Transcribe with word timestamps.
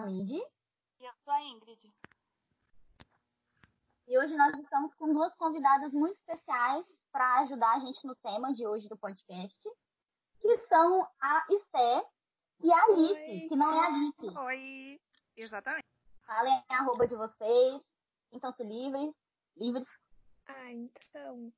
Nath. 0.00 0.06
Eu 0.06 0.06
sou 0.06 0.06
a 0.06 0.06
Mindy. 0.06 0.42
E 1.00 1.04
eu 1.04 1.12
sou 1.24 1.32
a 1.32 1.42
Ingrid. 1.42 1.94
E 4.06 4.18
hoje 4.18 4.36
nós 4.36 4.58
estamos 4.58 4.94
com 4.94 5.12
duas 5.12 5.34
convidadas 5.34 5.92
muito 5.92 6.18
especiais 6.18 6.84
para 7.12 7.40
ajudar 7.40 7.76
a 7.76 7.80
gente 7.80 8.06
no 8.06 8.14
tema 8.16 8.52
de 8.54 8.66
hoje 8.66 8.88
do 8.88 8.96
podcast, 8.96 9.60
que 10.40 10.58
são 10.68 11.06
a 11.20 11.46
Esté 11.50 12.04
e 12.62 12.72
a 12.72 12.84
Alice, 12.84 13.30
Oi. 13.30 13.48
que 13.48 13.56
não 13.56 13.72
é 13.72 13.78
a 13.78 13.86
Alice. 13.86 14.38
Oi, 14.38 15.00
exatamente. 15.36 15.86
Falem 16.26 16.62
a 16.68 16.74
arroba 16.76 17.06
de 17.06 17.16
vocês, 17.16 17.82
sintam-se 18.30 18.62
livres, 18.62 19.14
livres. 19.56 19.86
Ah, 20.46 20.72
então. 20.72 21.52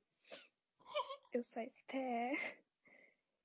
Eu 1.33 1.43
sou 1.43 1.61
a 1.61 1.65
Esther. 1.65 2.59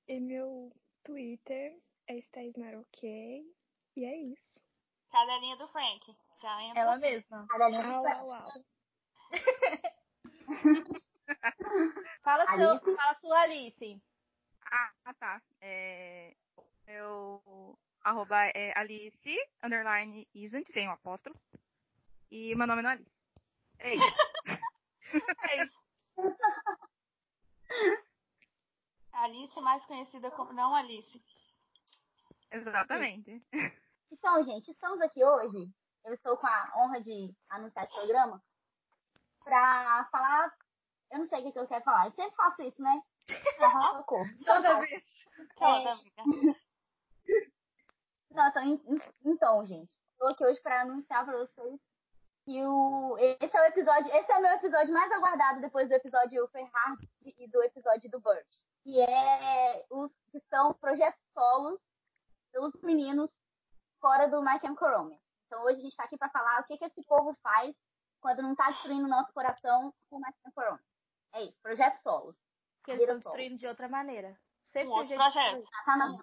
E 0.07 0.19
meu 0.19 0.71
Twitter 1.03 1.79
é 2.07 2.19
StherSmarOK. 2.21 3.03
E 3.95 4.05
é 4.05 4.17
isso. 4.17 4.68
Cadelinha 5.11 5.57
do 5.57 5.67
Frank. 5.69 6.15
Já 6.41 6.63
entra. 6.63 6.81
Ela 6.81 6.97
mesma. 6.97 7.47
Cadelinha 7.47 7.83
do 7.83 8.07
au. 8.07 8.47
Fala, 12.23 12.45
seu, 12.45 12.69
Alice? 12.69 12.95
fala 12.95 13.13
sua 13.15 13.41
Alice. 13.41 14.01
Ah, 14.71 15.13
tá. 15.19 15.41
É, 15.61 16.35
meu 16.87 17.77
arroba 18.03 18.45
é 18.55 18.73
Alice, 18.75 19.37
underline 19.63 20.27
isn't, 20.33 20.71
sem 20.71 20.87
o 20.87 20.91
apóstrofo. 20.91 21.39
E 22.31 22.55
meu 22.55 22.67
nome 22.67 22.81
não 22.81 22.89
é 22.89 22.93
Alice. 22.93 23.11
É 23.79 23.95
isso. 23.95 24.15
é 25.49 25.63
isso. 25.63 25.79
Alice, 29.13 29.61
mais 29.61 29.85
conhecida 29.85 30.31
como. 30.31 30.53
Não 30.53 30.75
Alice. 30.75 31.23
Exatamente. 32.51 33.43
Então, 34.11 34.43
gente, 34.43 34.71
estamos 34.71 35.01
aqui 35.01 35.23
hoje. 35.23 35.69
Eu 36.05 36.13
estou 36.13 36.37
com 36.37 36.47
a 36.47 36.71
honra 36.77 37.01
de 37.01 37.33
anunciar 37.49 37.85
esse 37.85 37.93
programa 37.95 38.41
para 39.43 40.05
falar. 40.11 40.53
Eu 41.11 41.19
não 41.19 41.27
sei 41.27 41.47
o 41.47 41.51
que 41.51 41.59
eu 41.59 41.67
quero 41.67 41.83
falar. 41.83 42.05
Eu 42.07 42.11
sempre 42.13 42.35
faço 42.35 42.61
isso, 42.63 42.81
né? 42.81 43.01
Toda 44.45 44.79
vez. 44.79 45.03
Toda 45.55 45.91
amiga. 45.91 46.23
Não, 48.31 48.47
então, 48.47 48.63
en- 48.63 48.81
en- 48.87 49.13
então, 49.25 49.65
gente, 49.65 49.91
estou 50.11 50.29
aqui 50.29 50.45
hoje 50.45 50.61
para 50.61 50.81
anunciar 50.81 51.25
para 51.25 51.35
vocês 51.37 51.79
que 52.45 52.63
o, 52.63 53.17
esse 53.17 53.57
é 53.57 53.61
o 53.61 53.65
episódio, 53.65 54.11
esse 54.15 54.31
é 54.31 54.37
o 54.37 54.41
meu 54.41 54.51
episódio 54.51 54.93
mais 54.93 55.11
aguardado 55.11 55.59
depois 55.61 55.89
do 55.89 55.95
episódio 55.95 56.47
Ferrari 56.49 57.09
e 57.25 57.47
do 57.49 57.63
episódio 57.63 58.09
do 58.09 58.19
Burt, 58.19 58.45
que 58.83 59.01
é 59.01 59.83
os 59.89 60.11
que 60.31 60.39
são 60.41 60.73
projetos 60.75 61.19
solos 61.33 61.79
dos 62.53 62.79
meninos 62.83 63.31
fora 63.99 64.27
do 64.27 64.41
My 64.41 64.59
Chemical 64.59 64.97
Romance. 64.97 65.21
Então 65.45 65.63
hoje 65.63 65.79
a 65.79 65.81
gente 65.81 65.91
está 65.91 66.03
aqui 66.03 66.17
para 66.17 66.29
falar 66.29 66.61
o 66.61 66.63
que, 66.65 66.77
que 66.77 66.85
esse 66.85 67.03
povo 67.03 67.35
faz 67.41 67.75
quando 68.21 68.41
não 68.41 68.51
está 68.51 68.69
destruindo 68.69 69.05
o 69.05 69.09
nosso 69.09 69.31
coração 69.33 69.93
com 70.09 70.17
o 70.17 70.19
My 70.19 70.31
Chemical 70.41 70.65
Romance. 70.65 70.83
É 71.33 71.43
isso, 71.43 71.57
projetos 71.61 72.01
solos. 72.01 72.35
Que 72.83 72.91
eles 72.91 73.01
estão 73.01 73.21
solo. 73.21 73.35
destruindo 73.35 73.59
de 73.59 73.67
outra 73.67 73.87
maneira. 73.87 74.37
Sempre 74.71 74.89
Um 74.89 74.93
outro 74.93 75.15
projeto. 75.15 75.63
Tá 75.85 76.17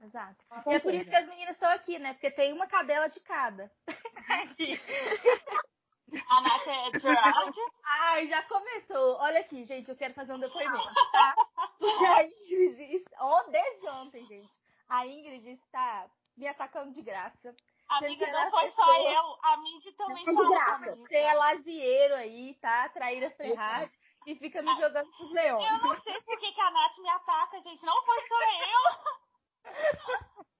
Exato. 0.00 0.44
Com 0.64 0.70
E 0.70 0.74
é 0.74 0.80
por 0.80 0.92
isso 0.92 1.08
que 1.08 1.16
as 1.16 1.28
meninas 1.28 1.54
estão 1.54 1.70
aqui, 1.70 1.98
né? 1.98 2.12
Porque 2.14 2.30
tem 2.30 2.52
uma 2.52 2.66
cadela 2.66 3.08
de 3.08 3.20
cada. 3.20 3.70
A 6.28 6.40
Nath 6.42 6.66
é 6.66 6.98
Gerard. 6.98 7.56
Ai, 7.84 8.26
já 8.26 8.42
começou. 8.42 9.16
Olha 9.16 9.40
aqui, 9.40 9.64
gente, 9.64 9.88
eu 9.88 9.96
quero 9.96 10.12
fazer 10.12 10.34
um 10.34 10.40
depoimento, 10.40 10.94
tá? 11.12 11.34
Porque 11.78 12.04
a 12.04 12.26
Ingrid, 12.26 13.04
desde 13.50 13.88
ontem, 13.88 14.26
gente, 14.26 14.52
a 14.88 15.06
Ingrid 15.06 15.48
está 15.48 16.10
me 16.36 16.46
atacando 16.48 16.92
de 16.92 17.02
graça. 17.02 17.54
Amiga, 17.88 18.26
não 18.26 18.50
foi 18.50 18.66
a 18.68 18.70
só 18.72 18.84
pessoa. 18.84 19.12
eu. 19.12 19.38
A 19.42 19.56
Mindy 19.58 19.92
também 19.92 20.22
É 20.26 20.30
de 20.30 20.34
fala 20.34 20.48
graça. 20.50 20.84
comigo. 20.84 21.06
Você 21.08 21.16
é 21.16 21.34
lazieiro 21.34 22.14
aí, 22.14 22.54
tá? 22.60 22.88
Traíra 22.88 23.30
Ferrari 23.32 23.90
e 24.26 24.34
fica 24.36 24.62
me 24.62 24.74
jogando 24.80 25.10
pros 25.10 25.30
leões. 25.32 25.70
Eu 25.70 25.78
não 25.88 25.94
sei 26.00 26.20
por 26.22 26.38
que, 26.38 26.52
que 26.52 26.60
a 26.60 26.70
Nath 26.70 26.96
me 26.98 27.08
ataca, 27.10 27.60
gente. 27.60 27.84
Não 27.84 28.02
foi 28.04 28.26
só 28.26 28.34
eu. 28.42 29.62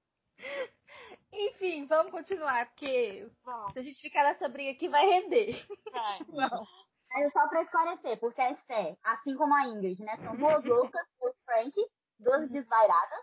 Enfim, 1.31 1.87
vamos 1.87 2.11
continuar, 2.11 2.67
porque 2.67 3.27
Bom, 3.43 3.69
se 3.71 3.79
a 3.79 3.81
gente 3.81 3.99
ficar 4.01 4.23
nessa 4.23 4.47
briga 4.47 4.71
aqui 4.71 4.87
vai 4.87 5.05
render. 5.05 5.65
vai. 5.91 6.19
Não. 6.29 6.67
Mas 7.09 7.31
só 7.33 7.47
pra 7.47 7.61
esclarecer, 7.63 8.19
porque 8.19 8.41
a 8.41 8.51
Esté, 8.51 8.97
assim 9.03 9.35
como 9.35 9.53
a 9.55 9.65
Ingrid, 9.67 10.01
né, 10.03 10.17
são 10.17 10.35
duas 10.35 10.63
loucas, 10.65 11.05
o 11.21 11.31
Frank, 11.45 11.73
duas 12.19 12.49
desvairadas. 12.49 13.19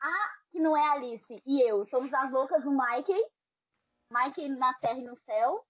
A 0.00 0.37
que 0.58 0.62
não 0.62 0.76
é 0.76 0.88
a 0.88 0.92
Alice 0.94 1.42
e 1.46 1.62
eu 1.62 1.84
somos 1.86 2.12
as 2.12 2.32
loucas 2.32 2.64
do 2.64 2.72
Mike, 2.72 3.14
Mike 4.10 4.48
na 4.48 4.74
terra 4.74 4.98
e 4.98 5.04
no 5.04 5.16
céu. 5.18 5.64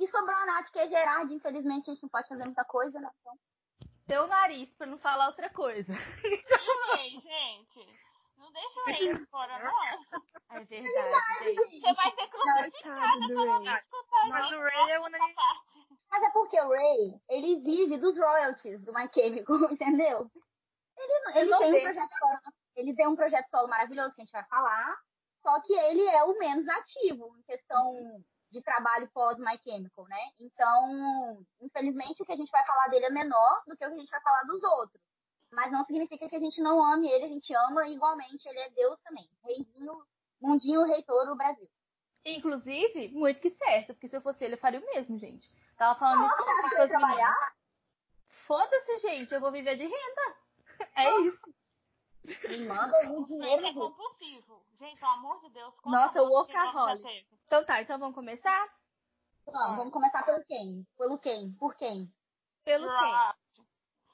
E 0.00 0.08
sobrou 0.08 0.34
a 0.34 0.46
Nath, 0.46 0.70
que 0.72 0.80
é 0.80 0.88
Gerard, 0.88 1.32
infelizmente 1.32 1.88
a 1.88 1.92
gente 1.94 2.02
não 2.02 2.08
pode 2.10 2.26
fazer 2.26 2.44
muita 2.44 2.64
coisa, 2.64 2.98
né? 2.98 3.08
Então, 3.20 3.38
Teu 4.08 4.26
nariz, 4.26 4.68
pra 4.74 4.86
não 4.88 4.98
falar 4.98 5.28
outra 5.28 5.48
coisa. 5.50 5.92
E 5.92 6.90
o 6.90 6.96
Ray, 6.96 7.10
gente? 7.20 7.86
Não 8.36 8.50
deixa 8.50 8.80
o 8.80 8.84
Ray 8.86 9.26
fora, 9.26 9.58
não. 9.62 10.56
É 10.56 10.64
verdade, 10.64 11.44
gente. 11.44 11.80
Você 11.80 11.94
vai 11.94 12.10
ser 12.10 12.26
crucificada 12.26 12.70
Coitado 12.72 13.20
do 13.20 13.28
pelo 13.28 13.46
Ray. 13.52 13.60
menos 13.60 13.82
escutar 13.82 14.28
Mas 14.28 14.52
o 14.52 14.58
Ray 14.60 14.90
é 14.90 14.98
uma. 14.98 15.10
Mas 16.10 16.22
é 16.24 16.30
porque 16.30 16.60
o 16.60 16.68
Ray, 16.70 17.20
ele 17.28 17.60
vive 17.60 17.96
dos 17.98 18.18
royalties 18.18 18.82
do 18.82 18.92
My 18.92 19.08
Chemical, 19.12 19.56
entendeu? 19.72 20.28
Ele, 20.98 21.20
não- 21.48 21.62
ele 21.62 21.72
tem 21.72 21.78
um 21.78 21.82
projeto 21.84 22.10
solo, 22.18 22.40
ele 22.76 22.94
tem 22.94 23.06
um 23.06 23.16
projeto 23.16 23.48
solo 23.50 23.68
maravilhoso 23.68 24.14
que 24.14 24.22
a 24.22 24.24
gente 24.24 24.32
vai 24.32 24.44
falar, 24.44 24.96
só 25.42 25.60
que 25.60 25.72
ele 25.74 26.06
é 26.06 26.22
o 26.24 26.38
menos 26.38 26.66
ativo 26.68 27.34
em 27.38 27.42
questão 27.42 28.22
de 28.50 28.62
trabalho 28.62 29.10
pós 29.12 29.38
My 29.38 29.58
Chemical, 29.64 30.06
né? 30.06 30.30
Então, 30.38 31.44
infelizmente, 31.60 32.22
o 32.22 32.26
que 32.26 32.32
a 32.32 32.36
gente 32.36 32.50
vai 32.50 32.64
falar 32.66 32.88
dele 32.88 33.06
é 33.06 33.10
menor 33.10 33.62
do 33.66 33.76
que 33.76 33.84
o 33.84 33.88
que 33.88 33.94
a 33.94 33.98
gente 33.98 34.10
vai 34.10 34.20
falar 34.20 34.42
dos 34.44 34.62
outros. 34.62 35.00
Mas 35.50 35.72
não 35.72 35.84
significa 35.84 36.28
que 36.28 36.36
a 36.36 36.40
gente 36.40 36.60
não 36.60 36.82
ame 36.84 37.10
ele, 37.10 37.24
a 37.24 37.28
gente 37.28 37.52
ama 37.54 37.88
igualmente, 37.88 38.46
ele 38.46 38.58
é 38.58 38.70
Deus 38.70 38.98
também. 39.00 39.28
Reizinho, 39.44 40.02
mundinho 40.40 40.84
reitor 40.84 41.26
do 41.26 41.36
Brasil. 41.36 41.68
Inclusive, 42.24 43.08
muito 43.08 43.40
que 43.40 43.50
certo, 43.50 43.94
porque 43.94 44.06
se 44.06 44.16
eu 44.16 44.20
fosse 44.20 44.44
ele, 44.44 44.54
eu 44.54 44.58
faria 44.58 44.80
o 44.80 44.86
mesmo, 44.86 45.18
gente. 45.18 45.50
Tava 45.76 45.98
falando 45.98 46.26
isso 46.26 46.44
com 46.44 46.82
as 46.82 46.88
trabalhar? 46.88 47.16
meninas. 47.16 47.62
Foda-se, 48.46 48.98
gente, 48.98 49.34
eu 49.34 49.40
vou 49.40 49.50
viver 49.50 49.76
de 49.76 49.84
renda. 49.84 50.42
É 50.96 51.20
isso. 51.20 51.54
Me 52.48 52.58
manda 52.66 52.96
algum 52.98 53.24
dinheiro, 53.24 53.62
é 53.62 53.66
gente. 53.66 53.74
compulsivo. 53.74 54.62
Gente, 54.78 54.98
pelo 54.98 55.12
amor 55.12 55.40
de 55.40 55.50
Deus. 55.50 55.74
Nossa, 55.84 56.22
homem 56.22 56.34
workaholic. 56.36 57.02
teve? 57.02 57.26
Então 57.46 57.64
tá, 57.64 57.82
então 57.82 57.98
vamos 57.98 58.14
começar? 58.14 58.68
Vamos, 59.46 59.76
vamos 59.76 59.92
começar 59.92 60.22
pelo 60.24 60.42
quem? 60.44 60.86
Pelo 60.96 61.18
quem? 61.18 61.52
Por 61.54 61.74
quem? 61.74 62.12
Pelo 62.64 62.86
quem? 62.86 62.96
Gerard. 62.96 63.38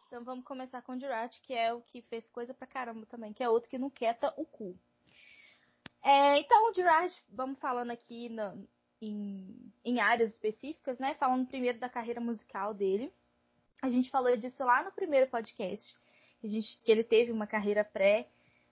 Então 0.07 0.25
vamos 0.25 0.45
começar 0.47 0.81
com 0.83 0.93
o 0.93 0.99
Jurat, 0.99 1.39
que 1.43 1.53
é 1.55 1.73
o 1.75 1.83
que 1.83 2.01
fez 2.03 2.27
coisa 2.31 2.55
pra 2.55 2.67
caramba 2.67 3.05
também, 3.07 3.33
que 3.35 3.43
é 3.43 3.49
outro 3.49 3.69
que 3.69 3.77
não 3.79 3.91
quieta 3.91 4.33
o 4.39 4.47
cu. 4.47 4.75
É, 6.03 6.39
então, 6.39 6.71
o 6.71 6.75
Jurat, 6.75 7.15
vamos 7.29 7.59
falando 7.59 7.91
aqui 7.91 8.31
na- 8.31 8.57
em, 9.03 9.71
em 9.85 10.01
áreas 10.01 10.31
específicas, 10.31 10.99
né? 10.99 11.15
Falando 11.17 11.47
primeiro 11.47 11.79
da 11.79 11.89
carreira 11.91 12.21
musical 12.23 12.73
dele. 12.73 13.13
A 13.83 13.91
gente 13.91 14.11
falou 14.11 14.35
disso 14.37 14.65
lá 14.65 14.83
no 14.83 14.93
primeiro 14.93 15.31
podcast. 15.31 15.95
A 16.43 16.47
gente, 16.47 16.81
que 16.83 16.91
ele 16.91 17.03
teve 17.05 17.33
uma 17.33 17.47
carreira 17.47 17.85
pré 17.85 18.29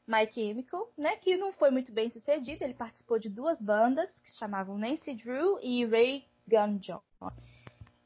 My 0.06 0.30
Chemical, 0.32 0.92
né? 0.96 1.16
Que 1.16 1.36
não 1.36 1.52
foi 1.52 1.70
muito 1.70 1.90
bem 1.92 2.10
sucedida. 2.10 2.64
Ele 2.64 2.74
participou 2.74 3.18
de 3.18 3.28
duas 3.28 3.60
bandas 3.60 4.18
que 4.20 4.30
se 4.30 4.38
chamavam 4.38 4.78
Nancy 4.78 5.14
Drew 5.14 5.58
e 5.60 5.84
Ray 5.84 6.24
Gun 6.46 6.78
Jones. 6.78 7.02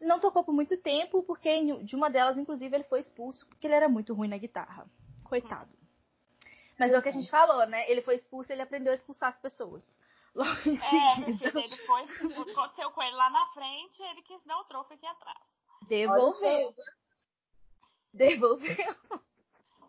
Não 0.00 0.18
tocou 0.18 0.42
por 0.42 0.54
muito 0.54 0.78
tempo, 0.78 1.22
porque 1.24 1.82
de 1.84 1.94
uma 1.94 2.08
delas, 2.08 2.38
inclusive, 2.38 2.74
ele 2.74 2.84
foi 2.84 3.00
expulso 3.00 3.46
porque 3.46 3.66
ele 3.66 3.74
era 3.74 3.88
muito 3.88 4.14
ruim 4.14 4.28
na 4.28 4.38
guitarra. 4.38 4.86
Coitado. 5.24 5.70
Mas 6.78 6.94
é 6.94 6.98
o 6.98 7.02
que 7.02 7.10
a 7.10 7.12
gente 7.12 7.28
falou, 7.30 7.66
né? 7.66 7.88
Ele 7.90 8.00
foi 8.00 8.14
expulso 8.16 8.50
e 8.50 8.54
ele 8.54 8.62
aprendeu 8.62 8.92
a 8.92 8.96
expulsar 8.96 9.28
as 9.28 9.38
pessoas. 9.38 9.84
Logo 10.34 10.50
em 10.64 10.78
É, 10.78 11.14
seguida. 11.16 11.50
depois 11.52 12.20
o 12.22 12.44
que 12.44 12.50
aconteceu 12.52 12.90
com 12.92 13.02
ele 13.02 13.14
lá 13.16 13.28
na 13.28 13.44
frente, 13.52 14.00
ele 14.00 14.22
quis 14.22 14.42
dar 14.44 14.58
o 14.58 14.64
troco 14.64 14.94
aqui 14.94 15.04
atrás. 15.04 15.38
Devolveu. 15.86 16.74
Devolveu. 18.14 18.96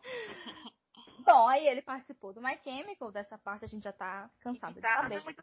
Bom, 1.25 1.47
aí 1.47 1.67
ele 1.67 1.81
participou 1.81 2.33
do 2.33 2.41
My 2.41 2.57
Chemical, 2.63 3.11
dessa 3.11 3.37
parte 3.37 3.65
a 3.65 3.67
gente 3.67 3.83
já 3.83 3.93
tá 3.93 4.29
cansado 4.39 4.73
de 4.73 4.81
Guitarra 4.81 5.03
saber. 5.03 5.15
não 5.15 5.21
é 5.21 5.23
muito 5.23 5.41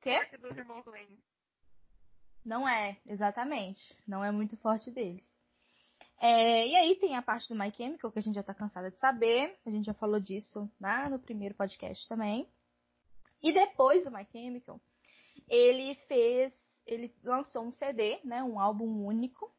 Quê? 0.00 0.24
dos 0.38 0.56
irmãos 0.56 0.84
Wayne. 0.86 1.22
Não 2.44 2.66
é, 2.66 2.96
exatamente. 3.06 3.96
Não 4.06 4.24
é 4.24 4.30
muito 4.30 4.56
forte 4.56 4.90
deles. 4.90 5.28
É, 6.18 6.66
e 6.66 6.76
aí 6.76 6.96
tem 6.96 7.16
a 7.16 7.22
parte 7.22 7.48
do 7.48 7.58
My 7.58 7.70
Chemical, 7.70 8.10
que 8.10 8.18
a 8.18 8.22
gente 8.22 8.34
já 8.34 8.42
tá 8.42 8.54
cansada 8.54 8.90
de 8.90 8.98
saber. 8.98 9.58
A 9.64 9.70
gente 9.70 9.86
já 9.86 9.94
falou 9.94 10.20
disso 10.20 10.70
lá 10.80 11.08
no 11.08 11.18
primeiro 11.18 11.54
podcast 11.54 12.06
também. 12.08 12.48
E 13.42 13.52
depois 13.52 14.04
do 14.04 14.10
My 14.10 14.26
Chemical, 14.30 14.80
ele 15.48 15.94
fez. 16.06 16.52
Ele 16.86 17.14
lançou 17.22 17.62
um 17.62 17.72
CD, 17.72 18.20
né? 18.24 18.42
Um 18.42 18.58
álbum 18.58 19.04
único, 19.04 19.50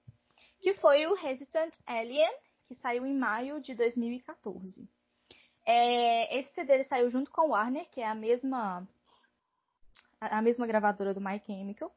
que 0.59 0.73
foi 0.75 1.05
o 1.07 1.15
Resistant 1.15 1.73
Alien, 1.85 2.31
que 2.71 2.75
saiu 2.75 3.05
em 3.05 3.13
maio 3.13 3.59
de 3.59 3.75
2014. 3.75 4.87
É, 5.65 6.39
esse 6.39 6.53
CD 6.53 6.75
ele 6.75 6.83
saiu 6.85 7.11
junto 7.11 7.29
com 7.29 7.41
o 7.41 7.49
Warner, 7.49 7.85
que 7.89 7.99
é 7.99 8.07
a 8.07 8.15
mesma 8.15 8.87
a 10.21 10.41
mesma 10.41 10.65
gravadora 10.65 11.13
do 11.13 11.19
My 11.19 11.37
Chemical. 11.45 11.93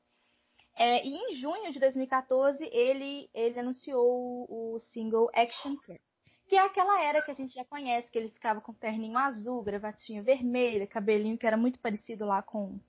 É, 0.77 1.07
e 1.07 1.15
em 1.15 1.35
junho 1.35 1.73
de 1.73 1.79
2014 1.79 2.69
ele 2.73 3.31
ele 3.33 3.61
anunciou 3.61 4.47
o 4.51 4.81
single 4.81 5.31
Action 5.33 5.77
Cat, 5.77 6.01
que 6.49 6.57
é 6.57 6.61
aquela 6.61 7.01
era 7.05 7.23
que 7.23 7.31
a 7.31 7.35
gente 7.35 7.55
já 7.55 7.65
conhece, 7.65 8.11
que 8.11 8.19
ele 8.19 8.31
ficava 8.31 8.61
com 8.61 8.73
terninho 8.75 9.17
azul, 9.17 9.63
gravatinha 9.63 10.25
vermelha, 10.25 10.89
cabelinho 10.89 11.39
que 11.39 11.47
era 11.47 11.57
muito 11.57 11.79
parecido 11.79 12.27
lá 12.27 12.43
com 12.43 12.81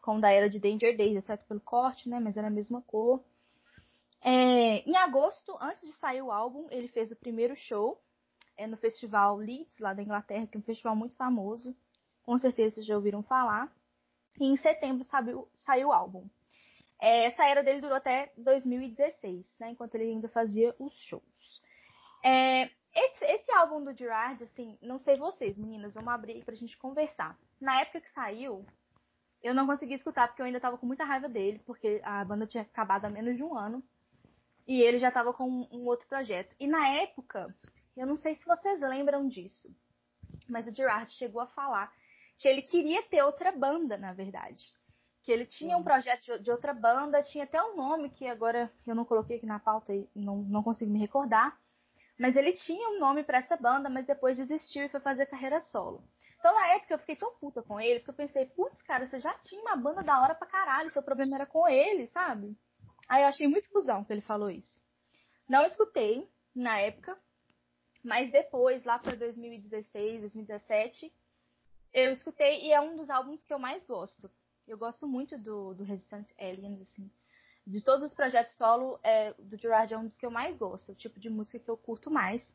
com 0.00 0.16
o 0.16 0.20
da 0.22 0.30
era 0.30 0.48
de 0.48 0.58
Danger 0.58 0.96
Days, 0.96 1.16
exceto 1.16 1.44
pelo 1.44 1.60
corte, 1.60 2.08
né? 2.08 2.18
Mas 2.18 2.38
era 2.38 2.46
a 2.46 2.50
mesma 2.50 2.80
cor. 2.80 3.22
É, 4.28 4.78
em 4.80 4.96
agosto, 4.96 5.56
antes 5.60 5.86
de 5.86 5.92
sair 5.92 6.20
o 6.20 6.32
álbum, 6.32 6.66
ele 6.72 6.88
fez 6.88 7.12
o 7.12 7.16
primeiro 7.16 7.54
show 7.54 8.02
é, 8.56 8.66
no 8.66 8.76
festival 8.76 9.36
Leeds, 9.36 9.78
lá 9.78 9.94
da 9.94 10.02
Inglaterra, 10.02 10.48
que 10.48 10.56
é 10.56 10.60
um 10.60 10.64
festival 10.64 10.96
muito 10.96 11.14
famoso. 11.14 11.76
Com 12.24 12.36
certeza 12.36 12.74
vocês 12.74 12.86
já 12.86 12.96
ouviram 12.96 13.22
falar. 13.22 13.72
E 14.40 14.44
em 14.44 14.56
setembro 14.56 15.04
saiu, 15.04 15.48
saiu 15.54 15.88
o 15.88 15.92
álbum. 15.92 16.28
É, 17.00 17.26
essa 17.26 17.46
era 17.46 17.62
dele 17.62 17.80
durou 17.80 17.96
até 17.96 18.32
2016, 18.36 19.58
né, 19.60 19.70
enquanto 19.70 19.94
ele 19.94 20.10
ainda 20.10 20.26
fazia 20.26 20.74
os 20.76 20.92
shows. 20.92 21.62
É, 22.24 22.68
esse, 22.96 23.24
esse, 23.26 23.52
álbum 23.52 23.84
do 23.84 23.96
Gerard, 23.96 24.42
assim, 24.42 24.76
não 24.82 24.98
sei 24.98 25.16
vocês, 25.16 25.56
meninas, 25.56 25.94
vamos 25.94 26.12
abrir 26.12 26.44
pra 26.44 26.56
gente 26.56 26.76
conversar. 26.78 27.38
Na 27.60 27.80
época 27.80 28.00
que 28.00 28.10
saiu, 28.10 28.66
eu 29.40 29.54
não 29.54 29.68
consegui 29.68 29.94
escutar 29.94 30.26
porque 30.26 30.42
eu 30.42 30.46
ainda 30.46 30.58
tava 30.58 30.78
com 30.78 30.86
muita 30.86 31.04
raiva 31.04 31.28
dele, 31.28 31.60
porque 31.64 32.00
a 32.02 32.24
banda 32.24 32.44
tinha 32.44 32.64
acabado 32.64 33.04
há 33.04 33.10
menos 33.10 33.36
de 33.36 33.44
um 33.44 33.56
ano. 33.56 33.84
E 34.66 34.82
ele 34.82 34.98
já 34.98 35.10
tava 35.10 35.32
com 35.32 35.44
um, 35.44 35.68
um 35.70 35.86
outro 35.86 36.08
projeto. 36.08 36.54
E 36.58 36.66
na 36.66 36.88
época, 36.88 37.54
eu 37.96 38.06
não 38.06 38.16
sei 38.16 38.34
se 38.34 38.44
vocês 38.44 38.80
lembram 38.80 39.28
disso, 39.28 39.74
mas 40.48 40.66
o 40.66 40.74
Gerard 40.74 41.10
chegou 41.12 41.40
a 41.40 41.46
falar 41.46 41.92
que 42.38 42.48
ele 42.48 42.62
queria 42.62 43.02
ter 43.04 43.22
outra 43.22 43.52
banda, 43.52 43.96
na 43.96 44.12
verdade. 44.12 44.72
Que 45.22 45.32
ele 45.32 45.46
tinha 45.46 45.76
um 45.76 45.82
projeto 45.82 46.24
de, 46.24 46.38
de 46.44 46.50
outra 46.50 46.72
banda, 46.72 47.22
tinha 47.22 47.44
até 47.44 47.62
um 47.62 47.76
nome 47.76 48.10
que 48.10 48.26
agora 48.26 48.70
eu 48.86 48.94
não 48.94 49.04
coloquei 49.04 49.38
aqui 49.38 49.46
na 49.46 49.58
pauta 49.58 49.92
e 49.94 50.08
não, 50.14 50.38
não 50.38 50.62
consigo 50.62 50.92
me 50.92 50.98
recordar. 50.98 51.58
Mas 52.18 52.36
ele 52.36 52.52
tinha 52.52 52.90
um 52.90 52.98
nome 52.98 53.22
para 53.24 53.38
essa 53.38 53.56
banda, 53.56 53.88
mas 53.88 54.06
depois 54.06 54.36
desistiu 54.36 54.84
e 54.84 54.88
foi 54.88 55.00
fazer 55.00 55.26
carreira 55.26 55.60
solo. 55.60 56.02
Então, 56.38 56.54
na 56.54 56.74
época, 56.74 56.94
eu 56.94 56.98
fiquei 56.98 57.16
tão 57.16 57.34
puta 57.34 57.62
com 57.62 57.80
ele, 57.80 58.00
porque 58.00 58.10
eu 58.10 58.26
pensei, 58.26 58.46
putz, 58.46 58.80
cara, 58.82 59.04
você 59.06 59.18
já 59.18 59.32
tinha 59.40 59.60
uma 59.60 59.76
banda 59.76 60.02
da 60.02 60.20
hora 60.20 60.34
pra 60.34 60.46
caralho, 60.46 60.92
seu 60.92 61.02
problema 61.02 61.34
era 61.36 61.46
com 61.46 61.66
ele, 61.66 62.06
sabe? 62.08 62.56
Aí 63.08 63.22
eu 63.22 63.28
achei 63.28 63.46
muito 63.46 63.70
cuzão 63.70 64.04
que 64.04 64.12
ele 64.12 64.20
falou 64.20 64.50
isso. 64.50 64.80
Não 65.48 65.64
escutei 65.64 66.28
na 66.54 66.78
época, 66.78 67.18
mas 68.02 68.30
depois, 68.30 68.84
lá 68.84 68.98
para 68.98 69.16
2016, 69.16 70.20
2017, 70.20 71.12
eu 71.92 72.12
escutei 72.12 72.62
e 72.64 72.72
é 72.72 72.80
um 72.80 72.96
dos 72.96 73.08
álbuns 73.08 73.42
que 73.44 73.52
eu 73.52 73.58
mais 73.58 73.84
gosto. 73.86 74.30
Eu 74.66 74.76
gosto 74.76 75.06
muito 75.06 75.38
do, 75.38 75.74
do 75.74 75.84
Resistant 75.84 76.28
Aliens, 76.38 76.80
assim. 76.80 77.10
De 77.66 77.80
todos 77.80 78.06
os 78.06 78.14
projetos 78.14 78.56
solo, 78.56 78.98
é, 79.02 79.32
do 79.34 79.56
Gerard 79.56 79.92
é 79.92 79.98
um 79.98 80.04
dos 80.04 80.16
que 80.16 80.26
eu 80.26 80.30
mais 80.30 80.56
gosto, 80.58 80.92
o 80.92 80.94
tipo 80.94 81.18
de 81.18 81.28
música 81.28 81.58
que 81.58 81.70
eu 81.70 81.76
curto 81.76 82.10
mais 82.10 82.54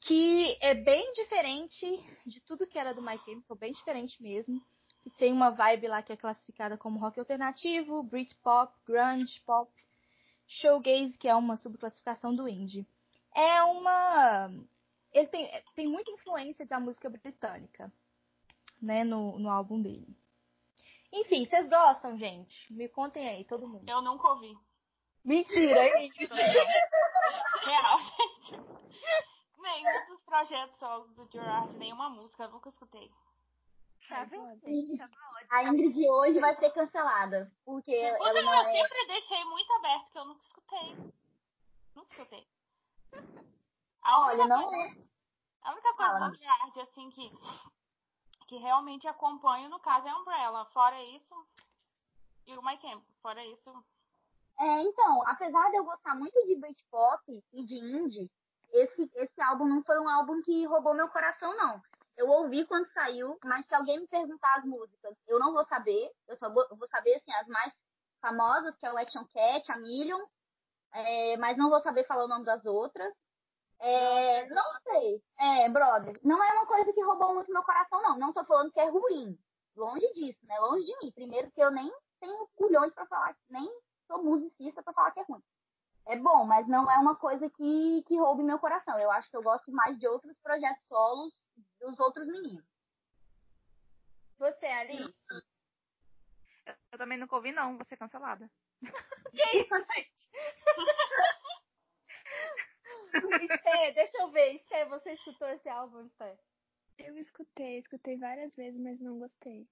que 0.00 0.56
é 0.60 0.74
bem 0.74 1.12
diferente 1.12 1.86
de 2.26 2.40
tudo 2.40 2.66
que 2.66 2.78
era 2.78 2.94
do 2.94 3.02
My 3.02 3.18
Chemical, 3.18 3.56
bem 3.56 3.72
diferente 3.72 4.20
mesmo. 4.22 4.64
Que 5.02 5.10
tem 5.10 5.32
uma 5.32 5.50
vibe 5.50 5.88
lá 5.88 6.02
que 6.02 6.12
é 6.12 6.16
classificada 6.16 6.76
como 6.76 6.98
rock 6.98 7.18
alternativo, 7.18 8.02
Britpop, 8.02 8.72
grunge 8.86 9.40
pop, 9.40 9.72
showgaze, 10.46 11.18
que 11.18 11.28
é 11.28 11.34
uma 11.34 11.56
subclassificação 11.56 12.34
do 12.34 12.48
indie. 12.48 12.86
É 13.34 13.62
uma 13.62 14.50
ele 15.12 15.26
tem, 15.26 15.62
tem 15.74 15.88
muita 15.88 16.10
influência 16.10 16.64
da 16.66 16.78
música 16.78 17.10
britânica, 17.10 17.92
né, 18.80 19.02
no, 19.02 19.38
no 19.38 19.50
álbum 19.50 19.82
dele. 19.82 20.16
Enfim, 21.12 21.44
vocês 21.44 21.68
gostam, 21.68 22.16
gente? 22.16 22.72
Me 22.72 22.88
contem 22.88 23.28
aí, 23.28 23.44
todo 23.44 23.66
mundo. 23.66 23.88
Eu 23.88 24.00
nunca 24.00 24.28
ouvi. 24.28 24.56
Mentira, 25.24 25.84
hein? 25.84 26.12
Real, 27.64 27.98
gente. 28.00 28.60
Nenhum 29.58 30.06
dos 30.08 30.22
projetos 30.22 30.78
solos 30.78 31.12
do 31.14 31.28
Gerard, 31.30 31.76
nenhuma 31.76 32.08
música, 32.08 32.44
eu 32.44 32.50
nunca 32.50 32.68
escutei. 32.68 33.10
Tá 34.10 34.24
vendo? 34.24 34.60
A 35.50 35.62
Ingrid 35.64 36.08
hoje 36.08 36.40
vai 36.40 36.56
ser 36.56 36.70
cancelada. 36.72 37.50
Porque 37.64 37.92
Porque 37.92 38.28
ela 38.28 38.42
não 38.42 38.54
eu 38.54 38.60
é. 38.60 38.72
sempre 38.74 39.06
deixei 39.06 39.44
muito 39.44 39.72
aberto 39.74 40.10
que 40.10 40.18
eu 40.18 40.24
nunca 40.24 40.44
escutei. 40.44 41.12
Nunca 41.94 42.10
escutei. 42.12 42.46
A 44.02 44.20
Olha, 44.26 44.46
não 44.46 44.62
coisa, 44.68 44.76
é. 44.76 44.96
a 45.62 45.72
única 45.72 45.94
coisa 45.94 46.12
Fala. 46.12 46.34
Gerard, 46.34 46.80
assim, 46.80 47.10
que, 47.10 47.30
que 48.48 48.56
realmente 48.58 49.06
acompanho, 49.06 49.68
no 49.68 49.78
caso, 49.78 50.08
é 50.08 50.14
Umbrella. 50.14 50.64
Fora 50.66 51.00
isso, 51.04 51.34
e 52.46 52.56
o 52.56 52.62
My 52.64 52.76
Camp. 52.78 53.02
Fora 53.22 53.44
isso, 53.44 53.70
É, 54.58 54.82
então, 54.82 55.22
apesar 55.28 55.70
de 55.70 55.76
eu 55.76 55.84
gostar 55.84 56.14
muito 56.16 56.34
de 56.44 56.56
Britpop 56.56 57.44
e 57.52 57.64
de 57.64 57.74
indie, 57.74 58.30
esse, 58.72 59.10
esse 59.14 59.40
álbum 59.42 59.66
não 59.66 59.82
foi 59.84 59.98
um 60.00 60.08
álbum 60.08 60.40
que 60.42 60.64
roubou 60.66 60.94
meu 60.94 61.08
coração, 61.08 61.54
não. 61.56 61.82
Eu 62.16 62.28
ouvi 62.28 62.66
quando 62.66 62.90
saiu, 62.92 63.38
mas 63.44 63.66
se 63.66 63.74
alguém 63.74 64.00
me 64.00 64.06
perguntar 64.06 64.56
as 64.58 64.64
músicas, 64.64 65.16
eu 65.26 65.38
não 65.38 65.52
vou 65.52 65.64
saber. 65.66 66.10
Eu 66.28 66.36
só 66.36 66.50
vou, 66.50 66.66
vou 66.76 66.88
saber, 66.88 67.14
assim, 67.14 67.32
as 67.32 67.46
mais 67.48 67.72
famosas, 68.20 68.76
que 68.76 68.86
é 68.86 68.92
o 68.92 68.98
Action 68.98 69.24
Cat, 69.26 69.72
a 69.72 69.78
Million, 69.78 70.20
é, 70.92 71.36
mas 71.38 71.56
não 71.56 71.70
vou 71.70 71.80
saber 71.82 72.06
falar 72.06 72.24
o 72.24 72.28
nome 72.28 72.44
das 72.44 72.64
outras. 72.64 73.12
É, 73.78 74.46
não 74.50 74.64
sei. 74.82 75.22
É, 75.38 75.68
brother, 75.68 76.18
não 76.22 76.42
é 76.42 76.52
uma 76.52 76.66
coisa 76.66 76.92
que 76.92 77.02
roubou 77.02 77.34
muito 77.34 77.52
meu 77.52 77.62
coração, 77.62 78.02
não. 78.02 78.18
Não 78.18 78.32
tô 78.32 78.44
falando 78.44 78.72
que 78.72 78.80
é 78.80 78.88
ruim. 78.88 79.38
Longe 79.76 80.06
disso, 80.12 80.38
né? 80.46 80.58
Longe 80.58 80.84
de 80.84 80.96
mim. 81.02 81.12
Primeiro 81.12 81.50
que 81.52 81.60
eu 81.60 81.70
nem 81.70 81.90
tenho 82.20 82.48
culhões 82.56 82.92
pra 82.92 83.06
falar, 83.06 83.34
nem 83.48 83.70
sou 84.06 84.22
musicista 84.22 84.82
pra 84.82 84.92
falar 84.92 85.12
que 85.12 85.20
é 85.20 85.24
ruim. 85.24 85.42
É 86.06 86.16
bom, 86.16 86.44
mas 86.44 86.66
não 86.66 86.90
é 86.90 86.98
uma 86.98 87.14
coisa 87.14 87.48
que, 87.50 88.02
que 88.06 88.18
roube 88.18 88.42
meu 88.42 88.58
coração. 88.58 88.98
Eu 88.98 89.10
acho 89.12 89.30
que 89.30 89.36
eu 89.36 89.42
gosto 89.42 89.72
mais 89.72 89.98
de 89.98 90.06
outros 90.08 90.36
projetos 90.42 90.84
solos 90.88 91.32
dos 91.80 91.98
outros 91.98 92.26
meninos. 92.26 92.64
Você, 94.38 94.66
Alice? 94.66 95.14
Eu, 96.66 96.74
eu 96.92 96.98
também 96.98 97.18
nunca 97.18 97.36
ouvi, 97.36 97.52
não. 97.52 97.76
Vou 97.76 97.84
ser 97.86 97.96
cancelada. 97.96 98.50
Que 99.30 99.58
isso, 99.58 99.74
gente? 99.94 100.30
Esté, 103.52 103.92
deixa 103.92 104.18
eu 104.18 104.30
ver. 104.30 104.54
Esté, 104.54 104.84
você 104.86 105.12
escutou 105.12 105.48
esse 105.48 105.68
álbum, 105.68 106.06
Esté? 106.06 106.38
Eu 106.98 107.16
escutei, 107.18 107.78
escutei 107.78 108.16
várias 108.18 108.54
vezes, 108.54 108.78
mas 108.80 109.00
não 109.00 109.18
gostei. 109.18 109.66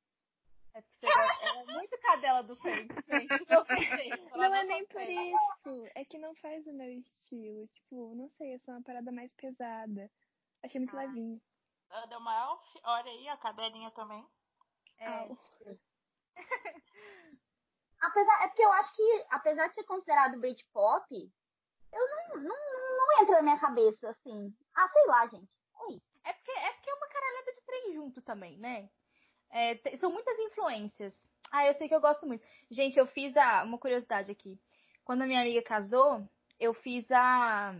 É 0.74 0.82
porque 0.82 1.06
você 1.06 1.44
é 1.46 1.64
muito 1.74 1.98
cadela 2.00 2.42
do 2.42 2.56
Frank, 2.56 2.88
gente. 3.08 3.46
Não 3.48 3.64
jeito. 3.80 4.36
Não 4.36 4.54
é 4.54 4.64
nem 4.64 4.86
por 4.86 5.02
isso. 5.02 5.86
É 5.94 6.04
que 6.04 6.18
não 6.18 6.34
faz 6.36 6.66
o 6.66 6.72
meu 6.72 6.90
estilo. 6.92 7.66
Tipo, 7.68 8.14
não 8.14 8.28
sei, 8.30 8.54
eu 8.54 8.58
sou 8.60 8.74
uma 8.74 8.82
parada 8.82 9.10
mais 9.12 9.32
pesada. 9.34 10.10
Achei 10.62 10.80
muito 10.80 10.96
Ah. 10.96 11.02
levinho. 11.02 11.40
Ela 11.90 12.06
deu 12.06 12.20
maior. 12.20 12.60
fi- 12.72 12.80
Olha 12.84 13.10
aí, 13.10 13.28
a 13.28 13.36
cadelinha 13.36 13.90
também. 13.92 14.26
É. 14.98 15.06
Au. 15.08 15.38
Apesar, 18.00 18.44
é 18.44 18.48
porque 18.48 18.62
eu 18.62 18.72
acho 18.72 18.94
que, 18.94 19.26
apesar 19.30 19.68
de 19.68 19.74
ser 19.74 19.84
considerado 19.84 20.38
Britpop, 20.38 21.32
eu 21.92 22.08
não, 22.08 22.42
não, 22.42 22.96
não 22.96 23.22
entra 23.22 23.36
na 23.36 23.42
minha 23.42 23.58
cabeça, 23.58 24.10
assim. 24.10 24.54
Ah, 24.74 24.88
sei 24.88 25.06
lá, 25.06 25.26
gente. 25.26 25.50
É 25.80 25.92
isso. 25.92 26.06
É 26.24 26.32
porque, 26.32 26.50
é 26.52 26.72
porque 26.74 26.90
é 26.90 26.94
uma 26.94 27.08
caralhada 27.08 27.52
de 27.52 27.60
trem 27.62 27.94
junto 27.94 28.22
também, 28.22 28.56
né? 28.58 28.88
É, 29.50 29.76
são 29.98 30.12
muitas 30.12 30.38
influências. 30.38 31.12
Ah, 31.50 31.66
eu 31.66 31.74
sei 31.74 31.88
que 31.88 31.94
eu 31.94 32.00
gosto 32.00 32.26
muito. 32.26 32.46
Gente, 32.70 32.98
eu 32.98 33.06
fiz 33.06 33.36
a, 33.36 33.64
uma 33.64 33.78
curiosidade 33.78 34.30
aqui. 34.30 34.60
Quando 35.04 35.22
a 35.22 35.26
minha 35.26 35.40
amiga 35.40 35.62
casou, 35.62 36.28
eu 36.60 36.74
fiz 36.74 37.10
a, 37.10 37.74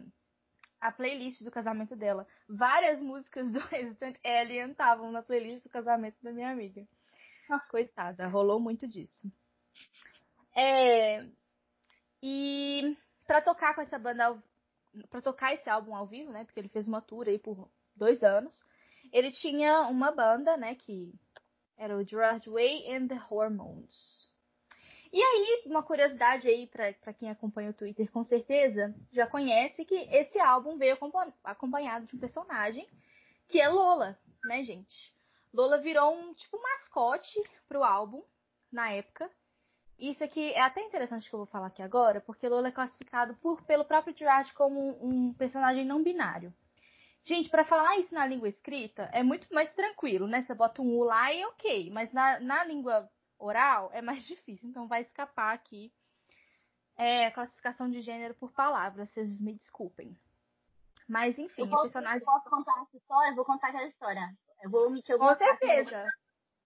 a 0.81 0.93
playlist 0.93 1.43
do 1.43 1.51
casamento 1.51 1.97
dela. 1.97 2.27
Várias 2.49 3.01
músicas 3.01 3.51
do 3.53 3.59
Resident 3.69 4.19
Alien 4.25 4.71
estavam 4.71 5.11
na 5.11 5.23
playlist 5.23 5.63
do 5.65 5.71
casamento 5.71 6.17
da 6.23 6.33
minha 6.33 6.51
amiga. 6.51 6.87
Coitada, 7.71 8.29
rolou 8.29 8.61
muito 8.61 8.87
disso. 8.87 9.31
É, 10.55 11.25
e 12.23 12.97
pra 13.27 13.41
tocar 13.41 13.75
com 13.75 13.81
essa 13.81 13.99
banda, 13.99 14.43
pra 15.09 15.23
tocar 15.23 15.55
esse 15.55 15.69
álbum 15.71 15.95
ao 15.95 16.07
vivo, 16.07 16.33
né? 16.33 16.45
Porque 16.45 16.61
ele 16.61 16.69
fez 16.69 16.87
uma 16.87 17.01
tour 17.01 17.27
aí 17.27 17.39
por 17.39 17.71
dois 17.95 18.23
anos. 18.23 18.67
Ele 19.13 19.31
tinha 19.31 19.83
uma 19.83 20.11
banda, 20.11 20.57
né? 20.57 20.75
Que 20.75 21.15
era 21.77 21.97
o 21.97 22.05
Gerard 22.05 22.49
Way 22.51 22.95
and 22.95 23.09
the 23.09 23.21
Hormones. 23.31 24.29
E 25.13 25.23
aí, 25.23 25.63
uma 25.67 25.83
curiosidade 25.83 26.49
aí 26.49 26.67
pra 26.67 27.13
quem 27.15 27.31
acompanha 27.31 27.71
o 27.71 27.75
Twitter, 27.75 28.11
com 28.11 28.23
certeza, 28.25 28.95
já 29.11 29.27
conhece 29.27 29.85
que 29.85 29.95
esse 29.95 30.39
álbum 30.39 30.77
veio 30.77 30.95
acompa- 30.95 31.33
acompanhado 31.43 32.07
de 32.07 32.15
um 32.15 32.19
personagem 32.19 32.87
que 33.49 33.61
é 33.61 33.69
Lola, 33.69 34.19
né, 34.45 34.63
gente? 34.65 35.15
Lola 35.53 35.79
virou 35.79 36.13
um 36.15 36.35
tipo 36.35 36.61
mascote 36.63 37.43
pro 37.67 37.83
álbum 37.83 38.23
na 38.71 38.91
época. 38.93 39.31
Isso 39.99 40.23
aqui 40.23 40.53
é 40.53 40.61
até 40.61 40.83
interessante 40.83 41.29
que 41.29 41.35
eu 41.35 41.39
vou 41.39 41.47
falar 41.47 41.69
aqui 41.69 41.83
agora, 41.83 42.21
porque 42.21 42.49
Lola 42.49 42.69
é 42.69 42.73
classificado 42.73 43.35
por, 43.37 43.63
pelo 43.65 43.85
próprio 43.85 44.17
Gerard 44.17 44.53
como 44.53 44.97
um 45.03 45.33
personagem 45.33 45.85
não 45.85 46.03
binário. 46.03 46.53
Gente, 47.25 47.49
para 47.49 47.65
falar 47.65 47.99
isso 47.99 48.15
na 48.15 48.27
língua 48.27 48.49
escrita 48.49 49.09
é 49.13 49.23
muito 49.23 49.53
mais 49.53 49.75
tranquilo, 49.75 50.27
né? 50.27 50.43
Você 50.43 50.55
bota 50.55 50.83
um 50.83 50.99
U 50.99 51.03
lá 51.03 51.33
e 51.33 51.45
ok, 51.47 51.91
mas 51.91 52.13
na, 52.13 52.39
na 52.41 52.65
língua 52.65 53.11
oral 53.39 53.91
é 53.93 54.03
mais 54.03 54.23
difícil, 54.27 54.69
então 54.71 54.87
vai 54.89 55.03
escapar 55.03 55.55
aqui 55.55 55.93
é, 56.97 57.31
classificação 57.31 57.89
de 57.91 58.01
gênero 58.03 58.35
por 58.35 58.53
palavras, 58.53 59.09
vocês 59.13 59.41
me 59.41 59.55
desculpem. 59.55 60.17
Mas 61.09 61.39
enfim, 61.39 61.63
Eu 61.63 61.69
posso, 61.71 61.81
o 61.81 61.83
personagem. 61.85 62.19
eu 62.21 62.25
posso 62.25 62.51
contar 62.51 62.83
essa 62.83 62.97
história? 62.97 63.31
Eu 63.31 63.37
vou 63.37 63.45
contar 63.45 63.69
aquela 63.69 63.87
história. 63.87 64.29
Eu 64.63 64.71
vou 64.71 64.87
omitir 64.89 65.17
Com 65.17 65.23
algumas 65.25 65.39
partes. 65.39 65.59
certeza. 65.69 66.05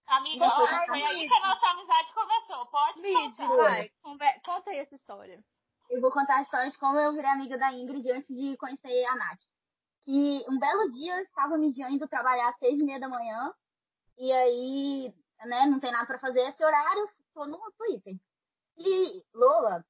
Amiga, 0.06 0.44
Você 0.48 0.62
olha, 0.62 0.70
vai 0.72 0.86
foi 0.88 1.02
aí 1.02 1.28
que 1.28 1.34
a 1.34 1.46
nossa 1.46 1.66
amizade 1.68 2.12
começou. 2.12 2.66
Pode 2.66 3.00
Mid, 3.00 3.36
contar. 3.36 3.56
vai, 3.56 3.90
conver- 4.02 4.40
conta 4.44 4.70
aí 4.70 4.78
essa 4.78 4.94
história. 4.96 5.44
Eu 5.90 6.00
vou 6.00 6.10
contar 6.10 6.38
a 6.38 6.42
história 6.42 6.70
de 6.70 6.78
como 6.78 6.98
eu 6.98 7.12
virei 7.12 7.30
amiga 7.30 7.56
da 7.58 7.72
Ingrid 7.72 8.10
antes 8.10 8.34
de 8.34 8.56
conhecer 8.56 9.04
a 9.04 9.14
Nath. 9.14 9.40
Que 10.04 10.44
um 10.48 10.58
belo 10.58 10.88
dia 10.90 11.18
eu 11.18 11.22
estava 11.22 11.56
me 11.56 11.68
indo 11.68 12.08
trabalhar 12.08 12.48
às 12.48 12.58
seis 12.58 12.80
e 12.80 12.82
meia 12.82 12.98
da 12.98 13.08
manhã. 13.08 13.52
E 14.18 14.32
aí, 14.32 15.14
né, 15.46 15.66
não 15.66 15.80
tem 15.80 15.92
nada 15.92 16.06
pra 16.06 16.18
fazer 16.18 16.40
esse 16.40 16.64
horário, 16.64 17.08
tô 17.34 17.46
no 17.46 17.58
Twitter. 17.72 18.16
E 18.76 19.24
Lola, 19.34 19.84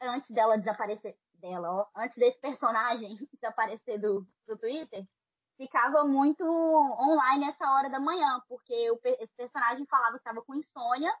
antes 0.00 0.30
dela 0.30 0.58
desaparecer, 0.58 1.16
dela, 1.34 1.70
ó, 1.72 1.86
antes 1.96 2.16
desse 2.16 2.38
personagem 2.38 3.16
desaparecer 3.32 4.00
do, 4.00 4.26
do 4.46 4.56
Twitter, 4.58 5.06
ficava 5.56 6.04
muito 6.04 6.44
online 6.44 7.48
essa 7.48 7.70
hora 7.70 7.90
da 7.90 8.00
manhã, 8.00 8.42
porque 8.48 8.90
o, 8.90 8.98
esse 9.04 9.34
personagem 9.36 9.86
falava 9.86 10.12
que 10.12 10.18
estava 10.18 10.42
com 10.42 10.54
insônia 10.54 11.12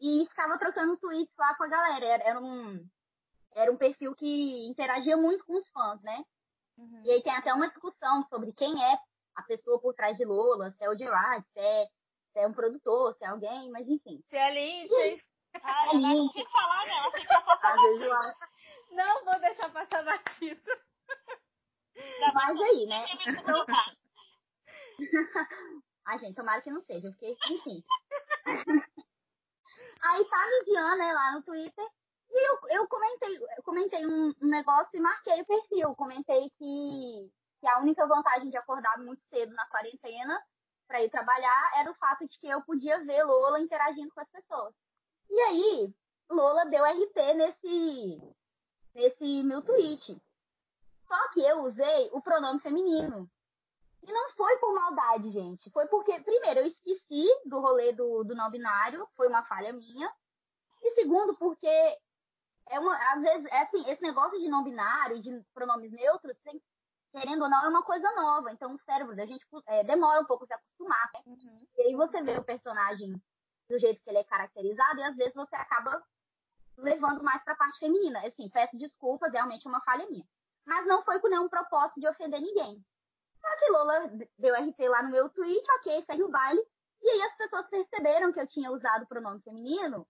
e 0.00 0.26
ficava 0.28 0.58
trocando 0.58 0.96
tweets 0.96 1.34
lá 1.38 1.54
com 1.54 1.64
a 1.64 1.68
galera. 1.68 2.04
Era, 2.04 2.24
era 2.24 2.40
um, 2.40 2.88
era 3.54 3.72
um 3.72 3.76
perfil 3.76 4.14
que 4.14 4.66
interagia 4.66 5.16
muito 5.16 5.44
com 5.44 5.56
os 5.56 5.68
fãs, 5.68 6.00
né? 6.02 6.24
Uhum. 6.76 7.02
E 7.04 7.10
aí 7.10 7.22
tem 7.22 7.34
até 7.34 7.54
uma 7.54 7.68
discussão 7.68 8.24
sobre 8.28 8.52
quem 8.52 8.84
é 8.84 8.98
a 9.34 9.42
pessoa 9.42 9.80
por 9.80 9.94
trás 9.94 10.16
de 10.16 10.24
Lola, 10.24 10.72
se 10.72 10.84
é 10.84 10.90
o 10.90 10.96
Gerard, 10.96 11.46
se 11.52 11.60
é, 11.60 11.86
se 12.36 12.40
é 12.40 12.46
um 12.46 12.52
produtor, 12.52 13.14
se 13.16 13.24
é 13.24 13.28
alguém, 13.28 13.70
mas 13.70 13.88
enfim. 13.88 14.22
Se 14.28 14.36
é 14.36 14.50
Lindsay, 14.52 15.24
Ai, 15.54 15.88
eu 15.88 16.00
não 16.00 16.28
falar, 16.28 16.86
né? 16.86 16.92
Achei 17.06 17.24
que 17.24 17.32
ia 17.32 17.40
passar 17.40 17.74
batido. 17.74 18.10
não 18.90 19.24
vou 19.24 19.40
deixar 19.40 19.72
passar 19.72 20.04
batido. 20.04 20.60
Mais 22.34 22.34
Mas 22.34 22.60
aí, 22.60 22.86
né? 22.86 23.06
colocar. 23.42 23.96
Ai, 26.04 26.18
gente, 26.18 26.34
tomara 26.34 26.60
que 26.60 26.70
não 26.70 26.82
seja, 26.82 27.08
porque, 27.08 27.34
enfim. 27.50 27.82
Aí 30.02 30.24
tá 30.26 30.36
a 30.36 30.46
Lidiana 30.46 30.96
né, 30.96 31.12
lá 31.14 31.32
no 31.32 31.42
Twitter. 31.42 31.88
E 32.30 32.48
eu, 32.48 32.58
eu 32.68 32.86
comentei, 32.86 33.36
eu 33.38 33.62
comentei 33.64 34.06
um, 34.06 34.28
um 34.42 34.46
negócio 34.46 34.90
e 34.94 35.00
marquei 35.00 35.40
o 35.40 35.46
perfil. 35.46 35.94
Comentei 35.96 36.50
que, 36.50 37.32
que 37.60 37.66
a 37.66 37.78
única 37.78 38.06
vantagem 38.06 38.50
de 38.50 38.58
acordar 38.58 38.98
muito 38.98 39.22
cedo 39.30 39.54
na 39.54 39.66
quarentena 39.68 40.38
para 40.86 41.02
ir 41.02 41.10
trabalhar 41.10 41.72
era 41.76 41.90
o 41.90 41.94
fato 41.94 42.26
de 42.26 42.38
que 42.38 42.48
eu 42.48 42.62
podia 42.62 43.02
ver 43.04 43.24
Lola 43.24 43.60
interagindo 43.60 44.12
com 44.14 44.20
as 44.20 44.28
pessoas. 44.30 44.74
E 45.28 45.40
aí, 45.40 45.94
Lola 46.30 46.64
deu 46.66 46.84
RT 46.84 47.34
nesse, 47.34 48.22
nesse 48.94 49.42
meu 49.42 49.62
tweet. 49.62 50.20
Só 51.06 51.28
que 51.32 51.40
eu 51.40 51.64
usei 51.64 52.10
o 52.12 52.20
pronome 52.20 52.60
feminino. 52.60 53.28
E 54.02 54.12
não 54.12 54.30
foi 54.30 54.56
por 54.58 54.72
maldade, 54.72 55.30
gente. 55.30 55.68
Foi 55.70 55.86
porque, 55.86 56.18
primeiro, 56.20 56.60
eu 56.60 56.66
esqueci 56.66 57.26
do 57.44 57.60
rolê 57.60 57.92
do, 57.92 58.22
do 58.24 58.34
não 58.34 58.50
binário, 58.50 59.06
foi 59.16 59.26
uma 59.28 59.42
falha 59.44 59.72
minha. 59.72 60.12
E 60.82 60.94
segundo, 60.94 61.34
porque 61.36 61.66
é 62.68 62.78
uma, 62.78 62.96
às 63.12 63.20
vezes, 63.20 63.46
é 63.50 63.62
assim, 63.62 63.88
esse 63.88 64.02
negócio 64.02 64.38
de 64.38 64.48
não 64.48 64.62
binário, 64.62 65.20
de 65.20 65.40
pronomes 65.52 65.90
neutros, 65.92 66.36
tem- 66.44 66.62
querendo 67.16 67.42
ou 67.42 67.48
não, 67.48 67.64
é 67.64 67.68
uma 67.68 67.82
coisa 67.82 68.10
nova. 68.12 68.52
Então 68.52 68.74
o 68.74 68.80
cérebro 68.80 69.16
da 69.16 69.24
gente 69.24 69.42
é, 69.68 69.82
demora 69.84 70.20
um 70.20 70.26
pouco 70.26 70.44
a 70.44 70.46
se 70.46 70.52
acostumar. 70.52 71.10
né? 71.14 71.60
E 71.78 71.82
aí 71.82 71.94
você 71.94 72.22
vê 72.22 72.36
o 72.36 72.44
personagem 72.44 73.10
do 73.70 73.78
jeito 73.78 74.02
que 74.02 74.10
ele 74.10 74.18
é 74.18 74.24
caracterizado, 74.24 75.00
e 75.00 75.02
às 75.02 75.16
vezes 75.16 75.34
você 75.34 75.56
acaba 75.56 76.02
levando 76.76 77.22
mais 77.22 77.42
pra 77.42 77.56
parte 77.56 77.78
feminina. 77.78 78.20
Assim, 78.20 78.50
peço 78.50 78.76
desculpas, 78.76 79.32
realmente 79.32 79.66
é 79.66 79.68
uma 79.68 79.80
falha 79.80 80.06
minha. 80.06 80.24
Mas 80.66 80.86
não 80.86 81.02
foi 81.04 81.18
com 81.18 81.28
nenhum 81.28 81.48
propósito 81.48 82.00
de 82.00 82.08
ofender 82.08 82.40
ninguém. 82.40 82.84
Só 83.40 83.56
que 83.58 83.70
Lola 83.70 84.10
deu 84.38 84.54
RT 84.54 84.88
lá 84.88 85.02
no 85.02 85.10
meu 85.10 85.28
tweet, 85.30 85.64
ok, 85.78 86.04
segue 86.04 86.22
o 86.22 86.28
baile. 86.28 86.62
E 87.02 87.08
aí 87.08 87.22
as 87.22 87.36
pessoas 87.36 87.66
perceberam 87.68 88.32
que 88.32 88.40
eu 88.40 88.46
tinha 88.46 88.70
usado 88.70 89.04
o 89.04 89.06
pronome 89.06 89.40
feminino. 89.40 90.06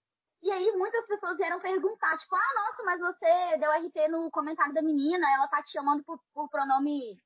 E 0.47 0.53
aí 0.53 0.71
muitas 0.77 1.05
pessoas 1.09 1.37
vieram 1.37 1.59
perguntar, 1.59 2.17
tipo, 2.19 2.37
ah, 2.37 2.55
nossa, 2.55 2.83
mas 2.85 3.01
você 3.01 3.57
deu 3.59 3.69
RT 3.73 4.07
no 4.09 4.31
comentário 4.31 4.73
da 4.73 4.81
menina, 4.81 5.29
ela 5.35 5.49
tá 5.49 5.61
te 5.61 5.73
chamando 5.73 6.05
por, 6.05 6.21
por 6.33 6.49
pronome 6.49 7.21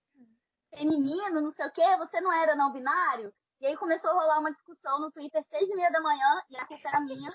feminino, 0.71 1.43
não 1.43 1.53
sei 1.53 1.67
o 1.67 1.73
quê, 1.73 1.97
você 1.99 2.19
não 2.23 2.33
era 2.33 2.55
não 2.57 2.73
binário? 2.73 3.31
E 3.61 3.67
aí 3.67 3.77
começou 3.77 4.09
a 4.11 4.15
rolar 4.15 4.39
uma 4.39 4.51
discussão 4.55 4.99
no 5.01 5.13
Twitter 5.13 5.45
seis 5.51 5.69
e 5.69 5.75
meia 5.77 5.91
da 5.91 6.01
manhã, 6.01 6.43
e 6.49 6.57
a 6.57 6.65
culpa 6.67 6.89
era 6.89 7.01
minha, 7.01 7.31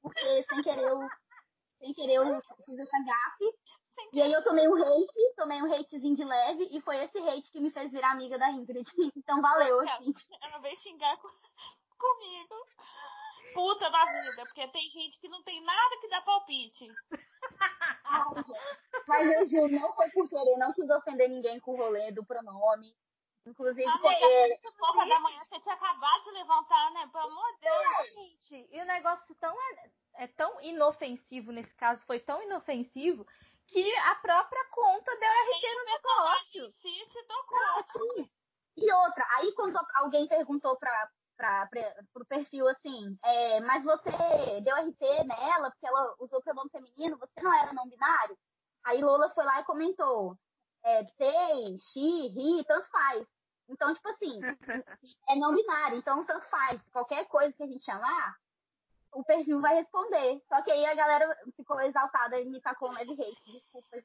porque 0.00 0.44
sem 0.48 0.62
querer 0.62 0.84
eu, 0.84 1.00
sem 1.80 1.92
querer 1.94 2.14
eu 2.14 2.40
fiz 2.64 2.78
essa 2.78 2.98
gafe. 3.04 3.58
E 4.12 4.22
aí 4.22 4.32
eu 4.32 4.44
tomei 4.44 4.68
um 4.68 4.76
hate, 4.76 5.34
tomei 5.36 5.60
um 5.60 5.74
hatezinho 5.74 6.14
de 6.14 6.24
leve, 6.24 6.68
e 6.70 6.80
foi 6.82 6.96
esse 7.02 7.18
hate 7.18 7.50
que 7.50 7.58
me 7.58 7.72
fez 7.72 7.90
virar 7.90 8.12
amiga 8.12 8.38
da 8.38 8.52
Ingrid. 8.52 8.86
Então 9.16 9.40
valeu, 9.40 9.80
assim. 9.80 10.14
Ela 10.42 10.58
veio 10.58 10.76
xingar 10.76 11.16
com- 11.16 11.28
comigo. 11.98 12.54
Puta 13.54 13.90
da 13.90 14.04
vida, 14.04 14.42
porque 14.44 14.68
tem 14.68 14.90
gente 14.90 15.18
que 15.20 15.28
não 15.28 15.42
tem 15.42 15.62
nada 15.62 15.96
que 16.00 16.08
dá 16.08 16.20
palpite. 16.22 16.88
Mas 19.06 19.32
eu 19.32 19.46
juro, 19.46 19.72
não 19.72 19.94
foi 19.94 20.10
por 20.10 20.28
querer, 20.28 20.56
não 20.56 20.72
quis 20.72 20.88
ofender 20.90 21.28
ninguém 21.28 21.60
com 21.60 21.72
o 21.72 21.76
rolê 21.76 22.10
do 22.12 22.24
pronome. 22.24 22.94
Inclusive, 23.46 23.86
Ah, 23.86 23.98
Pouca 24.78 25.06
da 25.06 25.20
manhã 25.20 25.44
você 25.44 25.60
tinha 25.60 25.74
acabado 25.74 26.24
de 26.24 26.30
levantar, 26.30 26.90
né? 26.92 27.08
Pelo 27.12 27.24
amor 27.24 27.52
de 27.54 27.60
Deus. 27.60 28.14
Gente, 28.14 28.68
e 28.72 28.80
o 28.80 28.86
negócio 28.86 29.34
tão, 29.34 29.54
é 30.14 30.26
tão 30.28 30.60
inofensivo 30.62 31.52
nesse 31.52 31.74
caso, 31.74 32.04
foi 32.06 32.20
tão 32.20 32.42
inofensivo, 32.42 33.26
que 33.66 33.96
a 33.96 34.14
própria 34.16 34.64
conta 34.70 35.10
deu 35.18 35.30
RT 35.30 35.62
no 35.74 35.84
negócio. 35.84 36.66
Em 36.66 36.70
si 36.72 37.06
se 37.10 37.22
tocou. 37.24 38.14
Sim. 38.16 38.30
E 38.76 38.92
outra, 38.92 39.26
aí 39.36 39.52
quando 39.52 39.78
alguém 39.96 40.26
perguntou 40.26 40.76
pra, 40.76 41.10
pra, 41.36 41.68
pro 42.12 42.24
perfil 42.26 42.68
assim, 42.68 43.18
é, 43.22 43.60
mas 43.60 43.84
você 43.84 44.10
deu 44.62 44.76
RT 44.76 45.24
nela 45.26 45.70
porque 45.70 45.86
ela 45.86 46.14
usou 46.18 46.42
pronome 46.42 46.70
feminino, 46.70 47.18
você 47.18 47.40
não 47.42 47.52
era 47.52 47.72
não 47.72 47.88
binário? 47.88 48.36
Aí 48.84 49.02
Lola 49.02 49.30
foi 49.34 49.44
lá 49.44 49.60
e 49.60 49.64
comentou, 49.64 50.36
é, 50.84 51.04
sei, 51.16 51.78
xi, 51.78 52.28
ri, 52.28 52.64
tanto 52.64 52.88
faz. 52.90 53.26
Então, 53.68 53.94
tipo 53.94 54.08
assim, 54.10 54.40
é 55.28 55.36
não 55.36 55.54
binário, 55.54 55.98
então 55.98 56.24
tanto 56.24 56.46
faz. 56.48 56.80
Qualquer 56.92 57.26
coisa 57.26 57.52
que 57.56 57.62
a 57.62 57.66
gente 57.66 57.84
chamar, 57.84 58.36
o 59.14 59.24
perfil 59.24 59.60
vai 59.60 59.76
responder. 59.76 60.42
Só 60.48 60.62
que 60.62 60.70
aí 60.70 60.84
a 60.84 60.94
galera 60.94 61.26
ficou 61.56 61.80
exaltada 61.80 62.38
e 62.38 62.44
me 62.44 62.60
tacou 62.60 62.90
um 62.90 62.92
leve 62.92 63.12
hate. 63.12 63.52
Desculpa. 63.52 63.96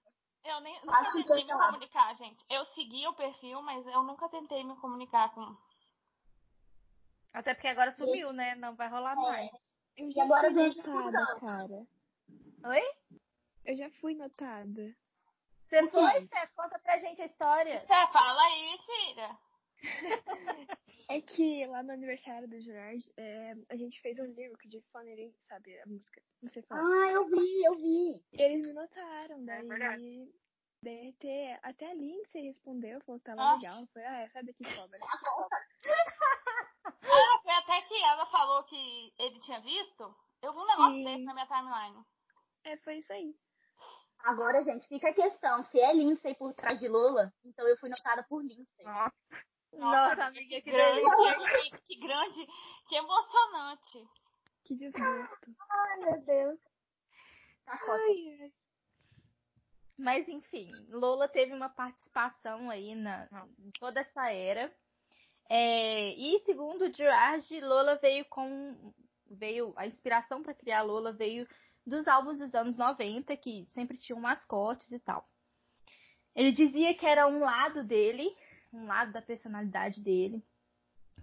Eu 0.46 0.62
nem, 0.62 0.80
nunca 0.86 1.12
tentei 1.12 1.44
me 1.44 1.52
comunicar, 1.52 2.16
gente. 2.16 2.46
Eu 2.50 2.66
segui 2.68 3.06
o 3.08 3.14
perfil, 3.14 3.62
mas 3.62 3.86
eu 3.88 4.02
nunca 4.04 4.30
tentei 4.30 4.64
me 4.64 4.76
comunicar 4.78 5.34
com. 5.34 5.56
Até 7.34 7.54
porque 7.54 7.68
agora 7.68 7.92
sumiu, 7.92 8.34
né? 8.34 8.56
Não 8.56 8.76
vai 8.76 8.88
rolar 8.90 9.16
mais. 9.16 9.50
Eu 9.98 10.12
já 10.12 10.24
agora 10.24 10.50
fui 10.52 10.64
notada, 10.76 11.40
cara. 11.40 11.88
Oi? 12.66 12.82
Eu 13.66 13.76
já 13.76 13.90
fui 14.02 14.16
notada. 14.16 14.96
Você 15.68 15.88
foi, 15.90 16.22
Steph? 16.26 16.52
Conta 16.56 16.80
pra 16.80 16.98
gente 16.98 17.22
a 17.22 17.26
história. 17.26 17.80
Você 17.80 17.88
fala 17.88 18.42
aí, 18.42 18.78
filha. 18.86 19.38
É 21.12 21.20
que 21.22 21.66
lá 21.66 21.82
no 21.82 21.92
aniversário 21.92 22.48
do 22.48 22.60
Gerard, 22.62 23.04
é, 23.18 23.56
a 23.70 23.76
gente 23.76 24.00
fez 24.00 24.20
um 24.20 24.26
lyric 24.26 24.68
de 24.68 24.80
Funny, 24.92 25.34
sabe? 25.48 25.80
A 25.80 25.86
música. 25.88 26.22
Você 26.44 26.62
fala. 26.64 26.82
Ah, 26.82 27.12
eu 27.12 27.26
vi, 27.26 27.64
eu 27.66 27.76
vi. 27.78 28.24
E 28.34 28.42
eles 28.44 28.68
me 28.68 28.74
notaram, 28.74 29.44
daí. 29.44 29.68
verdade. 29.68 30.32
DRT, 30.84 31.60
até 31.64 31.90
a 31.90 31.94
Lindsay 31.96 32.44
respondeu, 32.44 33.02
falou 33.02 33.20
que 33.20 33.26
tava 33.26 33.42
Ah. 33.42 33.56
legal. 33.56 33.88
Foi, 33.92 34.04
ah, 34.06 34.22
é, 34.22 34.30
sabe 34.30 34.54
que 34.54 34.64
cobra. 34.76 35.00
Até 37.70 37.82
que 37.84 38.04
ela 38.04 38.26
falou 38.26 38.64
que 38.64 39.14
ele 39.20 39.40
tinha 39.42 39.62
visto. 39.62 40.16
Eu 40.42 40.54
vi 40.54 40.58
um 40.60 40.66
negócio 40.66 40.94
Sim. 40.94 41.04
desse 41.04 41.24
na 41.24 41.34
minha 41.36 41.46
timeline. 41.46 42.04
É, 42.64 42.78
foi 42.78 42.98
isso 42.98 43.14
aí. 43.14 43.36
Agora, 44.24 44.64
gente, 44.64 44.88
fica 44.88 45.10
a 45.10 45.14
questão. 45.14 45.64
Se 45.66 45.80
é 45.80 45.94
Lindsay 45.94 46.34
por 46.34 46.52
trás 46.56 46.80
de 46.80 46.88
Lola, 46.88 47.32
então 47.46 47.68
eu 47.68 47.78
fui 47.78 47.90
notada 47.90 48.26
por 48.28 48.44
Lindsay. 48.44 48.84
Nossa, 48.84 49.14
Nossa, 49.74 50.26
amiga, 50.26 50.62
que 50.62 50.72
grande, 50.72 51.00
delícia. 51.00 51.62
que, 51.62 51.78
que 51.86 52.00
grande, 52.00 52.48
que 52.88 52.96
emocionante. 52.96 54.10
Que 54.66 54.76
desgosto. 54.76 55.56
Ai, 55.70 55.98
meu 56.00 56.22
Deus. 56.26 56.60
Cacota. 57.66 58.02
Ai. 58.02 58.52
Mas 59.96 60.28
enfim, 60.28 60.72
Lola 60.90 61.28
teve 61.28 61.54
uma 61.54 61.70
participação 61.70 62.70
aí 62.72 62.96
na 62.96 63.28
em 63.60 63.70
toda 63.80 64.00
essa 64.00 64.32
era. 64.32 64.76
É, 65.50 66.14
e 66.14 66.40
segundo 66.46 66.94
Gerard, 66.96 67.60
Lola 67.62 67.96
veio 67.96 68.24
com 68.26 68.94
veio 69.32 69.74
a 69.76 69.86
inspiração 69.86 70.42
para 70.42 70.54
criar 70.54 70.84
Lola 70.84 71.12
veio 71.12 71.48
dos 71.86 72.08
álbuns 72.08 72.40
dos 72.40 72.54
anos 72.54 72.78
90 72.78 73.36
que 73.38 73.68
sempre 73.74 73.98
tinham 73.98 74.20
mascotes 74.20 74.92
e 74.92 75.00
tal. 75.00 75.28
Ele 76.36 76.52
dizia 76.52 76.94
que 76.94 77.06
era 77.06 77.28
um 77.28 77.40
lado 77.40 77.84
dele 77.84 78.36
um 78.74 78.86
lado 78.86 79.12
da 79.12 79.22
personalidade 79.22 80.02
dele, 80.02 80.44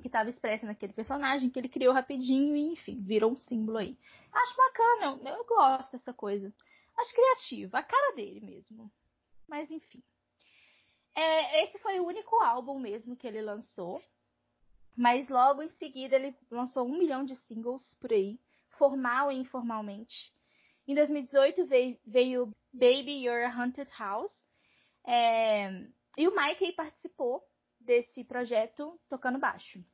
que 0.00 0.08
estava 0.08 0.28
expressa 0.28 0.66
naquele 0.66 0.92
personagem, 0.92 1.48
que 1.48 1.58
ele 1.58 1.68
criou 1.68 1.94
rapidinho 1.94 2.56
e, 2.56 2.72
enfim, 2.72 3.00
virou 3.02 3.32
um 3.32 3.38
símbolo 3.38 3.78
aí. 3.78 3.98
Acho 4.32 4.56
bacana, 4.56 5.30
eu, 5.30 5.36
eu 5.36 5.44
gosto 5.44 5.92
dessa 5.92 6.12
coisa. 6.12 6.52
Acho 6.98 7.14
criativo, 7.14 7.76
a 7.76 7.82
cara 7.82 8.14
dele 8.14 8.40
mesmo. 8.40 8.90
Mas, 9.48 9.70
enfim. 9.70 10.02
É, 11.14 11.64
esse 11.64 11.78
foi 11.78 11.98
o 11.98 12.06
único 12.06 12.36
álbum 12.42 12.78
mesmo 12.78 13.16
que 13.16 13.26
ele 13.26 13.40
lançou. 13.40 14.02
Mas 14.96 15.28
logo 15.28 15.62
em 15.62 15.68
seguida 15.70 16.16
ele 16.16 16.34
lançou 16.50 16.86
um 16.86 16.96
milhão 16.98 17.24
de 17.24 17.36
singles 17.36 17.94
por 18.00 18.12
aí, 18.12 18.40
formal 18.78 19.30
e 19.30 19.36
informalmente. 19.36 20.32
Em 20.88 20.94
2018 20.94 21.66
veio, 21.66 21.98
veio 22.06 22.50
Baby 22.72 23.24
You're 23.24 23.44
a 23.44 23.54
Haunted 23.54 23.90
House. 23.98 24.32
É, 25.06 25.68
e 26.16 26.26
o 26.26 26.34
Mikey 26.34 26.72
participou 26.72 27.46
desse 27.78 28.24
projeto 28.24 28.98
tocando 29.08 29.38
baixo. 29.38 29.84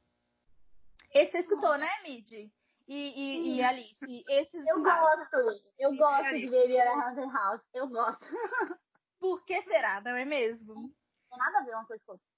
Esse 1.13 1.33
você 1.33 1.39
escutou, 1.39 1.77
né, 1.77 1.89
Mid? 2.05 2.31
E, 2.33 2.51
e, 2.89 3.57
e 3.57 3.63
Alice? 3.63 4.25
Esses 4.29 4.67
Eu 4.67 4.83
gosto. 4.83 5.37
Eu 5.79 5.97
gosto 5.97 6.27
Alice. 6.27 6.47
de 6.47 6.53
Baby 6.53 6.75
You're 6.75 6.89
a 6.89 7.09
Haunted 7.09 7.33
House. 7.33 7.63
Eu 7.75 7.89
gosto. 7.89 8.21
Por 9.19 9.45
que 9.45 9.63
será, 9.63 10.01
não 10.01 10.17
é 10.17 10.25
mesmo? 10.25 10.75
Não 10.75 10.91
tem 11.31 11.39
nada 11.39 11.59
a 11.59 11.63
ver 11.63 11.75
uma 11.75 11.87
coisa 11.87 12.03
com 12.05 12.13
outra. 12.13 12.32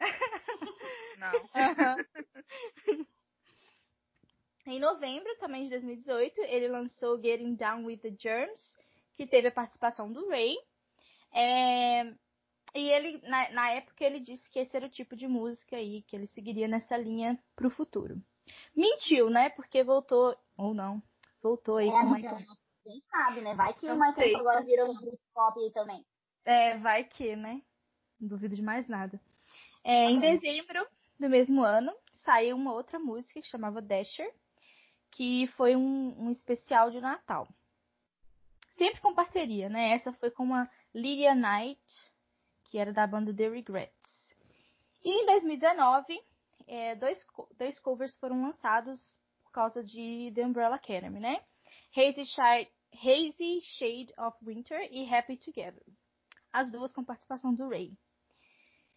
Não. 1.18 1.32
Em 4.66 4.78
novembro 4.78 5.34
também 5.38 5.64
de 5.64 5.70
2018, 5.70 6.40
ele 6.42 6.68
lançou 6.68 7.20
Getting 7.20 7.54
Down 7.56 7.84
with 7.86 7.98
the 7.98 8.14
Germs, 8.18 8.78
que 9.14 9.26
teve 9.26 9.48
a 9.48 9.52
participação 9.52 10.12
do 10.12 10.28
Ray. 10.28 10.56
É, 11.32 12.02
E 12.74 12.88
ele, 12.88 13.20
na, 13.26 13.50
na 13.50 13.70
época, 13.70 14.04
ele 14.04 14.20
disse 14.20 14.48
que 14.50 14.58
esse 14.60 14.76
era 14.76 14.86
o 14.86 14.90
tipo 14.90 15.16
de 15.16 15.26
música 15.26 15.76
aí, 15.76 16.02
que 16.02 16.14
ele 16.14 16.26
seguiria 16.28 16.68
nessa 16.68 16.96
linha 16.96 17.38
pro 17.56 17.70
futuro. 17.70 18.22
Mentiu, 18.76 19.28
né? 19.30 19.50
Porque 19.50 19.82
voltou, 19.82 20.36
ou 20.56 20.72
não, 20.74 21.02
voltou 21.42 21.78
aí 21.78 21.88
É, 21.88 21.90
com 21.90 22.04
mas 22.04 22.22
Michael. 22.22 22.38
Quem 22.84 23.00
sabe, 23.10 23.40
né? 23.40 23.54
Vai 23.54 23.74
que 23.74 23.86
Eu 23.86 23.94
o 23.94 23.98
Michael 23.98 24.14
sei. 24.14 24.34
agora 24.36 24.62
virou 24.62 24.90
um 24.90 24.96
grupo 24.96 25.18
pop 25.34 25.58
aí 25.60 25.70
também. 25.72 26.04
É, 26.44 26.78
vai 26.78 27.04
que, 27.04 27.34
né? 27.36 27.60
Não 28.20 28.28
duvido 28.28 28.54
de 28.54 28.62
mais 28.62 28.86
nada. 28.88 29.20
É, 29.84 30.10
em 30.10 30.18
dezembro 30.18 30.86
do 31.18 31.28
mesmo 31.28 31.62
ano, 31.62 31.92
saiu 32.24 32.56
uma 32.56 32.72
outra 32.72 32.98
música 32.98 33.40
que 33.40 33.48
chamava 33.48 33.80
Dasher, 33.80 34.32
que 35.10 35.46
foi 35.56 35.74
um, 35.76 36.26
um 36.26 36.30
especial 36.30 36.90
de 36.90 37.00
Natal. 37.00 37.48
Sempre 38.76 39.00
com 39.00 39.14
parceria, 39.14 39.68
né? 39.68 39.92
Essa 39.92 40.12
foi 40.14 40.30
com 40.30 40.54
a 40.54 40.68
Lydia 40.94 41.34
Knight, 41.34 41.80
que 42.70 42.78
era 42.78 42.92
da 42.92 43.06
banda 43.06 43.34
The 43.34 43.48
Regrets. 43.48 44.36
E 45.04 45.22
em 45.22 45.26
2019, 45.26 46.20
é, 46.66 46.94
dois, 46.94 47.26
dois 47.58 47.78
covers 47.80 48.16
foram 48.18 48.42
lançados 48.42 48.98
por 49.42 49.50
causa 49.50 49.82
de 49.82 50.32
The 50.34 50.46
Umbrella 50.46 50.76
Academy, 50.76 51.18
né? 51.18 51.42
Hazy 51.96 52.24
Shade, 52.26 52.70
Hazy 52.94 53.60
Shade 53.62 54.14
of 54.18 54.36
Winter 54.42 54.88
e 54.92 55.12
Happy 55.12 55.36
Together. 55.36 55.82
As 56.52 56.70
duas 56.70 56.92
com 56.92 57.04
participação 57.04 57.54
do 57.54 57.68
Ray. 57.68 57.96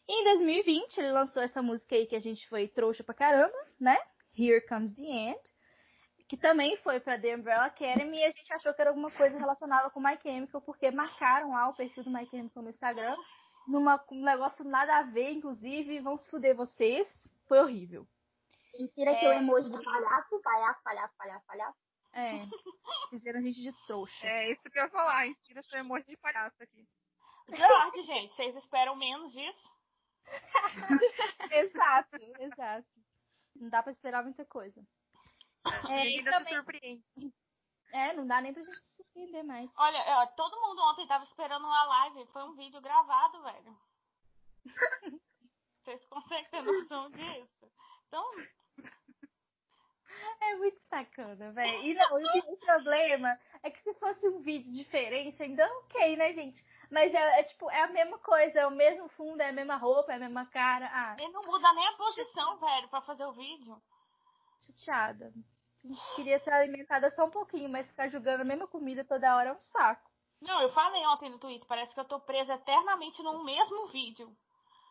E 0.07 0.21
em 0.21 0.23
2020, 0.25 0.97
ele 0.97 1.11
lançou 1.11 1.41
essa 1.41 1.61
música 1.61 1.95
aí 1.95 2.05
que 2.05 2.15
a 2.15 2.19
gente 2.19 2.47
foi 2.49 2.67
trouxa 2.67 3.03
pra 3.03 3.13
caramba, 3.15 3.55
né? 3.79 3.97
Here 4.37 4.65
Comes 4.67 4.95
the 4.95 5.03
End. 5.03 5.39
Que 6.27 6.37
também 6.37 6.77
foi 6.77 6.99
pra 6.99 7.19
The 7.19 7.35
Umbrella 7.35 7.65
Academy 7.65 8.17
e 8.17 8.23
a 8.23 8.31
gente 8.31 8.51
achou 8.53 8.73
que 8.73 8.81
era 8.81 8.89
alguma 8.89 9.11
coisa 9.11 9.37
relacionada 9.37 9.89
com 9.91 9.99
My 9.99 10.17
Chemical, 10.21 10.61
porque 10.61 10.89
marcaram 10.89 11.51
lá 11.51 11.69
o 11.69 11.75
perfil 11.75 12.03
do 12.03 12.09
My 12.11 12.25
Chemical 12.27 12.63
no 12.63 12.69
Instagram, 12.69 13.15
numa, 13.67 14.03
um 14.11 14.23
negócio 14.23 14.65
nada 14.65 14.97
a 14.97 15.03
ver, 15.03 15.31
inclusive, 15.31 15.99
vão 15.99 16.17
se 16.17 16.29
fuder 16.31 16.55
vocês. 16.55 17.07
Foi 17.47 17.59
horrível. 17.59 18.07
Mentira 18.79 19.13
que 19.15 19.25
É. 19.25 19.29
o 19.29 19.33
emoji 19.33 19.69
de 19.69 19.83
palhaço, 19.83 20.41
palhaço, 20.41 20.83
palhaço, 20.83 21.13
palhaço, 21.17 21.45
palhaço. 21.45 21.77
É, 22.13 22.31
fizeram 23.11 23.39
a 23.39 23.43
gente 23.43 23.61
de 23.61 23.71
trouxa. 23.85 24.25
É 24.25 24.51
isso 24.51 24.63
que 24.63 24.79
eu 24.79 24.83
ia 24.83 24.89
falar, 24.89 25.27
hein? 25.27 25.35
Tira 25.43 25.61
seu 25.63 25.79
emoji 25.79 26.05
de 26.07 26.17
palhaço 26.17 26.61
aqui. 26.63 26.87
George, 27.49 28.01
gente, 28.03 28.33
vocês 28.35 28.55
esperam 28.55 28.95
menos 28.95 29.31
disso? 29.31 29.72
exato, 31.51 32.15
exato. 32.39 32.87
Não 33.55 33.69
dá 33.69 33.83
pra 33.83 33.91
esperar 33.91 34.23
muita 34.23 34.45
coisa. 34.45 34.81
É, 35.89 35.91
É, 35.91 36.01
ainda 36.01 36.31
também- 36.31 36.49
se 36.49 36.55
surpreende. 36.55 37.03
É, 37.91 38.13
não 38.13 38.25
dá 38.25 38.41
nem 38.41 38.53
pra 38.53 38.63
gente 38.63 38.81
se 38.89 38.95
surpreender 38.95 39.43
mais. 39.43 39.69
Olha, 39.77 39.99
ó, 40.19 40.25
todo 40.27 40.59
mundo 40.61 40.81
ontem 40.83 41.07
tava 41.07 41.23
esperando 41.23 41.65
uma 41.65 41.83
live. 41.85 42.25
Foi 42.31 42.43
um 42.43 42.55
vídeo 42.55 42.81
gravado, 42.81 43.41
velho. 43.43 43.77
Vocês 45.83 46.03
conseguem 46.05 46.49
ter 46.49 46.61
noção 46.63 47.11
disso? 47.11 47.71
Então, 48.07 48.25
É 50.41 50.55
muito 50.55 50.79
sacana, 50.89 51.51
velho. 51.51 51.83
E 51.83 51.93
não, 51.93 52.17
o 52.51 52.57
problema 52.57 53.37
é 53.63 53.71
que 53.71 53.81
se 53.81 53.93
fosse 53.95 54.27
um 54.27 54.41
vídeo 54.41 54.71
diferente, 54.71 55.41
ainda 55.41 55.65
ok, 55.79 56.17
né, 56.17 56.33
gente? 56.33 56.63
Mas 56.91 57.13
é, 57.13 57.39
é 57.39 57.43
tipo, 57.43 57.71
é 57.71 57.81
a 57.81 57.87
mesma 57.87 58.19
coisa, 58.19 58.59
é 58.59 58.67
o 58.67 58.71
mesmo 58.71 59.07
fundo, 59.09 59.41
é 59.41 59.49
a 59.49 59.53
mesma 59.53 59.77
roupa, 59.77 60.11
é 60.11 60.17
a 60.17 60.19
mesma 60.19 60.45
cara. 60.45 60.89
Ah, 60.93 61.15
ele 61.17 61.31
não 61.31 61.41
muda 61.43 61.73
nem 61.73 61.87
a 61.87 61.93
posição, 61.93 62.59
velho, 62.59 62.89
pra 62.89 63.01
fazer 63.01 63.25
o 63.25 63.31
vídeo. 63.31 63.81
chateada. 64.59 65.33
A 65.83 65.87
gente 65.87 66.15
queria 66.15 66.39
ser 66.39 66.51
alimentada 66.51 67.09
só 67.11 67.25
um 67.25 67.31
pouquinho, 67.31 67.69
mas 67.69 67.87
ficar 67.87 68.09
jogando 68.09 68.41
a 68.41 68.45
mesma 68.45 68.67
comida 68.67 69.03
toda 69.03 69.35
hora 69.35 69.49
é 69.49 69.53
um 69.53 69.59
saco. 69.59 70.09
Não, 70.41 70.61
eu 70.61 70.69
falei 70.69 71.05
ontem 71.07 71.29
no 71.29 71.39
Twitter, 71.39 71.67
parece 71.67 71.93
que 71.93 71.99
eu 71.99 72.05
tô 72.05 72.19
presa 72.19 72.55
eternamente 72.55 73.23
num 73.23 73.43
mesmo 73.43 73.87
vídeo. 73.87 74.35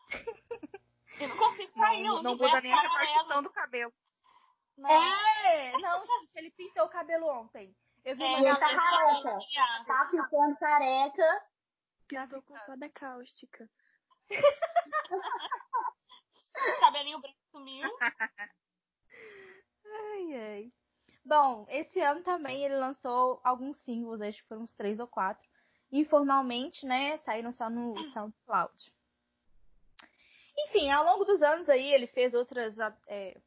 Eu 1.19 1.27
não 1.27 1.37
consigo 1.37 1.71
sair, 1.73 2.03
Não, 2.03 2.15
o 2.15 2.23
não 2.23 2.31
muda 2.31 2.59
nem 2.59 2.73
a 2.73 2.81
repartição 2.81 3.43
do 3.43 3.51
cabelo. 3.51 3.93
Não. 4.75 4.89
É! 4.89 5.71
Não, 5.73 5.99
gente, 5.99 6.31
ele 6.35 6.49
pintou 6.49 6.85
o 6.85 6.89
cabelo 6.89 7.27
ontem. 7.27 7.75
Eu 8.05 8.15
vi 8.15 8.23
É, 8.23 8.37
uma 8.37 8.59
tá 8.59 8.75
careca. 8.75 9.39
Tá 9.85 10.07
ficando 10.09 10.55
careca. 10.57 11.43
Pintou 12.07 12.41
com 12.41 12.57
soda 12.59 12.89
cáustica. 12.89 13.69
cabelinho 16.79 17.19
branco 17.19 17.39
sumiu. 17.51 17.89
Ai, 19.85 20.35
ai. 20.35 20.71
Bom, 21.25 21.65
esse 21.69 22.01
ano 22.01 22.21
também 22.23 22.63
ele 22.65 22.75
lançou 22.75 23.39
alguns 23.43 23.79
singles, 23.83 24.21
acho 24.21 24.41
que 24.41 24.47
foram 24.47 24.63
uns 24.63 24.75
três 24.75 24.99
ou 24.99 25.07
quatro. 25.07 25.47
Informalmente, 25.91 26.85
né? 26.85 27.17
Saíram 27.19 27.53
só 27.53 27.69
no 27.69 27.95
SoundCloud. 28.11 28.93
Enfim, 30.57 30.91
ao 30.91 31.05
longo 31.05 31.23
dos 31.23 31.41
anos 31.41 31.69
aí 31.69 31.93
ele 31.93 32.07
fez 32.07 32.33
outras. 32.33 32.75
é, 33.07 33.39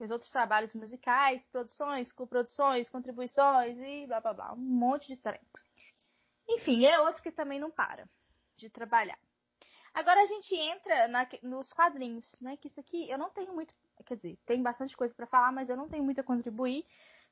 fez 0.00 0.10
outros 0.10 0.32
trabalhos 0.32 0.72
musicais, 0.72 1.44
produções, 1.52 2.10
coproduções, 2.10 2.88
contribuições 2.88 3.76
e 3.78 4.06
blá 4.06 4.18
blá 4.20 4.32
blá. 4.32 4.52
Um 4.54 4.56
monte 4.56 5.06
de 5.08 5.16
trem. 5.18 5.40
Enfim, 6.48 6.86
é 6.86 6.98
outro 7.00 7.22
que 7.22 7.30
também 7.30 7.60
não 7.60 7.70
para 7.70 8.08
de 8.56 8.70
trabalhar. 8.70 9.18
Agora 9.92 10.22
a 10.22 10.26
gente 10.26 10.54
entra 10.54 11.06
na- 11.08 11.28
nos 11.42 11.70
quadrinhos, 11.72 12.26
né? 12.40 12.56
Que 12.56 12.68
isso 12.68 12.80
aqui 12.80 13.10
eu 13.10 13.18
não 13.18 13.28
tenho 13.30 13.52
muito 13.52 13.74
quer 14.06 14.16
dizer, 14.16 14.38
tem 14.46 14.62
bastante 14.62 14.96
coisa 14.96 15.14
pra 15.14 15.26
falar, 15.26 15.52
mas 15.52 15.68
eu 15.68 15.76
não 15.76 15.86
tenho 15.86 16.02
muito 16.02 16.20
a 16.20 16.24
contribuir, 16.24 16.86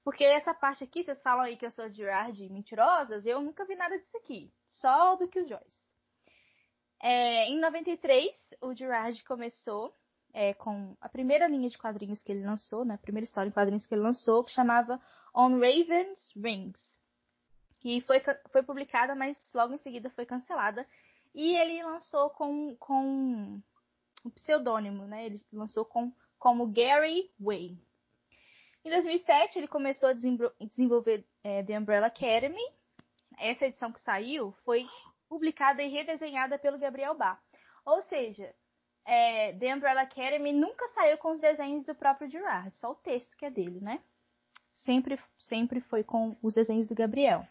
porque 0.04 0.22
essa 0.22 0.52
parte 0.52 0.84
aqui, 0.84 1.02
vocês 1.02 1.20
falam 1.22 1.44
aí 1.44 1.56
que 1.56 1.64
eu 1.64 1.70
sou 1.70 1.88
Gerard 1.88 2.44
e 2.44 2.50
mentirosas, 2.50 3.24
eu 3.24 3.40
nunca 3.40 3.64
vi 3.64 3.74
nada 3.74 3.98
disso 3.98 4.16
aqui, 4.18 4.52
só 4.66 5.16
do 5.16 5.26
que 5.26 5.40
o 5.40 5.48
Joyce. 5.48 5.82
É, 7.00 7.46
em 7.46 7.58
93, 7.58 8.34
o 8.60 8.74
Gerard 8.74 9.22
começou 9.24 9.94
é, 10.38 10.54
com 10.54 10.96
a 11.00 11.08
primeira 11.08 11.48
linha 11.48 11.68
de 11.68 11.76
quadrinhos 11.76 12.22
que 12.22 12.30
ele 12.30 12.46
lançou, 12.46 12.84
né, 12.84 12.94
a 12.94 12.98
primeira 12.98 13.24
história 13.24 13.48
em 13.48 13.52
quadrinhos 13.52 13.84
que 13.84 13.92
ele 13.92 14.02
lançou, 14.02 14.44
que 14.44 14.52
chamava 14.52 15.02
On 15.34 15.58
Raven's 15.58 16.30
Rings, 16.36 16.80
que 17.80 18.00
foi, 18.02 18.22
foi 18.52 18.62
publicada, 18.62 19.16
mas 19.16 19.36
logo 19.52 19.74
em 19.74 19.78
seguida 19.78 20.08
foi 20.10 20.24
cancelada, 20.24 20.86
e 21.34 21.56
ele 21.56 21.82
lançou 21.82 22.30
com, 22.30 22.76
com 22.76 23.60
um 24.24 24.30
pseudônimo, 24.30 25.06
né, 25.06 25.26
ele 25.26 25.44
lançou 25.52 25.84
com 25.84 26.12
como 26.38 26.68
Gary 26.68 27.32
Way. 27.40 27.76
Em 28.84 28.90
2007, 28.90 29.58
ele 29.58 29.66
começou 29.66 30.10
a 30.10 30.12
desenvolver 30.12 31.26
é, 31.42 31.64
The 31.64 31.76
Umbrella 31.76 32.06
Academy. 32.06 32.62
Essa 33.36 33.66
edição 33.66 33.92
que 33.92 34.00
saiu 34.02 34.52
foi 34.64 34.86
publicada 35.28 35.82
e 35.82 35.88
redesenhada 35.88 36.56
pelo 36.60 36.78
Gabriel 36.78 37.16
Bá. 37.16 37.40
Ou 37.84 38.00
seja, 38.02 38.54
é, 39.10 39.52
The 39.54 39.74
Umbrella 39.74 40.02
Academy 40.02 40.52
nunca 40.52 40.86
saiu 40.88 41.16
com 41.18 41.32
os 41.32 41.40
desenhos 41.40 41.84
do 41.84 41.94
próprio 41.94 42.30
Gerard, 42.30 42.74
só 42.76 42.90
o 42.92 42.96
texto 42.96 43.36
que 43.36 43.46
é 43.46 43.50
dele, 43.50 43.80
né? 43.80 44.00
Sempre, 44.74 45.18
sempre 45.38 45.80
foi 45.80 46.04
com 46.04 46.36
os 46.42 46.54
desenhos 46.54 46.88
do 46.88 46.94
Gabriel. 46.94 47.46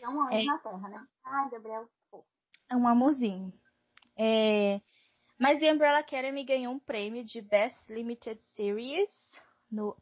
É 0.00 0.08
um 0.08 0.20
anjo 0.22 0.36
É. 0.36 0.44
na 0.44 0.58
terra, 0.58 0.88
né? 0.88 1.06
Ai, 1.24 1.50
Gabriel. 1.50 1.88
pô. 2.10 2.24
É 2.70 2.76
um 2.76 2.86
amorzinho. 2.86 3.52
É, 4.16 4.80
Mas 5.38 5.58
The 5.58 5.72
Umbrella 5.72 5.98
Academy 6.00 6.44
ganhou 6.44 6.74
um 6.74 6.78
prêmio 6.78 7.24
de 7.24 7.40
Best 7.40 7.78
Limited 7.92 8.40
Series 8.54 9.10
no 9.70 9.96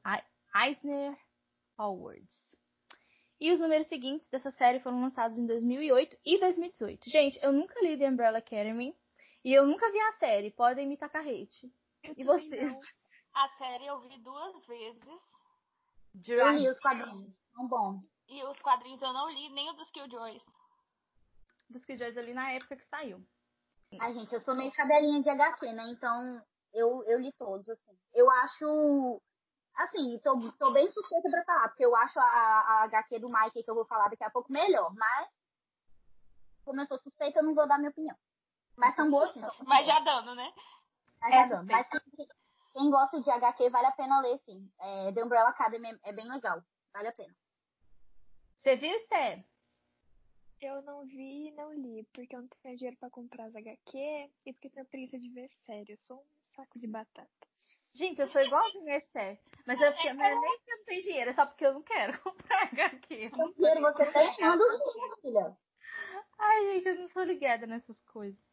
Eisner 0.55 1.17
Awards. 1.79 2.57
E 3.39 3.53
os 3.53 3.61
números 3.61 3.87
seguintes 3.87 4.27
dessa 4.31 4.51
série 4.53 4.81
foram 4.81 5.01
lançados 5.03 5.37
em 5.39 5.47
2008 5.47 6.17
e 6.25 6.39
2018. 6.41 7.11
Gente, 7.11 7.39
eu 7.43 7.53
nunca 7.53 7.79
li 7.83 7.99
The 7.99 8.09
Umbrella 8.09 8.39
Academy 8.39 8.95
E 9.47 9.55
eu 9.55 9.65
nunca 9.65 9.89
vi 9.93 10.01
a 10.01 10.13
série, 10.15 10.51
podem 10.51 10.89
me 10.89 10.97
tacar 10.97 11.23
hate. 11.23 11.73
Eu 12.03 12.15
E 12.17 12.25
vocês? 12.25 12.73
não. 12.73 12.81
A 13.33 13.49
série 13.51 13.87
eu 13.87 14.01
vi 14.01 14.19
duas 14.19 14.67
vezes. 14.67 15.21
Eu 16.27 16.49
li 16.51 16.69
os 16.69 16.77
quadrinhos. 16.81 17.33
São 17.55 17.69
bons. 17.69 18.03
E 18.27 18.43
os 18.43 18.59
quadrinhos 18.59 19.01
eu 19.01 19.13
não 19.13 19.31
li, 19.31 19.49
nem 19.51 19.71
o 19.71 19.75
dos 19.75 19.89
Killjoys. 19.93 20.43
Dos 21.71 21.85
Killjoys 21.85 22.19
ali 22.19 22.35
na 22.35 22.51
época 22.51 22.75
que 22.75 22.85
saiu. 22.87 23.25
Ai, 24.01 24.15
gente, 24.15 24.35
eu 24.35 24.41
sou 24.41 24.57
meio 24.57 24.73
cadelinha 24.73 25.23
de 25.23 25.31
HQ, 25.31 25.73
né? 25.75 25.91
Então, 25.91 26.43
eu, 26.75 27.05
eu 27.05 27.21
li 27.21 27.33
todos, 27.35 27.69
assim. 27.69 27.97
Eu 28.13 28.29
acho. 28.29 29.23
Assim, 29.77 30.19
tô, 30.25 30.53
tô 30.59 30.73
bem 30.73 30.91
suspeita 30.91 31.31
pra 31.31 31.45
falar, 31.45 31.69
porque 31.69 31.85
eu 31.87 31.95
acho 31.95 32.19
a, 32.19 32.25
a 32.25 32.83
HQ 32.87 33.21
do 33.21 33.29
Mike 33.29 33.63
que 33.63 33.71
eu 33.71 33.77
vou 33.77 33.87
falar 33.87 34.09
daqui 34.09 34.25
a 34.25 34.31
pouco 34.31 34.51
melhor, 34.51 34.93
mas. 34.93 35.29
Como 36.65 36.81
eu 36.81 36.87
sou 36.89 36.99
suspeita, 36.99 37.39
eu 37.39 37.45
não 37.45 37.55
vou 37.55 37.69
dar 37.69 37.79
minha 37.79 37.91
opinião. 37.91 38.17
Mas 38.77 38.95
são 38.95 39.11
boas. 39.11 39.33
Mas 39.65 39.87
já 39.87 40.01
dando, 40.01 40.35
né? 40.35 40.53
Mas, 41.21 41.35
É 41.35 41.37
já 41.39 41.47
dando. 41.57 41.71
Mas 41.73 41.89
quem- 41.89 42.91
gosta 42.91 43.21
de 43.21 43.31
HQ 43.31 43.71
vale 43.71 43.87
a 43.87 43.93
pena 43.93 44.21
ler, 44.21 44.39
sim. 44.45 44.71
É, 44.79 45.12
The 45.12 45.25
Umbrella 45.25 45.49
Academy 45.49 45.99
é 46.03 46.12
bem 46.12 46.29
legal. 46.31 46.62
Vale 46.93 47.09
a 47.09 47.12
pena. 47.12 47.35
Você 48.59 48.77
viu, 48.77 48.95
Esther? 48.97 49.45
Eu 50.61 50.83
não 50.83 51.05
vi 51.07 51.49
e 51.49 51.51
não 51.53 51.73
li, 51.73 52.03
porque 52.12 52.35
eu 52.35 52.41
não 52.41 52.49
tenho 52.62 52.77
dinheiro 52.77 52.97
pra 52.99 53.11
comprar 53.11 53.45
as 53.45 53.55
HQ 53.57 54.31
e 54.47 54.53
porque 54.53 54.71
tenho 54.71 54.87
preguiça 54.87 55.19
de 55.19 55.29
ver 55.31 55.51
série. 55.67 55.93
Eu 55.93 55.99
sou 56.05 56.19
um 56.19 56.27
saco 56.55 56.79
de 56.79 56.87
batata. 56.87 57.29
Gente, 57.95 58.21
eu 58.21 58.27
sou 58.27 58.41
igualzinha 58.43 58.95
a 58.95 58.99
Esther. 58.99 59.41
Mas 59.67 59.81
eu 59.81 59.93
fiquei, 59.93 60.12
mas 60.15 60.41
nem 60.41 60.57
porque 60.59 60.71
eu 60.73 60.77
não 60.79 60.85
tenho 60.85 61.03
dinheiro, 61.03 61.31
é 61.31 61.35
só 61.35 61.47
porque 61.47 61.67
eu 61.67 61.75
não 61.75 61.83
quero 61.83 62.12
comprar 62.23 62.62
HQ. 62.73 63.15
Eu 63.15 63.31
não 63.31 63.53
Dinheiro 63.53 63.81
você 63.81 64.03
os 64.03 64.95
links, 64.97 65.21
filha. 65.21 65.57
Ai, 66.39 66.67
gente, 66.73 66.89
eu 66.89 66.95
não 66.97 67.09
sou 67.09 67.23
ligada 67.23 67.67
nessas 67.67 68.01
coisas. 68.05 68.46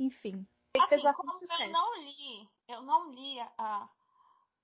Enfim. 0.00 0.46
Ele 0.74 0.86
fez 0.86 1.04
Assim, 1.04 1.16
como 1.16 1.32
eu 1.32 1.70
não 1.70 1.96
li, 2.00 2.48
eu 2.68 2.82
não 2.82 3.10
li 3.10 3.38
a, 3.58 3.88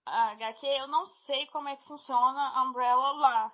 a 0.06 0.30
HQ, 0.30 0.66
eu 0.66 0.88
não 0.88 1.06
sei 1.26 1.46
como 1.48 1.68
é 1.68 1.76
que 1.76 1.86
funciona 1.86 2.48
a 2.56 2.62
Umbrella 2.62 3.12
lá. 3.12 3.52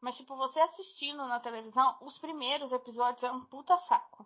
Mas, 0.00 0.16
tipo, 0.16 0.36
você 0.36 0.60
assistindo 0.60 1.26
na 1.26 1.40
televisão, 1.40 1.96
os 2.02 2.16
primeiros 2.18 2.70
episódios 2.72 3.22
é 3.24 3.32
um 3.32 3.44
puta 3.46 3.76
saco. 3.78 4.24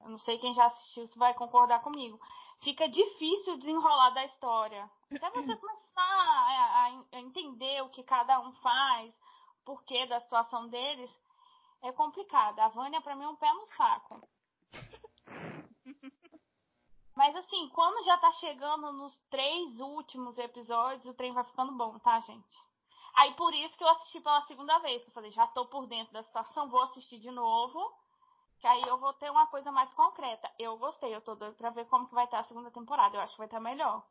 Eu 0.00 0.10
não 0.10 0.18
sei 0.20 0.38
quem 0.38 0.54
já 0.54 0.66
assistiu 0.66 1.06
se 1.08 1.18
vai 1.18 1.34
concordar 1.34 1.82
comigo. 1.82 2.18
Fica 2.60 2.88
difícil 2.88 3.58
desenrolar 3.58 4.10
da 4.10 4.24
história. 4.24 4.88
Até 5.10 5.28
você 5.30 5.54
começar 5.58 6.00
a, 6.00 6.86
a- 6.86 7.00
a 7.12 7.18
entender 7.20 7.82
o 7.82 7.90
que 7.90 8.02
cada 8.04 8.40
um 8.40 8.52
faz, 8.54 9.12
o 9.60 9.64
porquê 9.64 10.06
da 10.06 10.20
situação 10.20 10.68
deles, 10.68 11.12
é 11.82 11.92
complicado. 11.92 12.60
A 12.60 12.68
Vânia, 12.68 13.00
pra 13.02 13.16
mim, 13.16 13.24
é 13.24 13.28
um 13.28 13.36
pé 13.36 13.52
no 13.52 13.66
saco. 13.76 14.28
Mas 17.18 17.34
assim, 17.34 17.68
quando 17.70 18.04
já 18.04 18.16
tá 18.16 18.30
chegando 18.34 18.92
nos 18.92 19.18
três 19.28 19.80
últimos 19.80 20.38
episódios, 20.38 21.04
o 21.04 21.14
trem 21.14 21.32
vai 21.32 21.42
ficando 21.42 21.72
bom, 21.72 21.98
tá, 21.98 22.20
gente? 22.20 22.56
Aí 23.16 23.34
por 23.34 23.52
isso 23.52 23.76
que 23.76 23.82
eu 23.82 23.88
assisti 23.88 24.20
pela 24.20 24.40
segunda 24.42 24.78
vez, 24.78 25.02
que 25.02 25.08
eu 25.08 25.12
falei, 25.12 25.32
já 25.32 25.44
tô 25.48 25.66
por 25.66 25.88
dentro 25.88 26.12
da 26.12 26.22
situação, 26.22 26.68
vou 26.68 26.80
assistir 26.82 27.18
de 27.18 27.32
novo, 27.32 27.92
que 28.60 28.68
aí 28.68 28.82
eu 28.82 28.98
vou 28.98 29.12
ter 29.14 29.32
uma 29.32 29.48
coisa 29.48 29.72
mais 29.72 29.92
concreta. 29.94 30.48
Eu 30.60 30.78
gostei, 30.78 31.12
eu 31.12 31.20
tô 31.20 31.34
doido 31.34 31.56
pra 31.56 31.70
ver 31.70 31.86
como 31.86 32.06
que 32.06 32.14
vai 32.14 32.24
estar 32.24 32.38
a 32.38 32.44
segunda 32.44 32.70
temporada, 32.70 33.16
eu 33.16 33.20
acho 33.20 33.32
que 33.32 33.38
vai 33.38 33.48
estar 33.48 33.58
melhor. 33.58 34.06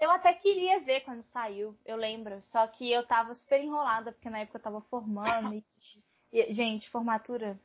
Eu 0.00 0.10
até 0.10 0.34
queria 0.34 0.80
ver 0.80 1.02
quando 1.02 1.22
saiu, 1.26 1.78
eu 1.84 1.96
lembro. 1.96 2.42
Só 2.42 2.66
que 2.66 2.90
eu 2.90 3.06
tava 3.06 3.36
super 3.36 3.62
enrolada, 3.62 4.10
porque 4.10 4.28
na 4.28 4.40
época 4.40 4.58
eu 4.58 4.62
tava 4.62 4.80
formando. 4.80 5.54
E, 5.54 5.64
e, 6.32 6.52
gente, 6.52 6.90
formatura. 6.90 7.56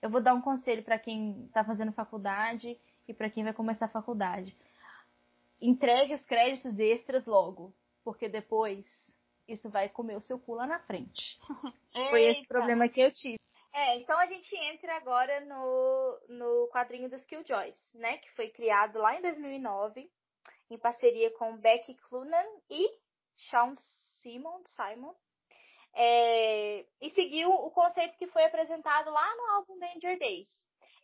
Eu 0.00 0.08
vou 0.08 0.22
dar 0.22 0.32
um 0.32 0.40
conselho 0.40 0.82
pra 0.82 0.98
quem 0.98 1.50
tá 1.52 1.62
fazendo 1.62 1.92
faculdade 1.92 2.80
e 3.08 3.14
pra 3.14 3.30
quem 3.30 3.42
vai 3.42 3.54
começar 3.54 3.86
a 3.86 3.90
faculdade. 3.90 4.54
Entregue 5.60 6.14
os 6.14 6.24
créditos 6.24 6.78
extras 6.78 7.26
logo, 7.26 7.74
porque 8.04 8.28
depois 8.28 8.86
isso 9.48 9.70
vai 9.70 9.88
comer 9.88 10.16
o 10.16 10.20
seu 10.20 10.38
cu 10.38 10.54
lá 10.54 10.66
na 10.66 10.78
frente. 10.80 11.38
Foi 12.10 12.22
esse 12.26 12.46
problema 12.46 12.88
que 12.88 13.00
eu 13.00 13.10
tive. 13.10 13.38
É, 13.72 13.96
então 13.96 14.18
a 14.18 14.26
gente 14.26 14.54
entra 14.56 14.96
agora 14.96 15.40
no, 15.40 16.20
no 16.28 16.68
quadrinho 16.68 17.08
dos 17.08 17.24
Killjoys, 17.24 17.76
né? 17.94 18.18
Que 18.18 18.30
foi 18.32 18.48
criado 18.48 18.98
lá 18.98 19.16
em 19.16 19.22
2009, 19.22 20.10
em 20.70 20.78
parceria 20.78 21.30
com 21.32 21.56
Becky 21.56 21.94
Clunan 21.94 22.46
e 22.68 22.88
Sean 23.36 23.74
Simon, 24.20 24.62
Simon. 24.66 25.14
É, 25.94 26.84
e 27.00 27.10
seguiu 27.10 27.50
o 27.50 27.70
conceito 27.70 28.16
que 28.18 28.26
foi 28.28 28.44
apresentado 28.44 29.10
lá 29.10 29.36
no 29.36 29.46
álbum 29.52 29.78
Danger 29.78 30.18
Days. 30.18 30.48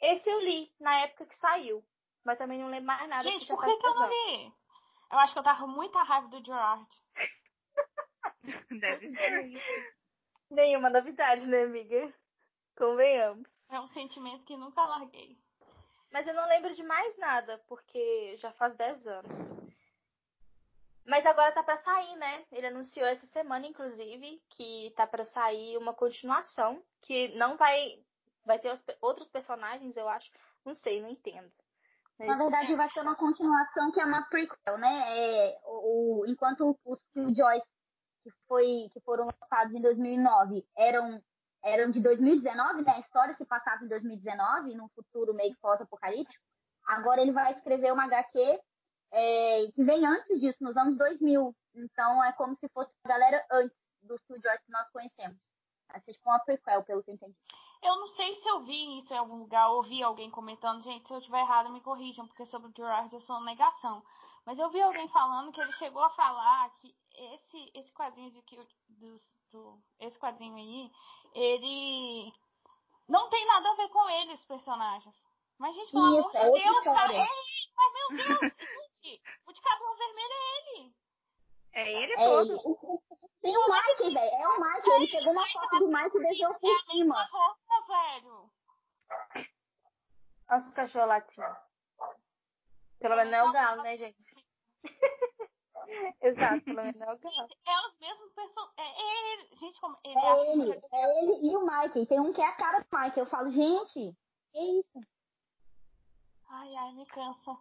Esse 0.00 0.28
eu 0.28 0.40
li 0.40 0.72
na 0.80 1.00
época 1.00 1.26
que 1.26 1.36
saiu, 1.36 1.84
mas 2.24 2.38
também 2.38 2.58
não 2.58 2.68
lembro 2.68 2.86
mais 2.86 3.08
nada. 3.08 3.22
Gente, 3.22 3.46
por 3.46 3.64
que, 3.64 3.76
que 3.76 3.86
eu 3.86 3.94
não 3.94 4.08
li? 4.08 4.52
Eu 5.12 5.18
acho 5.18 5.32
que 5.32 5.38
eu 5.38 5.42
tava 5.42 5.60
com 5.60 5.68
muita 5.68 6.02
raiva 6.02 6.28
do 6.28 6.44
Gerard. 6.44 6.88
Deve 8.70 9.14
ser. 9.14 9.94
Nenhuma 10.50 10.90
novidade, 10.90 11.46
né, 11.46 11.62
amiga? 11.64 12.12
Convenhamos. 12.76 13.48
É 13.70 13.78
um 13.80 13.86
sentimento 13.88 14.44
que 14.44 14.56
nunca 14.56 14.84
larguei. 14.84 15.38
Mas 16.10 16.26
eu 16.26 16.34
não 16.34 16.48
lembro 16.48 16.72
de 16.74 16.82
mais 16.82 17.16
nada, 17.18 17.58
porque 17.68 18.36
já 18.36 18.52
faz 18.52 18.76
10 18.76 19.06
anos. 19.06 19.54
Mas 21.04 21.26
agora 21.26 21.52
tá 21.52 21.62
pra 21.62 21.82
sair, 21.82 22.16
né? 22.16 22.46
Ele 22.50 22.66
anunciou 22.66 23.06
essa 23.06 23.26
semana, 23.26 23.66
inclusive, 23.66 24.42
que 24.50 24.92
tá 24.96 25.06
pra 25.06 25.24
sair 25.24 25.76
uma 25.76 25.92
continuação, 25.92 26.82
que 27.02 27.28
não 27.36 27.56
vai. 27.56 28.02
Vai 28.44 28.58
ter 28.58 28.72
os 28.72 28.80
outros 29.00 29.28
personagens, 29.28 29.96
eu 29.96 30.08
acho. 30.08 30.30
Não 30.64 30.74
sei, 30.74 31.00
não 31.00 31.08
entendo. 31.08 31.50
Mas- 32.18 32.28
Na 32.28 32.34
verdade, 32.36 32.74
vai 32.76 32.88
ter 32.90 33.00
uma 33.00 33.16
continuação 33.16 33.90
que 33.92 34.00
é 34.00 34.04
uma 34.04 34.22
prequel, 34.28 34.78
né? 34.78 35.02
É, 35.18 35.58
o, 35.64 36.20
o- 36.20 36.26
enquanto 36.26 36.78
os 36.84 36.98
Killjoys 37.12 37.62
que, 38.22 38.30
foi, 38.48 38.88
que 38.92 39.00
foram 39.00 39.26
lançados 39.26 39.74
em 39.74 39.80
2009 39.80 40.64
eram, 40.76 41.20
eram 41.62 41.90
de 41.90 42.00
2019, 42.00 42.82
né? 42.82 42.92
A 42.92 43.00
história 43.00 43.34
se 43.36 43.44
passava 43.44 43.84
em 43.84 43.88
2019, 43.88 44.74
num 44.74 44.88
futuro 44.90 45.34
meio 45.34 45.52
que 45.54 45.60
pós-apocalíptico. 45.60 46.42
Agora 46.86 47.20
ele 47.20 47.32
vai 47.32 47.52
escrever 47.52 47.92
uma 47.92 48.04
HQ 48.04 48.60
é, 49.12 49.66
que 49.74 49.82
vem 49.84 50.06
antes 50.06 50.40
disso, 50.40 50.62
nos 50.62 50.76
anos 50.76 50.96
2000. 50.96 51.54
Então 51.74 52.24
é 52.24 52.32
como 52.32 52.56
se 52.56 52.68
fosse 52.68 52.90
a 53.04 53.08
galera 53.08 53.44
antes 53.50 53.76
dos 54.02 54.20
Killjoys 54.26 54.60
que 54.64 54.72
nós 54.72 54.88
conhecemos. 54.90 55.36
Vai 55.90 56.00
ser 56.00 56.12
tipo 56.12 56.28
uma 56.30 56.38
prequel, 56.40 56.82
pelo 56.84 57.02
que 57.02 57.10
eu 57.10 57.14
entendi. 57.14 57.34
Eu 57.84 57.96
não 57.96 58.08
sei 58.08 58.34
se 58.36 58.48
eu 58.48 58.60
vi 58.60 58.98
isso 58.98 59.12
em 59.12 59.18
algum 59.18 59.38
lugar, 59.38 59.68
ouvi 59.70 60.02
alguém 60.02 60.30
comentando, 60.30 60.82
gente, 60.82 61.06
se 61.06 61.12
eu 61.12 61.18
estiver 61.18 61.40
errado, 61.40 61.70
me 61.70 61.80
corrijam, 61.80 62.26
porque 62.26 62.46
sobre 62.46 62.68
o 62.70 62.74
Gerard 62.74 63.12
eu 63.14 63.20
sou 63.20 63.40
negação. 63.42 64.02
Mas 64.46 64.58
eu 64.58 64.70
vi 64.70 64.80
alguém 64.80 65.06
falando 65.08 65.52
que 65.52 65.60
ele 65.60 65.72
chegou 65.72 66.02
a 66.02 66.10
falar 66.10 66.70
que 66.80 66.94
esse, 67.14 67.70
esse 67.74 67.92
quadrinho 67.92 68.30
de 68.30 68.42
que 68.42 68.56
do, 68.88 69.20
do, 69.52 69.78
esse 70.00 70.18
quadrinho 70.18 70.56
aí, 70.56 70.90
ele 71.34 72.32
não 73.08 73.28
tem 73.28 73.46
nada 73.46 73.70
a 73.70 73.74
ver 73.74 73.88
com 73.88 74.08
ele, 74.08 74.32
os 74.32 74.44
personagens. 74.44 75.14
Mas, 75.58 75.74
gente, 75.76 75.92
pelo 75.92 76.18
Isso, 76.18 76.36
amor 76.36 76.36
é 76.36 76.40
de 76.40 76.68
outra 76.68 76.72
Deus, 76.72 76.84
cara, 76.84 77.14
é, 77.14 77.26
mas 77.76 77.92
meu 77.92 78.08
Deus, 78.16 78.52
gente, 79.02 79.22
o 79.46 79.52
de 79.52 79.60
cabelo 79.60 79.94
vermelho 79.96 80.32
é 80.32 80.58
ele. 80.58 80.94
É 81.72 81.92
ele 82.02 82.12
É 82.14 82.16
todo. 82.16 82.50
ele. 82.52 82.60
O- 82.64 82.94
o- 82.94 83.02
Tem 83.40 83.56
o 83.56 83.64
Mike, 83.70 84.14
velho. 84.14 84.34
É 84.34 84.48
o 84.48 84.60
Mike. 84.60 84.90
Ele 84.90 85.06
pegou 85.08 85.32
uma 85.32 85.46
foto 85.46 85.78
do 85.78 85.86
Mike 85.88 86.16
e 86.16 86.20
deixou 86.20 86.50
É 86.50 86.58
por 86.58 86.70
a 86.70 86.82
cima. 86.92 87.28
Velho. 87.94 88.50
Nossa, 90.48 90.68
os 90.68 90.74
cachorros 90.74 91.08
latindo. 91.08 91.56
Pelo 92.98 93.16
menos 93.16 93.30
não 93.32 93.38
é 93.38 93.44
o 93.44 93.52
galo, 93.52 93.82
né, 93.82 93.96
gente? 93.96 94.16
Exato, 96.22 96.64
pelo 96.64 96.82
menos 96.82 96.96
não 96.96 97.08
é 97.08 97.14
o 97.14 97.18
galo. 97.18 97.48
É 97.66 97.86
os 97.86 97.98
mesmos 97.98 98.32
personagens. 98.32 98.74
É, 98.78 98.82
é 98.82 99.32
ele. 99.32 99.56
Gente, 99.56 99.80
como. 99.80 99.98
Ele 100.04 100.18
acha 100.18 100.42
É 100.42 100.44
que 100.44 100.60
ele, 100.60 100.80
é 100.92 101.22
ele 101.22 101.46
e 101.46 101.56
o 101.56 101.66
Mike. 101.66 102.06
Tem 102.06 102.20
um 102.20 102.32
que 102.32 102.40
é 102.40 102.46
a 102.46 102.56
cara 102.56 102.80
do 102.80 102.98
Mike. 102.98 103.18
Eu 103.18 103.26
falo, 103.26 103.50
gente, 103.50 104.16
que 104.52 104.58
isso? 104.58 105.00
Ai, 106.48 106.74
ai, 106.76 106.92
me 106.92 107.06
cansa. 107.06 107.58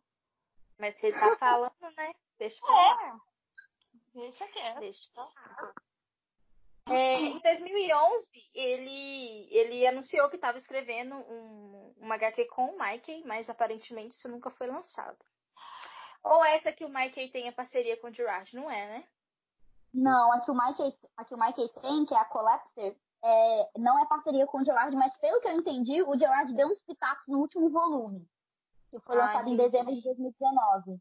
Mas 0.77 1.03
ele 1.03 1.19
tá 1.19 1.37
falando, 1.37 1.73
né? 1.97 2.13
Deixa 2.37 2.57
eu 2.57 2.67
falar. 2.67 3.15
É. 3.15 4.19
Deixa 4.19 4.47
quieto. 4.47 4.79
Deixa 4.79 5.09
eu 5.09 5.13
falar. 5.13 5.73
É, 6.85 7.19
em 7.19 7.39
2011, 7.39 8.27
ele, 8.53 9.47
ele 9.51 9.87
anunciou 9.87 10.29
que 10.29 10.35
estava 10.35 10.57
escrevendo 10.57 11.15
um, 11.15 11.93
uma 11.97 12.15
HQ 12.15 12.45
com 12.45 12.65
o 12.65 12.77
Mikey, 12.77 13.23
mas 13.25 13.49
aparentemente 13.49 14.15
isso 14.15 14.27
nunca 14.27 14.51
foi 14.51 14.67
lançado. 14.67 15.17
Ou 16.23 16.43
essa 16.43 16.71
que 16.71 16.85
o 16.85 16.89
Mikey 16.89 17.29
tem 17.31 17.47
a 17.47 17.53
parceria 17.53 17.97
com 17.97 18.07
o 18.07 18.13
Gerard, 18.13 18.53
não 18.55 18.69
é, 18.69 18.87
né? 18.87 19.07
Não, 19.93 20.33
a 20.33 20.41
que 20.41 20.49
o 20.49 20.55
Mike, 20.55 20.97
a 21.15 21.23
que 21.23 21.35
o 21.35 21.37
Mike 21.37 21.69
tem, 21.81 22.05
que 22.05 22.15
é 22.15 22.17
a 22.17 22.25
Collapser, 22.25 22.97
é, 23.23 23.69
não 23.77 23.99
é 23.99 24.05
parceria 24.07 24.45
com 24.47 24.59
o 24.59 24.63
Gerard, 24.63 24.95
mas 24.95 25.15
pelo 25.17 25.39
que 25.39 25.47
eu 25.47 25.51
entendi, 25.51 26.01
o 26.01 26.17
Gerard 26.17 26.53
deu 26.53 26.67
uns 26.67 26.81
pitacos 26.81 27.23
no 27.27 27.39
último 27.39 27.69
volume, 27.69 28.27
que 28.89 28.99
foi 29.01 29.15
Ah, 29.17 29.25
lançado 29.25 29.49
em 29.49 29.55
dezembro 29.55 29.93
de 29.93 30.01
2019. 30.01 30.99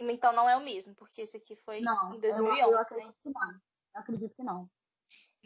Então 0.00 0.32
não 0.32 0.48
é 0.48 0.56
o 0.56 0.60
mesmo, 0.60 0.94
porque 0.94 1.22
esse 1.22 1.36
aqui 1.38 1.56
foi 1.56 1.80
Não, 1.80 2.12
em 2.12 2.16
eu, 2.16 2.20
2011, 2.20 2.60
eu 2.60 2.70
né? 2.70 2.80
acredito 2.80 3.16
que 3.22 3.30
não. 3.30 3.50
Eu 3.94 4.00
acredito 4.00 4.34
que 4.36 4.42
não. 4.42 4.70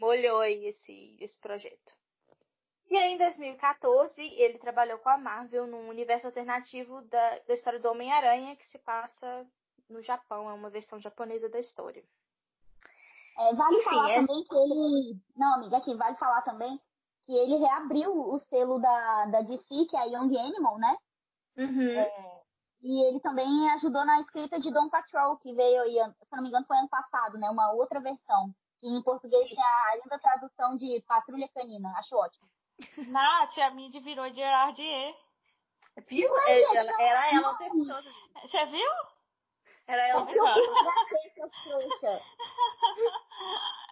Molhou 0.03 0.41
aí 0.41 0.65
esse, 0.65 1.15
esse 1.21 1.39
projeto. 1.39 1.93
E 2.91 2.97
aí, 2.97 3.13
em 3.13 3.17
2014, 3.17 4.21
ele 4.21 4.59
trabalhou 4.59 4.97
com 4.99 5.07
a 5.07 5.17
Marvel 5.17 5.65
num 5.65 5.87
universo 5.87 6.27
alternativo 6.27 7.01
da, 7.03 7.39
da 7.39 7.53
história 7.53 7.79
do 7.79 7.89
Homem-Aranha, 7.89 8.55
que 8.57 8.65
se 8.65 8.77
passa 8.79 9.47
no 9.89 10.01
Japão, 10.01 10.49
é 10.49 10.53
uma 10.53 10.69
versão 10.69 10.99
japonesa 10.99 11.49
da 11.49 11.57
história. 11.57 12.03
É, 13.37 13.53
vale 13.55 13.77
Enfim, 13.77 13.83
falar 13.85 14.11
é- 14.11 14.15
também 14.19 14.43
que 14.43 14.55
ele. 14.55 15.17
Não, 15.37 15.55
amiga, 15.55 15.77
aqui, 15.77 15.95
vale 15.95 16.17
falar 16.17 16.41
também 16.41 16.79
que 17.25 17.33
ele 17.33 17.55
reabriu 17.55 18.11
o 18.11 18.39
selo 18.49 18.79
da, 18.79 19.25
da 19.27 19.41
DC, 19.41 19.85
que 19.89 19.95
é 19.95 19.99
a 19.99 20.03
Young 20.03 20.37
Animal, 20.37 20.77
né? 20.77 20.97
Uhum. 21.57 22.43
E 22.81 23.07
ele 23.07 23.21
também 23.21 23.71
ajudou 23.71 24.05
na 24.05 24.19
escrita 24.19 24.59
de 24.59 24.69
Don 24.69 24.89
Patrol, 24.89 25.37
que 25.37 25.53
veio 25.53 25.83
aí, 25.83 25.95
se 26.25 26.35
não 26.35 26.43
me 26.43 26.49
engano, 26.49 26.65
foi 26.65 26.77
ano 26.77 26.89
passado, 26.89 27.37
né? 27.37 27.49
Uma 27.49 27.71
outra 27.71 28.01
versão. 28.01 28.53
Em 28.83 29.01
português 29.01 29.47
tinha 29.47 29.65
a 29.65 29.95
linda 29.95 30.19
tradução 30.19 30.75
de 30.75 31.01
Patrulha 31.07 31.47
Canina. 31.53 31.89
Acho 31.97 32.15
ótimo. 32.15 32.49
Nath, 33.07 33.57
a 33.57 33.71
Mid 33.71 33.93
virou 34.03 34.31
Gerardier. 34.33 35.15
Viu? 36.07 36.29
Mas, 36.33 36.49
É, 36.49 36.55
gente, 36.59 36.77
ela, 36.77 37.01
era 37.01 37.35
ela 37.35 37.51
o 37.51 37.57
tempo 37.57 37.87
todo. 37.87 38.09
Você 38.41 38.65
viu? 38.65 38.91
Era 39.87 40.07
ela 40.07 40.23
o 40.23 40.29
Eu 40.29 40.43
tempo 41.33 41.51
todo. 41.63 42.21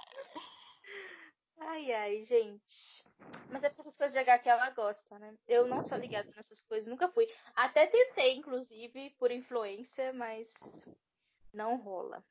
Ai, 1.64 1.94
ai, 1.94 2.24
gente. 2.24 3.06
Mas 3.50 3.64
é 3.64 3.70
porque 3.70 3.82
essas 3.82 3.96
coisas 3.96 4.14
de 4.14 4.20
HQ 4.20 4.50
ela 4.50 4.72
gosta, 4.72 5.20
né? 5.20 5.36
Eu 5.48 5.68
não 5.68 5.82
sou 5.84 5.98
ligada 5.98 6.30
nessas 6.36 6.64
coisas, 6.64 6.90
nunca 6.90 7.08
fui. 7.10 7.28
Até 7.56 7.86
tentei, 7.86 8.36
inclusive, 8.36 9.12
por 9.12 9.32
influência, 9.32 10.12
mas 10.14 10.52
não 11.54 11.78
rola. 11.78 12.24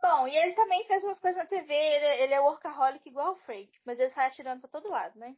Bom, 0.00 0.28
e 0.28 0.36
ele 0.36 0.52
também 0.52 0.84
fez 0.86 1.02
umas 1.04 1.18
coisas 1.18 1.42
na 1.42 1.46
TV, 1.46 1.74
ele, 1.74 2.22
ele 2.22 2.34
é 2.34 2.40
workaholic 2.40 3.08
igual 3.08 3.32
o 3.32 3.36
Frank, 3.36 3.70
mas 3.84 3.98
ele 3.98 4.10
sai 4.10 4.26
atirando 4.26 4.60
pra 4.60 4.70
todo 4.70 4.90
lado, 4.90 5.18
né? 5.18 5.36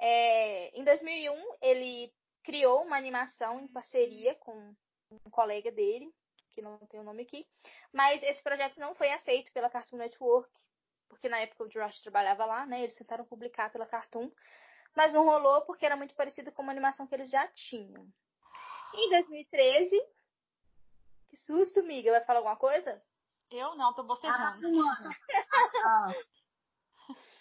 É, 0.00 0.78
em 0.78 0.84
2001, 0.84 1.56
ele 1.60 2.12
criou 2.42 2.82
uma 2.82 2.96
animação 2.96 3.60
em 3.60 3.68
parceria 3.68 4.34
com 4.36 4.74
um 5.10 5.30
colega 5.30 5.70
dele, 5.70 6.12
que 6.50 6.62
não 6.62 6.78
tem 6.86 7.00
o 7.00 7.04
nome 7.04 7.22
aqui, 7.22 7.46
mas 7.92 8.22
esse 8.22 8.42
projeto 8.42 8.78
não 8.78 8.94
foi 8.94 9.10
aceito 9.10 9.52
pela 9.52 9.70
Cartoon 9.70 9.96
Network, 9.96 10.50
porque 11.08 11.28
na 11.28 11.40
época 11.40 11.64
o 11.64 11.68
Josh 11.68 12.02
trabalhava 12.02 12.44
lá, 12.44 12.66
né? 12.66 12.82
Eles 12.82 12.94
tentaram 12.94 13.24
publicar 13.24 13.70
pela 13.70 13.86
Cartoon, 13.86 14.30
mas 14.94 15.12
não 15.12 15.24
rolou 15.24 15.62
porque 15.62 15.86
era 15.86 15.96
muito 15.96 16.14
parecido 16.14 16.52
com 16.52 16.62
uma 16.62 16.72
animação 16.72 17.06
que 17.06 17.14
eles 17.14 17.30
já 17.30 17.46
tinham. 17.48 18.06
Em 18.94 19.10
2013, 19.10 20.00
que 21.28 21.36
susto, 21.36 21.82
miga, 21.82 22.10
vai 22.10 22.24
falar 22.24 22.40
alguma 22.40 22.56
coisa? 22.56 23.02
Eu 23.50 23.74
não, 23.76 23.94
tô 23.94 24.02
bocejando. 24.02 24.66
Ah, 25.84 26.12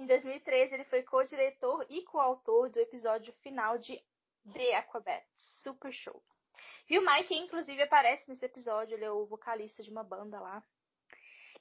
Em 0.00 0.06
2013, 0.06 0.74
ele 0.74 0.84
foi 0.84 1.02
co-diretor 1.02 1.84
e 1.90 2.02
coautor 2.04 2.70
do 2.70 2.78
episódio 2.80 3.34
final 3.42 3.76
de 3.76 4.02
The 4.54 4.76
Aquabat, 4.76 5.26
Super 5.36 5.92
Show. 5.92 6.22
E 6.88 6.98
o 6.98 7.04
Mike, 7.04 7.34
inclusive, 7.34 7.82
aparece 7.82 8.26
nesse 8.26 8.46
episódio, 8.46 8.94
ele 8.94 9.04
é 9.04 9.10
o 9.10 9.26
vocalista 9.26 9.82
de 9.82 9.90
uma 9.90 10.02
banda 10.02 10.40
lá. 10.40 10.64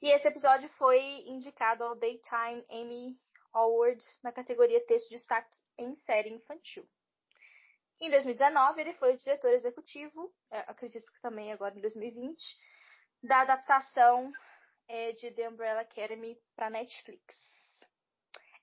E 0.01 0.09
esse 0.09 0.25
episódio 0.25 0.69
foi 0.69 1.01
indicado 1.27 1.83
ao 1.83 1.95
Daytime 1.95 2.65
Emmy 2.69 3.13
Award 3.51 4.01
na 4.23 4.31
categoria 4.31 4.85
Texto 4.85 5.09
de 5.09 5.15
Destaque 5.15 5.57
em 5.77 5.95
Série 5.97 6.29
Infantil. 6.29 6.87
Em 7.99 8.09
2019, 8.09 8.79
ele 8.79 8.93
foi 8.93 9.13
o 9.13 9.17
diretor 9.17 9.51
executivo, 9.51 10.33
é, 10.49 10.59
acredito 10.59 11.11
que 11.11 11.21
também 11.21 11.51
agora 11.51 11.77
em 11.77 11.81
2020, 11.81 12.41
da 13.21 13.41
adaptação 13.41 14.31
é, 14.87 15.11
de 15.13 15.31
The 15.31 15.49
Umbrella 15.49 15.81
Academy 15.81 16.37
para 16.55 16.69
Netflix. 16.69 17.35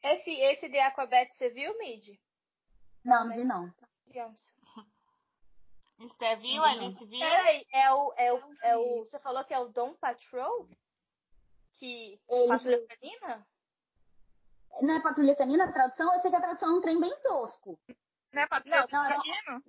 Esse, 0.03 0.31
esse 0.31 0.71
The 0.71 0.83
Aquabat 0.83 1.35
você 1.35 1.51
viu, 1.51 1.77
Mid? 1.79 2.19
não, 3.05 3.29
vi 3.29 3.45
não. 3.45 3.73
Criança. 4.09 4.55
Você 5.99 6.37
viu, 6.37 6.63
Alice 6.63 7.05
viu? 7.07 7.19
Peraí, 7.19 7.67
é 7.73 7.93
o, 7.93 8.13
é 8.17 8.33
o, 8.33 8.55
é 8.63 8.77
o. 8.77 8.99
Você 8.99 9.19
falou 9.19 9.43
que 9.45 9.55
é 9.55 9.59
o 9.59 9.69
Dom 9.69 9.95
Patrol? 9.95 10.69
Que. 11.79 12.21
Ele 12.29 12.49
Patrulha 12.49 12.87
Canina? 12.87 13.47
Não 14.83 14.95
é 14.95 15.03
Patrulha 15.03 15.37
Canina 15.37 15.65
a 15.65 15.73
tradução? 15.73 16.15
Eu 16.15 16.21
sei 16.21 16.31
que 16.31 16.37
a 16.37 16.41
tradução 16.41 16.69
é 16.69 16.75
um 16.75 16.81
trem 16.83 17.01
bem 17.01 17.19
tosco. 17.23 17.81
Não 18.33 18.43
é 18.43 18.47
patrulha 18.47 18.87
canino? 18.87 19.65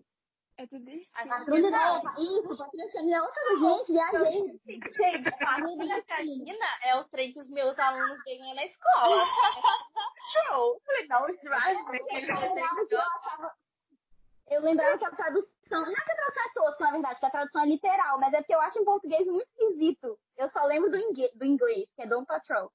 É 0.59 0.65
tudo 0.65 0.89
isso. 0.89 1.11
A 1.15 1.25
Patrulha 1.27 1.69
Não. 1.69 2.03
não. 2.03 2.13
Isso, 2.39 2.57
Patrulha 2.57 2.91
Canina 2.91 3.17
é 3.17 3.21
outra 3.21 3.43
gente, 3.59 3.91
viajei. 3.91 4.59
Gente, 4.65 5.37
Patrulha 5.37 6.03
Canina 6.03 6.65
é 6.83 6.95
o 6.95 7.03
trem 7.05 7.31
que 7.31 7.39
os 7.39 7.49
meus 7.51 7.77
alunos 7.77 8.21
ganham 8.23 8.55
na 8.55 8.65
escola. 8.65 9.23
É. 10.27 10.49
Eu 10.49 10.77
Falei, 10.85 11.07
não, 11.07 11.29
esse 11.29 11.47
Raj, 11.47 11.77
Eu 14.49 14.61
lembrava 14.61 14.97
que 14.97 15.05
a 15.05 15.11
tradução. 15.11 15.49
Não 15.71 15.83
é 15.89 15.93
que 15.95 16.11
a 16.11 16.15
tradução 16.15 16.43
é 16.43 16.49
tosca, 16.53 16.83
na 16.83 16.91
verdade, 16.91 17.19
que 17.19 17.25
a 17.25 17.29
tradução 17.29 17.61
é 17.61 17.65
literal, 17.67 18.19
mas 18.19 18.33
é 18.33 18.37
porque 18.39 18.53
eu 18.55 18.59
acho 18.59 18.77
em 18.77 18.83
português 18.83 19.25
muito 19.25 19.47
esquisito. 19.47 20.19
Eu 20.35 20.49
só 20.51 20.65
lembro 20.65 20.89
do, 20.89 20.97
ingue- 20.97 21.31
do 21.35 21.45
inglês, 21.45 21.89
que 21.95 22.01
é 22.01 22.07
Dom 22.07 22.25
Patrol. 22.25 22.69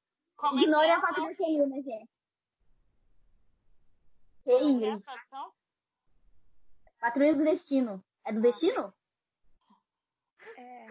É 0.45 0.49
que 0.49 0.61
Ignore 0.63 0.89
é 0.89 0.93
a 0.95 1.01
Patrulha 1.01 1.37
Canina, 1.37 1.77
gente. 1.83 2.09
Que 4.45 4.51
Como 4.51 4.57
é 4.57 4.79
que 4.79 4.85
é 4.85 4.89
a 4.89 4.93
Ingrid? 4.93 5.05
tradução? 5.05 5.53
Patrulha 7.03 7.35
do 7.35 7.43
Destino. 7.43 8.01
É 8.25 8.33
do 8.33 8.41
Destino? 8.41 8.95
É. 10.57 10.87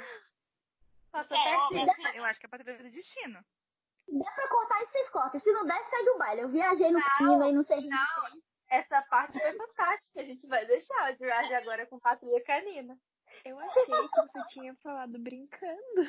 Nossa, 1.13 1.33
É, 1.33 1.55
assim, 1.55 1.85
Eu 2.17 2.25
acho 2.25 2.37
que 2.37 2.45
é 2.45 2.49
patrulha 2.49 2.77
do 2.77 2.89
destino. 2.91 3.39
Der 4.09 4.35
pra 4.35 4.47
cortar 4.49 4.83
isso, 4.83 4.91
vocês 4.91 5.09
cortam. 5.09 5.39
Se 5.39 5.51
não 5.53 5.65
der, 5.65 5.81
segue 5.89 6.09
o 6.09 6.17
baile. 6.17 6.41
Eu 6.41 6.49
viajei 6.49 6.91
no 6.91 7.01
caminho 7.01 7.41
aí, 7.43 7.53
não 7.53 7.63
sei. 7.63 7.87
Não, 7.87 8.41
essa 8.69 9.01
parte 9.03 9.39
foi 9.39 9.53
fantástica. 9.55 10.19
A 10.19 10.23
gente 10.25 10.45
vai 10.47 10.65
deixar 10.65 10.93
o 11.17 11.25
Raj 11.29 11.53
agora 11.53 11.85
com 11.87 11.97
Patrulha 11.97 12.43
Canina. 12.43 12.97
Eu 13.45 13.57
achei 13.59 13.85
que 13.85 13.91
você 14.21 14.43
tinha 14.49 14.75
falado 14.83 15.17
brincando. 15.17 16.01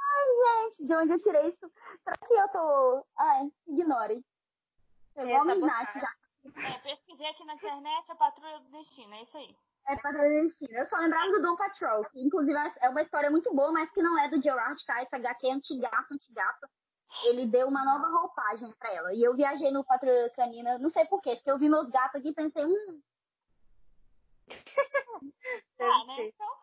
Ai, 0.00 0.70
gente, 0.70 0.86
de 0.86 0.94
onde 0.94 1.12
eu 1.12 1.18
tirei 1.18 1.48
isso? 1.48 1.72
Será 2.04 2.16
que 2.16 2.32
eu 2.32 2.48
tô. 2.50 3.06
Ai, 3.18 3.50
ignorem. 3.66 4.24
Eu 5.16 5.28
É, 5.28 5.34
vou 5.36 5.44
me 5.44 5.54
sabotagem. 5.54 5.84
Nath 5.84 5.94
já. 6.00 6.21
É, 6.56 6.78
pesquisei 6.78 7.26
aqui 7.26 7.44
na 7.44 7.54
internet 7.54 8.10
a 8.10 8.14
Patrulha 8.14 8.58
do 8.60 8.70
Destino, 8.70 9.14
é 9.14 9.22
isso 9.22 9.36
aí. 9.36 9.56
É 9.88 9.96
Patrulha 9.96 10.42
do 10.42 10.48
Destino. 10.48 10.78
Eu 10.78 10.88
só 10.88 10.96
lembrava 10.96 11.30
do 11.32 11.42
Dom 11.42 11.56
Patrol, 11.56 12.04
que 12.10 12.20
inclusive 12.20 12.58
é 12.80 12.88
uma 12.88 13.02
história 13.02 13.30
muito 13.30 13.54
boa, 13.54 13.72
mas 13.72 13.90
que 13.90 14.02
não 14.02 14.18
é 14.18 14.28
do 14.28 14.40
Gerard 14.40 14.84
Kai, 14.84 15.02
essa 15.04 15.16
HQ 15.16 15.46
é 15.46 15.52
antigaça, 15.52 16.14
antigaça. 16.14 16.70
Ele 17.24 17.46
deu 17.46 17.68
uma 17.68 17.84
nova 17.84 18.08
roupagem 18.08 18.72
pra 18.78 18.92
ela. 18.92 19.14
E 19.14 19.22
eu 19.22 19.34
viajei 19.34 19.70
no 19.70 19.84
Patrulha 19.84 20.30
Canina, 20.30 20.78
não 20.78 20.90
sei 20.90 21.04
porquê, 21.04 21.34
porque 21.34 21.50
eu 21.50 21.58
vi 21.58 21.68
meus 21.68 21.90
gatos 21.90 22.16
aqui 22.16 22.28
e 22.30 22.34
pensei, 22.34 22.64
hum, 22.64 23.02
Ah, 25.80 26.04
né? 26.06 26.26
Então, 26.26 26.56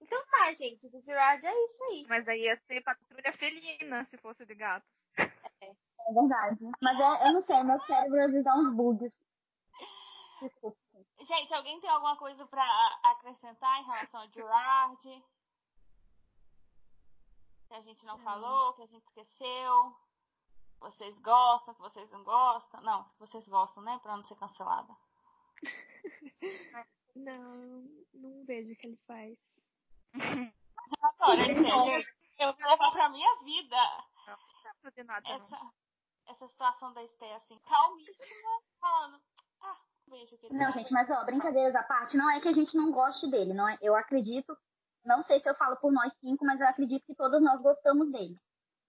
Então 0.00 0.26
tá, 0.26 0.52
gente. 0.52 0.88
Do 0.88 1.00
Gerard 1.02 1.44
é 1.44 1.64
isso 1.64 1.84
aí. 1.84 2.06
Mas 2.08 2.28
aí 2.28 2.42
ia 2.42 2.56
ser 2.66 2.82
patrulha 2.82 3.32
felina 3.34 4.04
se 4.06 4.16
fosse 4.18 4.44
de 4.44 4.54
gatos. 4.54 4.88
É 6.06 6.12
verdade. 6.12 6.70
Mas 6.80 7.00
é, 7.00 7.28
eu 7.28 7.32
não 7.34 7.42
sei, 7.44 7.62
meu 7.62 7.80
cérebro 7.80 8.24
às 8.24 8.30
vezes 8.30 8.44
dá 8.44 8.54
uns 8.54 8.74
bugs. 8.74 9.12
Desculpa. 10.40 10.78
gente, 11.20 11.54
alguém 11.54 11.80
tem 11.80 11.90
alguma 11.90 12.16
coisa 12.16 12.46
pra 12.46 12.64
acrescentar 13.04 13.80
em 13.80 13.84
relação 13.84 14.20
ao 14.20 14.30
Gerard? 14.30 15.24
Que 17.68 17.74
a 17.74 17.80
gente 17.82 18.04
não 18.06 18.18
falou, 18.18 18.74
que 18.74 18.82
a 18.82 18.86
gente 18.86 19.04
esqueceu? 19.04 19.96
Vocês 20.80 21.18
gostam, 21.18 21.74
que 21.74 21.80
vocês 21.80 22.10
não 22.10 22.22
gostam? 22.22 22.80
Não, 22.82 23.04
que 23.04 23.18
vocês 23.18 23.46
gostam, 23.48 23.82
né? 23.82 23.98
Pra 24.02 24.16
não 24.16 24.24
ser 24.24 24.36
cancelada. 24.36 24.94
Não, 27.16 27.82
não 28.14 28.44
vejo 28.44 28.72
o 28.72 28.76
que 28.76 28.86
ele 28.86 28.98
faz. 29.04 29.36
Gente, 30.14 32.06
eu 32.38 32.54
vou 32.54 32.70
levar 32.70 32.92
pra 32.92 33.08
minha 33.08 33.36
vida 33.42 33.76
Não, 34.24 34.36
não 34.36 34.62
pra 34.62 34.74
fazer 34.82 35.02
nada, 35.02 35.38
não. 35.38 35.72
Essa, 36.28 36.46
situação 36.48 36.92
da 36.92 37.02
Esté, 37.02 37.34
assim, 37.36 37.58
calmíssima, 37.60 38.60
falando, 38.80 39.20
ah, 39.62 39.76
Não, 40.50 40.72
gente, 40.72 40.92
mas 40.92 41.10
ó, 41.10 41.24
brincadeiras 41.24 41.74
à 41.74 41.82
parte, 41.82 42.16
não 42.16 42.30
é 42.30 42.40
que 42.40 42.48
a 42.48 42.52
gente 42.52 42.76
não 42.76 42.92
goste 42.92 43.30
dele, 43.30 43.54
não 43.54 43.68
é? 43.68 43.76
Eu 43.80 43.96
acredito, 43.96 44.56
não 45.04 45.22
sei 45.24 45.40
se 45.40 45.48
eu 45.48 45.54
falo 45.54 45.76
por 45.76 45.92
nós 45.92 46.12
cinco, 46.20 46.44
mas 46.44 46.60
eu 46.60 46.66
acredito 46.66 47.04
que 47.04 47.14
todos 47.14 47.42
nós 47.42 47.60
gostamos 47.60 48.10
dele. 48.12 48.36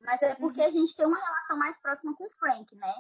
Mas 0.02 0.22
é 0.22 0.36
porque 0.36 0.62
a 0.62 0.70
gente 0.70 0.96
tem 0.96 1.06
uma 1.06 1.20
relação 1.20 1.58
mais 1.58 1.78
próxima 1.82 2.16
com 2.16 2.26
o 2.26 2.32
Frank, 2.32 2.74
né? 2.76 2.94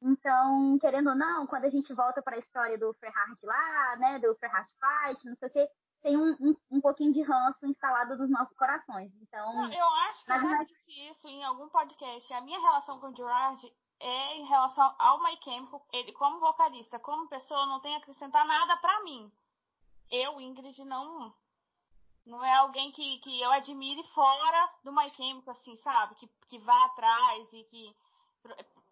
Então, 0.00 0.76
querendo 0.80 1.10
ou 1.10 1.14
não, 1.14 1.46
quando 1.46 1.64
a 1.64 1.70
gente 1.70 1.92
volta 1.94 2.20
para 2.20 2.34
a 2.34 2.40
história 2.40 2.76
do 2.76 2.92
Ferhard 2.94 3.38
lá, 3.44 3.96
né, 3.98 4.18
do 4.18 4.34
Ferhard 4.34 4.68
Fight, 4.68 5.24
não 5.24 5.36
sei 5.36 5.48
o 5.48 5.52
quê, 5.52 5.68
tem 6.02 6.16
um, 6.16 6.36
um, 6.40 6.56
um 6.72 6.80
pouquinho 6.80 7.12
de 7.12 7.22
ranço 7.22 7.64
instalado 7.66 8.16
nos 8.16 8.28
nossos 8.28 8.56
corações. 8.56 9.12
Então, 9.22 9.52
Não, 9.54 9.72
eu 9.72 9.86
acho 9.86 10.24
que 10.24 10.32
eu 10.32 10.40
já 10.40 10.64
disse 10.64 11.08
isso 11.10 11.28
em 11.28 11.44
algum 11.44 11.68
podcast. 11.68 12.34
A 12.34 12.40
minha 12.40 12.60
relação 12.60 12.98
com 12.98 13.08
o 13.08 13.16
Gerard 13.16 13.72
é 14.00 14.36
em 14.36 14.44
relação 14.46 14.94
ao 14.98 15.22
Mike 15.22 15.44
Campo. 15.44 15.80
Ele, 15.92 16.12
como 16.12 16.40
vocalista, 16.40 16.98
como 16.98 17.28
pessoa, 17.28 17.66
não 17.66 17.80
tem 17.80 17.94
a 17.94 17.98
acrescentar 17.98 18.44
nada 18.44 18.76
pra 18.78 19.02
mim. 19.04 19.32
Eu, 20.10 20.40
Ingrid, 20.40 20.84
não. 20.84 21.32
Não 22.26 22.44
é 22.44 22.54
alguém 22.56 22.90
que, 22.92 23.18
que 23.18 23.40
eu 23.40 23.50
admire 23.52 24.02
fora 24.08 24.72
do 24.84 24.92
My 24.92 25.08
Chemical, 25.10 25.52
assim, 25.52 25.76
sabe? 25.78 26.14
Que, 26.16 26.28
que 26.48 26.58
vá 26.58 26.84
atrás 26.86 27.52
e 27.52 27.64
que 27.64 27.96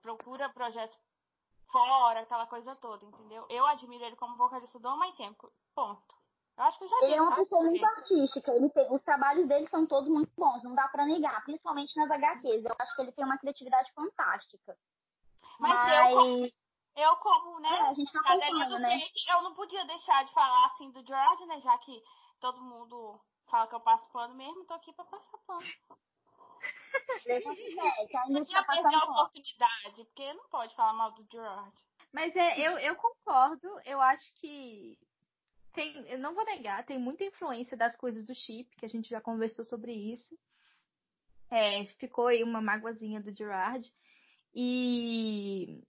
procura 0.01 0.49
projetos 0.49 0.99
fora, 1.71 2.21
aquela 2.21 2.47
coisa 2.47 2.75
toda, 2.77 3.05
entendeu? 3.05 3.47
Eu 3.49 3.67
admiro 3.67 4.05
ele 4.05 4.17
como 4.17 4.37
vocalista 4.37 4.79
do 4.79 4.97
My 4.99 5.13
Chemical, 5.17 5.53
ponto. 5.75 6.20
Eu 6.61 6.65
acho 6.67 6.79
que 6.79 6.85
eu 6.85 6.89
já 6.89 6.97
Ele 7.05 7.15
é 7.15 7.23
uma 7.23 7.37
pessoa 7.37 7.63
muito 7.63 7.87
artística, 7.87 8.53
ele 8.53 8.69
tem, 8.69 8.87
os 8.93 9.03
trabalhos 9.03 9.49
dele 9.49 9.67
são 9.71 9.87
todos 9.87 10.11
muito 10.11 10.31
bons, 10.37 10.63
não 10.63 10.75
dá 10.75 10.87
para 10.89 11.07
negar, 11.07 11.43
principalmente 11.43 11.97
nas 11.97 12.11
HQs. 12.11 12.67
Eu 12.67 12.77
acho 12.79 12.95
que 12.95 13.01
ele 13.01 13.13
tem 13.13 13.25
uma 13.25 13.39
criatividade 13.39 13.91
fantástica. 13.95 14.77
Mas, 15.59 15.73
Mas... 15.73 16.11
eu, 16.11 16.17
como, 16.17 16.53
eu 16.97 17.17
como, 17.17 17.61
né, 17.61 17.71
é, 17.71 17.81
a 17.81 17.95
gente 17.95 18.13
tá 18.13 18.37
né? 18.79 19.01
eu 19.29 19.43
não 19.43 19.55
podia 19.55 19.87
deixar 19.87 20.23
de 20.27 20.35
falar 20.35 20.67
assim 20.67 20.91
do 20.91 21.03
George, 21.03 21.47
né, 21.47 21.61
já 21.63 21.79
que 21.79 21.99
todo 22.41 22.61
mundo 22.61 23.19
fala 23.51 23.67
que 23.67 23.75
eu 23.77 23.81
passo 23.81 24.07
pano 24.13 24.35
mesmo, 24.35 24.67
tô 24.67 24.75
aqui 24.75 24.93
pra 24.93 25.07
passar 25.07 25.39
pano. 25.47 25.61
Eu 27.27 27.37
ia 28.45 28.65
perder 28.65 28.95
a 28.95 29.05
oportunidade, 29.05 30.05
porque 30.05 30.33
não 30.35 30.47
pode 30.51 30.75
falar 30.75 30.93
mal 30.93 31.13
do 31.13 31.27
Gerard. 31.31 31.73
Mas 32.13 32.37
é, 32.37 32.61
eu, 32.61 32.79
eu 32.79 32.97
concordo, 32.97 33.69
eu 33.85 34.01
acho 34.01 34.35
que 34.35 34.99
tem, 35.73 36.07
eu 36.09 36.19
não 36.19 36.35
vou 36.35 36.45
negar, 36.45 36.85
tem 36.85 36.99
muita 36.99 37.25
influência 37.25 37.77
das 37.77 37.97
coisas 37.97 38.25
do 38.25 38.35
chip, 38.35 38.75
que 38.77 38.85
a 38.85 38.89
gente 38.89 39.09
já 39.09 39.21
conversou 39.21 39.65
sobre 39.65 39.93
isso. 39.93 40.39
É, 41.51 41.85
ficou 41.99 42.29
aí 42.29 42.43
uma 42.43 42.61
mágoazinha 42.61 43.21
do 43.21 43.35
Gerard. 43.35 43.93
E 44.55 45.83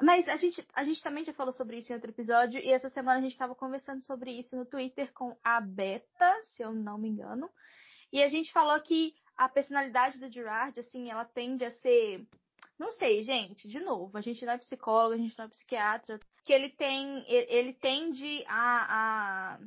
mas 0.00 0.26
a 0.28 0.36
gente, 0.36 0.66
a 0.74 0.82
gente 0.82 1.02
também 1.02 1.24
já 1.24 1.32
falou 1.34 1.52
sobre 1.52 1.78
isso 1.78 1.92
em 1.92 1.94
outro 1.94 2.10
episódio, 2.10 2.58
e 2.58 2.70
essa 2.70 2.88
semana 2.88 3.18
a 3.18 3.22
gente 3.22 3.32
estava 3.32 3.54
conversando 3.54 4.02
sobre 4.02 4.32
isso 4.32 4.56
no 4.56 4.64
Twitter 4.64 5.12
com 5.12 5.36
a 5.44 5.60
Beta, 5.60 6.40
se 6.52 6.62
eu 6.62 6.72
não 6.72 6.96
me 6.96 7.08
engano. 7.08 7.50
E 8.10 8.22
a 8.22 8.28
gente 8.28 8.50
falou 8.50 8.80
que 8.80 9.14
a 9.36 9.48
personalidade 9.48 10.18
do 10.18 10.30
Gerard, 10.32 10.78
assim, 10.80 11.10
ela 11.10 11.24
tende 11.24 11.64
a 11.64 11.70
ser. 11.70 12.26
Não 12.78 12.90
sei, 12.92 13.22
gente, 13.22 13.68
de 13.68 13.78
novo, 13.78 14.16
a 14.16 14.22
gente 14.22 14.44
não 14.46 14.54
é 14.54 14.58
psicólogo, 14.58 15.14
a 15.14 15.18
gente 15.18 15.36
não 15.38 15.44
é 15.44 15.48
psiquiatra, 15.48 16.18
que 16.44 16.52
ele 16.52 16.70
tem. 16.70 17.24
Ele 17.28 17.72
tende 17.74 18.44
a, 18.46 19.56
a 19.56 19.60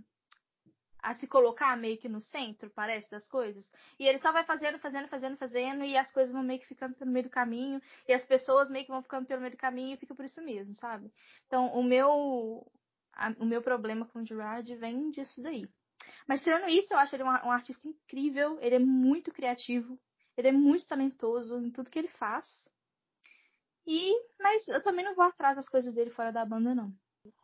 a 1.04 1.14
se 1.16 1.28
colocar 1.28 1.76
meio 1.76 1.98
que 1.98 2.08
no 2.08 2.22
centro, 2.22 2.70
parece, 2.70 3.12
das 3.12 3.28
coisas. 3.28 3.70
E 4.00 4.08
ele 4.08 4.18
só 4.20 4.32
vai 4.32 4.46
fazendo, 4.46 4.80
fazendo, 4.80 5.10
fazendo, 5.10 5.36
fazendo, 5.36 5.84
e 5.84 5.98
as 5.98 6.10
coisas 6.14 6.34
vão 6.34 6.42
meio 6.42 6.62
que 6.62 6.66
ficando 6.66 6.96
pelo 6.96 7.12
meio 7.12 7.26
do 7.26 7.30
caminho, 7.30 7.82
e 8.08 8.14
as 8.14 8.26
pessoas 8.26 8.70
meio 8.70 8.86
que 8.86 8.92
vão 8.92 9.04
ficando 9.04 9.28
pelo 9.28 9.42
meio 9.42 9.52
do 9.52 9.58
caminho 9.58 9.96
e 9.96 9.98
fica 9.98 10.16
por 10.16 10.24
isso 10.24 10.42
mesmo, 10.42 10.74
sabe? 10.76 11.12
Então, 11.46 11.68
o 11.74 11.84
meu, 11.84 12.66
a, 13.14 13.36
o 13.38 13.46
meu 13.46 13.62
problema 13.62 14.06
com 14.06 14.20
o 14.20 14.26
Gerard 14.26 14.74
vem 14.78 15.12
disso 15.12 15.44
daí. 15.44 15.68
Mas 16.26 16.42
tirando 16.42 16.70
isso, 16.70 16.94
eu 16.94 16.98
acho 16.98 17.16
ele 17.16 17.24
um, 17.24 17.28
um 17.28 17.52
artista 17.52 17.86
incrível, 17.86 18.58
ele 18.62 18.76
é 18.76 18.80
muito 18.80 19.32
criativo, 19.32 20.00
ele 20.38 20.48
é 20.48 20.54
muito 20.54 20.88
talentoso 20.88 21.60
em 21.60 21.70
tudo 21.70 21.92
que 21.92 22.00
ele 22.00 22.08
faz. 22.08 22.46
E, 23.86 24.14
mas 24.40 24.68
eu 24.68 24.82
também 24.82 25.04
não 25.04 25.16
vou 25.16 25.26
atrás 25.26 25.58
das 25.58 25.68
coisas 25.68 25.94
dele 25.94 26.10
fora 26.10 26.32
da 26.32 26.46
banda, 26.46 26.74
não. 26.74 26.92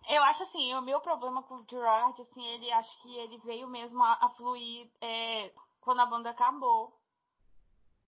Eu 0.10 0.23
acho 0.23 0.43
assim, 0.43 0.73
o 0.73 0.82
meu 0.82 0.99
problema 0.99 1.43
com 1.43 1.56
o 1.56 1.65
Gerard, 1.69 2.21
assim, 2.21 2.45
ele 2.45 2.71
acho 2.71 3.02
que 3.02 3.17
ele 3.17 3.38
veio 3.39 3.67
mesmo 3.67 4.04
a, 4.04 4.13
a 4.21 4.30
fluir 4.30 4.89
é, 5.02 5.54
quando 5.82 6.02
a 6.02 6.06
banda 6.06 6.30
acabou. 6.30 6.97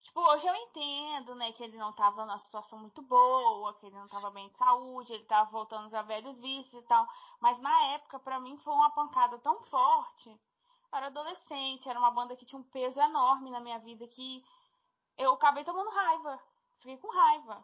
Tipo, 0.01 0.19
hoje 0.19 0.47
eu 0.47 0.55
entendo, 0.55 1.35
né, 1.35 1.53
que 1.53 1.63
ele 1.63 1.77
não 1.77 1.93
tava 1.93 2.25
numa 2.25 2.39
situação 2.39 2.79
muito 2.79 3.01
boa, 3.03 3.73
que 3.75 3.85
ele 3.85 3.95
não 3.95 4.07
tava 4.07 4.31
bem 4.31 4.49
de 4.49 4.57
saúde, 4.57 5.13
ele 5.13 5.25
tava 5.25 5.49
voltando 5.51 5.89
já 5.89 6.01
velhos 6.01 6.37
vícios 6.39 6.83
e 6.83 6.87
tal. 6.87 7.07
Mas 7.39 7.59
na 7.59 7.83
época, 7.93 8.19
para 8.19 8.39
mim, 8.39 8.57
foi 8.57 8.73
uma 8.73 8.89
pancada 8.89 9.37
tão 9.39 9.61
forte. 9.65 10.29
Eu 10.29 10.97
era 10.97 11.07
adolescente, 11.07 11.87
era 11.87 11.99
uma 11.99 12.11
banda 12.11 12.35
que 12.35 12.45
tinha 12.45 12.59
um 12.59 12.63
peso 12.63 12.99
enorme 12.99 13.51
na 13.51 13.59
minha 13.59 13.79
vida 13.79 14.07
que 14.07 14.43
eu 15.17 15.33
acabei 15.33 15.63
tomando 15.63 15.89
raiva. 15.91 16.39
Fiquei 16.79 16.97
com 16.97 17.07
raiva. 17.09 17.63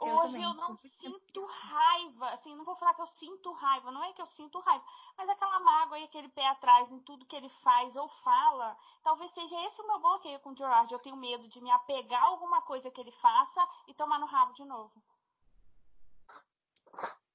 Eu 0.00 0.16
Hoje 0.16 0.32
também. 0.32 0.42
eu 0.42 0.54
não 0.54 0.76
sinto 0.76 1.44
raiva, 1.44 2.30
assim, 2.30 2.54
não 2.54 2.64
vou 2.64 2.74
falar 2.76 2.94
que 2.94 3.02
eu 3.02 3.06
sinto 3.06 3.52
raiva, 3.52 3.90
não 3.90 4.02
é 4.02 4.12
que 4.14 4.22
eu 4.22 4.26
sinto 4.28 4.58
raiva, 4.60 4.84
mas 5.16 5.28
aquela 5.28 5.60
mágoa 5.60 5.98
e 5.98 6.04
aquele 6.04 6.28
pé 6.30 6.46
atrás 6.46 6.90
em 6.90 7.00
tudo 7.00 7.26
que 7.26 7.36
ele 7.36 7.50
faz 7.62 7.94
ou 7.96 8.08
fala, 8.08 8.76
talvez 9.02 9.30
seja 9.32 9.66
esse 9.66 9.80
o 9.82 9.86
meu 9.86 9.98
bloqueio 9.98 10.40
com 10.40 10.50
o 10.50 10.56
Gerard. 10.56 10.90
Eu 10.90 11.00
tenho 11.00 11.16
medo 11.16 11.46
de 11.48 11.60
me 11.60 11.70
apegar 11.70 12.22
a 12.22 12.26
alguma 12.26 12.62
coisa 12.62 12.90
que 12.90 13.00
ele 13.00 13.12
faça 13.12 13.68
e 13.88 13.94
tomar 13.94 14.18
no 14.18 14.26
rabo 14.26 14.54
de 14.54 14.64
novo. 14.64 15.02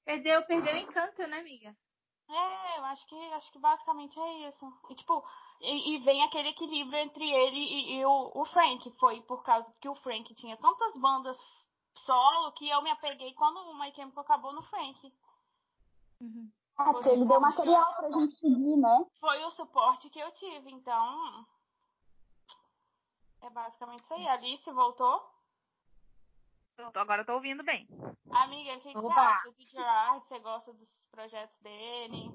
Perdeu, 0.04 0.44
perdeu 0.46 0.74
o 0.74 0.78
encanto, 0.78 1.26
né, 1.26 1.38
amiga? 1.38 1.76
É, 2.28 2.78
eu 2.78 2.84
acho 2.86 3.06
que 3.06 3.32
acho 3.34 3.52
que 3.52 3.58
basicamente 3.58 4.18
é 4.18 4.48
isso. 4.48 4.66
E 4.90 4.94
tipo, 4.96 5.24
e, 5.60 5.94
e 5.94 5.98
vem 5.98 6.22
aquele 6.24 6.48
equilíbrio 6.48 6.98
entre 6.98 7.24
ele 7.30 7.56
e, 7.56 7.98
e 7.98 8.04
o, 8.04 8.32
o 8.34 8.44
Frank. 8.46 8.90
Foi 8.98 9.20
por 9.22 9.44
causa 9.44 9.72
que 9.80 9.88
o 9.88 9.94
Frank 9.96 10.34
tinha 10.34 10.56
tantas 10.56 10.96
bandas 10.96 11.38
solo 12.00 12.52
que 12.52 12.68
eu 12.68 12.82
me 12.82 12.90
apeguei 12.90 13.32
quando 13.34 13.58
o 13.58 13.78
My 13.78 13.92
Chemical 13.94 14.22
acabou 14.22 14.52
no 14.52 14.62
Frank. 14.62 15.12
Uhum. 16.20 16.50
É, 16.78 16.84
porque 16.84 17.08
ele 17.08 17.24
deu 17.24 17.40
material 17.40 17.94
pra 17.94 18.10
gente 18.10 18.36
seguir, 18.36 18.76
né? 18.76 19.06
Foi 19.18 19.44
o 19.44 19.50
suporte 19.50 20.10
que 20.10 20.18
eu 20.18 20.30
tive, 20.32 20.70
então. 20.70 21.46
É 23.42 23.50
basicamente 23.50 24.02
isso 24.04 24.14
aí. 24.14 24.26
Alice 24.28 24.70
voltou? 24.70 25.36
Agora 26.94 27.22
eu 27.22 27.26
tô 27.26 27.34
ouvindo 27.34 27.64
bem. 27.64 27.88
Amiga, 28.30 28.76
o 28.76 28.80
que, 28.80 28.92
que 28.92 29.00
você 29.00 29.12
acha 29.12 29.50
do 29.50 29.64
Gerard? 29.64 30.26
Você 30.26 30.38
gosta 30.40 30.72
dos 30.74 30.94
projetos 31.10 31.58
dele? 31.60 32.30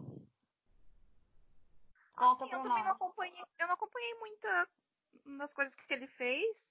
Conta 2.15 2.45
Sim, 2.45 2.53
eu 2.53 2.63
também 2.63 2.83
não 2.83 2.91
acompanhei, 2.91 3.43
eu 3.59 3.67
não 3.67 3.73
acompanhei 3.75 4.15
muita 4.15 4.69
das 5.37 5.53
coisas 5.53 5.75
que 5.75 5.93
ele 5.93 6.07
fez. 6.07 6.70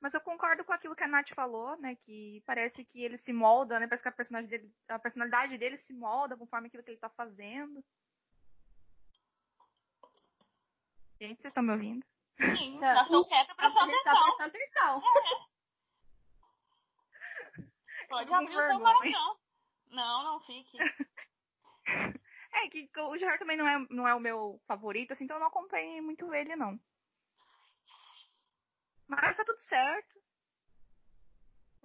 Mas 0.00 0.14
eu 0.14 0.20
concordo 0.20 0.64
com 0.64 0.72
aquilo 0.72 0.94
que 0.94 1.02
a 1.02 1.08
Nath 1.08 1.30
falou, 1.34 1.76
né? 1.78 1.96
Que 1.96 2.42
parece 2.46 2.84
que 2.84 3.02
ele 3.02 3.18
se 3.18 3.32
molda, 3.32 3.80
né? 3.80 3.86
Parece 3.86 4.02
que 4.02 4.08
a 4.08 4.12
personalidade 4.12 4.62
dele, 4.62 4.74
a 4.88 4.98
personalidade 4.98 5.58
dele 5.58 5.76
se 5.78 5.92
molda 5.92 6.36
conforme 6.36 6.68
aquilo 6.68 6.84
que 6.84 6.90
ele 6.90 6.98
tá 6.98 7.08
fazendo. 7.10 7.84
Gente, 11.20 11.40
vocês 11.40 11.50
estão 11.50 11.64
me 11.64 11.72
ouvindo? 11.72 12.06
Sim, 12.38 12.78
tá. 12.78 12.94
nós 12.94 13.04
estamos 13.06 13.26
quietos 13.26 13.56
prestando 13.56 13.90
atenção. 13.90 14.14
Tá 14.14 14.22
prestando 14.22 14.48
atenção. 14.48 15.02
É. 15.26 15.48
Pode 18.08 18.32
abrir 18.32 18.56
o 18.56 18.62
seu 18.62 18.78
coração. 18.78 19.38
Não, 19.90 20.22
não 20.22 20.40
fique. 20.40 20.78
é 22.52 22.68
que 22.68 22.88
o 22.96 23.18
Gerard 23.18 23.40
também 23.40 23.56
não 23.56 23.66
é, 23.66 23.86
não 23.90 24.06
é 24.06 24.14
o 24.14 24.20
meu 24.20 24.60
favorito, 24.66 25.12
assim, 25.12 25.24
então 25.24 25.36
eu 25.36 25.40
não 25.40 25.48
acompanhei 25.48 26.00
muito 26.00 26.32
ele, 26.32 26.54
não. 26.54 26.78
Mas 29.08 29.36
tá 29.36 29.44
tudo 29.44 29.60
certo. 29.60 30.18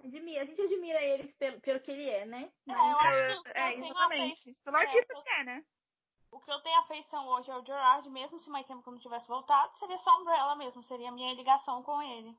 Admira, 0.04 0.42
a 0.42 0.44
gente 0.44 0.60
admira 0.60 1.00
ele 1.00 1.28
pelo, 1.38 1.60
pelo 1.60 1.80
que 1.80 1.90
ele 1.90 2.08
é, 2.08 2.26
né? 2.26 2.52
Mas... 2.66 2.76
É, 2.76 2.92
eu 2.92 2.98
acho 2.98 3.42
que 3.42 3.58
é, 3.58 3.74
exatamente. 3.74 4.54
Pelo 4.62 4.76
artista 4.76 5.14
que 5.14 5.30
é, 5.30 5.44
né? 5.44 5.64
O 6.30 6.40
que 6.40 6.50
eu 6.50 6.60
tenho 6.60 6.80
afeição 6.80 7.26
hoje 7.28 7.50
é 7.50 7.56
o 7.56 7.64
Gerard, 7.64 8.10
mesmo 8.10 8.38
se 8.40 8.50
My 8.50 8.64
Chemical 8.64 8.92
não 8.92 9.00
tivesse 9.00 9.26
voltado, 9.28 9.78
seria 9.78 9.96
só 9.98 10.10
Umbrella 10.20 10.56
mesmo, 10.56 10.82
seria 10.82 11.08
a 11.08 11.12
minha 11.12 11.32
ligação 11.34 11.82
com 11.82 12.02
ele. 12.02 12.36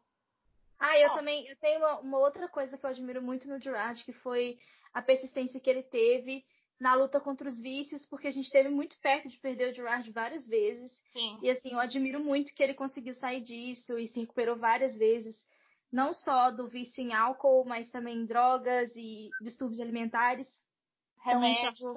Ah, 0.77 0.99
eu 0.99 1.11
oh. 1.11 1.15
também, 1.15 1.47
eu 1.47 1.55
tenho 1.57 1.79
uma, 1.79 1.99
uma, 1.99 2.17
outra 2.19 2.47
coisa 2.49 2.77
que 2.77 2.85
eu 2.85 2.89
admiro 2.89 3.21
muito 3.21 3.47
no 3.47 3.59
Gerard, 3.59 4.03
que 4.03 4.11
foi 4.11 4.59
a 4.93 5.01
persistência 5.01 5.59
que 5.59 5.69
ele 5.69 5.83
teve 5.83 6.45
na 6.79 6.93
luta 6.93 7.21
contra 7.21 7.47
os 7.47 7.59
vícios, 7.59 8.05
porque 8.05 8.27
a 8.27 8.31
gente 8.31 8.45
esteve 8.45 8.69
muito 8.69 8.97
perto 8.99 9.29
de 9.29 9.37
perder 9.39 9.71
o 9.71 9.73
Gerard 9.73 10.09
várias 10.11 10.47
vezes. 10.47 10.91
Sim. 11.11 11.39
E 11.41 11.49
assim, 11.49 11.71
eu 11.71 11.79
admiro 11.79 12.19
muito 12.19 12.53
que 12.53 12.61
ele 12.61 12.73
conseguiu 12.73 13.13
sair 13.15 13.41
disso 13.41 13.97
e 13.97 14.07
se 14.07 14.19
recuperou 14.19 14.57
várias 14.57 14.97
vezes, 14.97 15.47
não 15.91 16.13
só 16.13 16.51
do 16.51 16.67
vício 16.67 17.01
em 17.01 17.13
álcool, 17.13 17.65
mas 17.65 17.89
também 17.91 18.17
em 18.17 18.25
drogas 18.25 18.93
e 18.95 19.29
distúrbios 19.41 19.79
alimentares. 19.79 20.47
Remédios. 21.21 21.79
Então, 21.79 21.95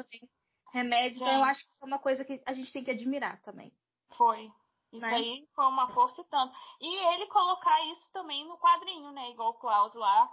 remédios. 0.73 1.17
Então, 1.17 1.33
eu 1.33 1.45
acho 1.45 1.61
que 1.65 1.71
isso 1.71 1.83
é 1.83 1.87
uma 1.87 1.99
coisa 1.99 2.25
que 2.25 2.41
a 2.47 2.53
gente 2.53 2.73
tem 2.73 2.85
que 2.85 2.91
admirar 2.91 3.41
também. 3.43 3.73
Foi. 4.17 4.51
Isso 4.93 5.05
né? 5.05 5.17
aí 5.17 5.49
foi 5.55 5.67
uma 5.67 5.89
força 5.89 6.21
e 6.21 6.25
tanto. 6.25 6.55
E 6.81 7.15
ele 7.15 7.27
colocar 7.27 7.85
isso 7.93 8.11
também 8.13 8.47
no 8.49 8.57
quadrinho, 8.57 9.11
né? 9.11 9.31
Igual 9.33 9.51
o 9.51 9.55
Cláudio 9.55 10.01
lá. 10.01 10.33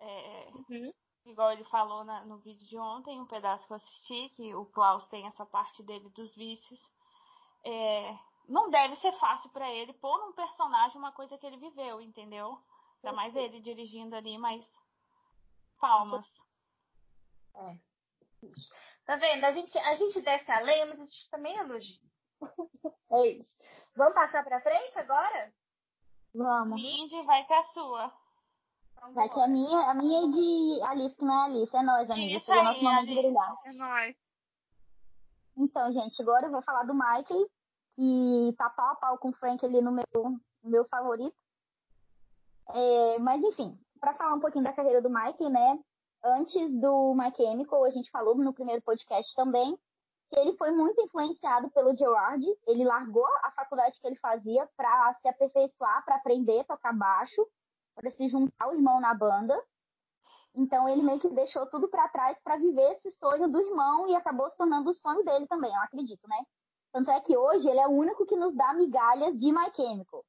É, 0.00 0.50
uhum 0.68 0.92
igual 1.24 1.52
ele 1.52 1.64
falou 1.64 2.04
na, 2.04 2.24
no 2.24 2.38
vídeo 2.38 2.66
de 2.66 2.78
ontem, 2.78 3.20
um 3.20 3.26
pedaço 3.26 3.66
que 3.66 3.72
eu 3.72 3.76
assisti, 3.76 4.28
que 4.36 4.54
o 4.54 4.66
Klaus 4.66 5.06
tem 5.06 5.26
essa 5.26 5.46
parte 5.46 5.82
dele 5.82 6.08
dos 6.10 6.34
vícios. 6.34 6.80
É, 7.64 8.18
não 8.48 8.70
deve 8.70 8.96
ser 8.96 9.12
fácil 9.18 9.50
para 9.50 9.70
ele 9.70 9.92
pôr 9.94 10.18
num 10.18 10.32
personagem 10.32 10.98
uma 10.98 11.12
coisa 11.12 11.38
que 11.38 11.46
ele 11.46 11.56
viveu, 11.58 12.00
entendeu? 12.00 12.58
Ainda 12.96 13.16
mais 13.16 13.34
ele 13.34 13.60
dirigindo 13.60 14.14
ali, 14.14 14.36
mas 14.38 14.68
palmas. 15.80 16.26
É. 17.54 17.76
Tá 19.04 19.16
vendo? 19.16 19.44
A 19.44 19.52
gente, 19.52 19.78
a 19.78 19.96
gente 19.96 20.20
desce 20.20 20.50
a 20.50 20.60
lenha, 20.60 20.86
mas 20.86 20.98
a 20.98 21.02
gente 21.02 21.30
também 21.30 21.56
elogia. 21.56 22.00
é 23.12 23.26
isso. 23.28 23.56
Vamos 23.94 24.14
passar 24.14 24.44
pra 24.44 24.60
frente 24.60 24.98
agora? 24.98 25.52
Vamos. 26.34 26.80
Mindy, 26.80 27.22
vai 27.22 27.44
com 27.44 27.54
a 27.54 27.62
sua. 27.64 28.21
Vai 29.10 29.28
que 29.28 29.40
a 29.40 29.48
minha, 29.48 29.90
a 29.90 29.94
minha 29.94 30.24
é 30.24 30.30
de 30.30 30.82
Alice, 30.84 31.16
que 31.16 31.24
não 31.24 31.34
é 31.34 31.44
Alice, 31.44 31.76
é 31.76 31.82
nós, 31.82 32.10
amiga. 32.10 32.36
Isso 32.36 32.46
Chegou 32.46 32.64
nosso 32.64 32.82
momento 32.82 33.06
de 33.08 33.14
brilhar. 33.14 33.56
É 33.66 33.72
nós. 33.72 34.16
Então, 35.56 35.92
gente, 35.92 36.22
agora 36.22 36.46
eu 36.46 36.50
vou 36.50 36.62
falar 36.62 36.84
do 36.84 36.94
Michael, 36.94 37.46
que 37.96 38.54
tá 38.56 38.70
pau 38.70 38.92
a 38.92 38.94
pau 38.94 39.18
com 39.18 39.28
o 39.28 39.34
Frank 39.34 39.64
ali 39.64 39.82
no 39.82 39.92
meu, 39.92 40.04
no 40.14 40.40
meu 40.70 40.84
favorito. 40.86 41.36
É, 42.70 43.18
mas 43.18 43.42
enfim, 43.42 43.78
para 44.00 44.14
falar 44.14 44.34
um 44.34 44.40
pouquinho 44.40 44.64
da 44.64 44.72
carreira 44.72 45.02
do 45.02 45.10
Mike, 45.10 45.48
né? 45.48 45.78
Antes 46.24 46.80
do 46.80 47.14
My 47.14 47.34
Chemical, 47.36 47.84
a 47.84 47.90
gente 47.90 48.10
falou 48.10 48.34
no 48.36 48.54
primeiro 48.54 48.80
podcast 48.82 49.34
também, 49.34 49.76
que 50.30 50.38
ele 50.38 50.56
foi 50.56 50.70
muito 50.70 51.00
influenciado 51.02 51.68
pelo 51.70 51.94
Gerard. 51.94 52.44
Ele 52.66 52.84
largou 52.84 53.26
a 53.42 53.50
faculdade 53.50 53.98
que 54.00 54.06
ele 54.06 54.16
fazia 54.16 54.66
para 54.76 55.14
se 55.20 55.28
aperfeiçoar, 55.28 56.04
para 56.04 56.16
aprender 56.16 56.60
a 56.60 56.64
tocar 56.64 56.96
baixo, 56.96 57.46
para 57.94 58.10
se 58.12 58.28
juntar 58.28 58.68
o 58.68 58.74
irmão 58.74 59.00
na 59.00 59.14
banda. 59.14 59.60
Então 60.54 60.88
ele 60.88 61.02
meio 61.02 61.18
que 61.20 61.28
deixou 61.30 61.66
tudo 61.66 61.88
para 61.88 62.08
trás 62.08 62.38
para 62.44 62.56
viver 62.56 62.92
esse 62.92 63.10
sonho 63.18 63.48
do 63.48 63.60
irmão 63.60 64.08
e 64.08 64.14
acabou 64.16 64.50
se 64.50 64.56
tornando 64.56 64.90
o 64.90 64.94
sonho 64.94 65.24
dele 65.24 65.46
também, 65.46 65.74
eu 65.74 65.80
acredito, 65.82 66.28
né? 66.28 66.44
Tanto 66.92 67.10
é 67.10 67.20
que 67.20 67.34
hoje 67.36 67.66
ele 67.66 67.78
é 67.80 67.86
o 67.86 67.92
único 67.92 68.26
que 68.26 68.36
nos 68.36 68.54
dá 68.54 68.74
migalhas 68.74 69.34
de 69.38 69.50
My 69.50 69.72
Chemical. 69.74 70.22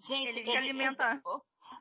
Gente, 0.00 0.28
Ele 0.30 0.42
que 0.42 0.56
alimenta. 0.56 1.22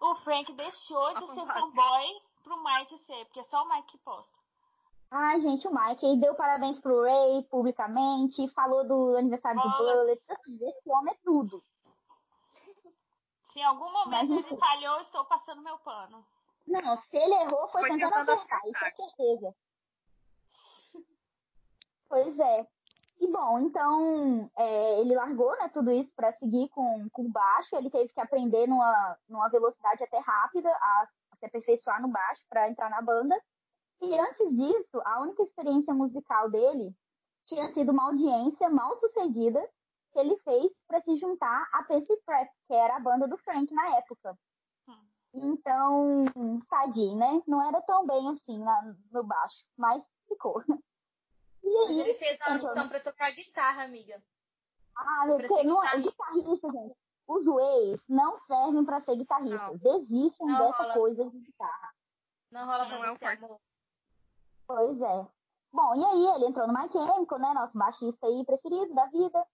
o- 0.02 0.16
Frank 0.24 0.54
deixou 0.54 1.16
de 1.16 1.24
A 1.24 1.28
ser 1.28 1.46
fanboy 1.48 2.22
pro 2.44 2.64
Mike 2.64 2.98
ser, 3.06 3.26
porque 3.26 3.40
é 3.40 3.44
só 3.46 3.64
o 3.64 3.70
Mike 3.70 3.88
que 3.88 3.98
posta. 4.00 4.32
Ai, 5.10 5.42
gente, 5.42 5.68
o 5.68 5.74
Mike 5.74 6.06
ele 6.06 6.20
deu 6.22 6.36
parabéns 6.36 6.80
pro 6.80 7.02
Ray 7.04 7.44
publicamente, 7.50 8.48
falou 8.54 8.88
do 8.88 9.16
aniversário 9.18 9.62
do 9.62 9.68
Nossa. 9.68 9.84
Bullet. 9.84 10.22
Assim, 10.30 10.60
esse 10.68 10.90
homem 10.92 11.14
é 11.14 11.18
tudo. 11.24 11.64
Se 13.54 13.60
em 13.60 13.64
algum 13.64 13.92
momento 13.92 14.34
Mas, 14.34 14.46
ele 14.46 14.58
falhou, 14.58 15.00
estou 15.02 15.24
passando 15.26 15.62
meu 15.62 15.78
pano. 15.80 16.26
Não, 16.66 16.98
se 17.04 17.18
ele 17.18 17.36
errou, 17.36 17.68
foi, 17.70 17.82
Foi 17.82 17.90
tentando 17.92 18.14
tentando 18.14 18.32
acertar, 18.32 18.62
isso 18.68 18.86
é 18.86 18.92
certeza. 18.92 19.56
Pois 22.10 22.38
é. 22.38 22.68
E 23.20 23.28
bom, 23.32 23.60
então 23.60 24.52
é, 24.56 25.00
ele 25.00 25.16
largou 25.16 25.52
né, 25.58 25.70
tudo 25.70 25.92
isso 25.92 26.12
para 26.16 26.34
seguir 26.34 26.70
com, 26.70 27.08
com 27.10 27.32
baixo. 27.32 27.76
Ele 27.76 27.90
teve 27.90 28.10
que 28.10 28.20
aprender 28.20 28.68
numa, 28.68 29.18
numa 29.28 29.50
velocidade 29.50 30.04
até 30.04 30.20
rápida 30.20 30.70
a, 30.70 31.08
a 31.32 31.36
se 31.38 31.46
aperfeiçoar 31.46 32.02
no 32.02 32.10
baixo 32.10 32.44
para 32.50 32.70
entrar 32.70 32.90
na 32.90 33.02
banda. 33.02 33.36
E 34.02 34.20
antes 34.20 34.56
disso, 34.56 35.02
a 35.06 35.22
única 35.22 35.42
experiência 35.42 35.94
musical 35.94 36.50
dele 36.52 36.94
tinha 37.46 37.74
sido 37.74 37.92
uma 37.92 38.06
audiência 38.06 38.70
mal 38.70 39.00
sucedida 39.00 39.68
que 40.14 40.20
ele 40.20 40.38
fez 40.40 40.72
para 40.88 41.02
se 41.02 41.16
juntar 41.18 41.68
a 41.74 41.84
Fancy 41.86 42.16
Prep, 42.26 42.50
que 42.68 42.74
era 42.74 42.96
a 42.96 43.00
banda 43.00 43.28
do 43.28 43.38
Frank 43.40 43.74
na 43.74 43.98
época. 43.98 44.38
Então, 45.34 46.22
tadinho, 46.70 47.18
né? 47.18 47.42
Não 47.48 47.68
era 47.68 47.82
tão 47.82 48.06
bem 48.06 48.30
assim 48.30 48.60
na- 48.60 48.96
no 49.12 49.24
baixo, 49.24 49.56
mas 49.76 50.04
ficou. 50.28 50.62
E 51.64 51.74
Mas 51.74 51.90
aí, 51.90 52.00
ele 52.02 52.14
fez 52.20 52.38
uma 52.40 52.56
entrou 52.56 52.70
audição 52.70 52.90
pra 52.90 53.00
tocar 53.00 53.32
guitarra, 53.32 53.84
amiga. 53.86 54.22
Ah, 54.96 55.26
meu 55.26 55.38
Deus, 55.38 55.50
não, 55.66 55.82
guitarrista. 55.82 56.12
guitarrista, 56.12 56.72
gente. 56.72 56.96
Os 57.28 57.46
ways 57.46 58.00
não 58.08 58.38
servem 58.42 58.86
pra 58.86 59.02
ser 59.02 59.16
guitarristas. 59.16 59.80
Desistam 59.80 60.46
Não 60.46 60.58
dessa 60.68 60.84
rola. 60.84 60.94
coisa 60.94 61.30
de 61.30 61.40
guitarra. 61.40 61.94
Não 62.52 62.66
rola 62.66 62.86
Não 62.86 63.00
pra 63.00 63.08
é 63.08 63.12
o 63.12 63.18
forte. 63.18 63.62
Pois 64.68 65.02
é. 65.02 65.28
Bom, 65.72 65.96
e 65.96 66.06
aí 66.06 66.36
ele 66.36 66.46
entrou 66.48 66.68
no 66.68 66.74
My 66.74 66.88
Chemical, 66.92 67.40
né? 67.40 67.54
Nosso 67.54 67.76
baixista 67.78 68.28
aí 68.28 68.46
preferido 68.46 68.94
da 68.94 69.06
vida. 69.08 69.48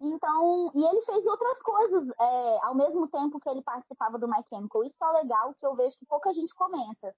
Então, 0.00 0.70
e 0.74 0.84
ele 0.84 1.00
fez 1.02 1.24
outras 1.26 1.62
coisas 1.62 2.08
é, 2.20 2.58
ao 2.64 2.74
mesmo 2.74 3.08
tempo 3.08 3.40
que 3.40 3.48
ele 3.48 3.62
participava 3.62 4.18
do 4.18 4.28
My 4.28 4.42
Chemical. 4.48 4.84
Isso 4.84 5.02
é 5.02 5.12
legal 5.12 5.54
que 5.54 5.66
eu 5.66 5.74
vejo 5.74 5.96
que 5.98 6.06
pouca 6.06 6.32
gente 6.34 6.54
comenta. 6.54 7.14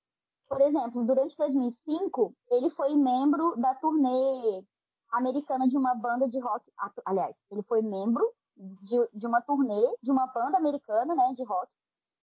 Por 0.49 0.61
exemplo, 0.61 1.05
durante 1.05 1.37
2005, 1.37 2.35
ele 2.51 2.71
foi 2.71 2.95
membro 2.95 3.57
da 3.57 3.75
turnê 3.75 4.65
americana 5.11 5.69
de 5.69 5.77
uma 5.77 5.95
banda 5.95 6.29
de 6.29 6.39
rock. 6.39 6.65
Aliás, 7.05 7.35
ele 7.51 7.63
foi 7.65 7.83
membro 7.83 8.25
de, 8.57 9.09
de 9.13 9.27
uma 9.27 9.43
turnê 9.43 9.97
de 10.03 10.11
uma 10.11 10.27
banda 10.29 10.57
americana, 10.57 11.15
né, 11.15 11.33
de 11.35 11.45
rock, 11.45 11.71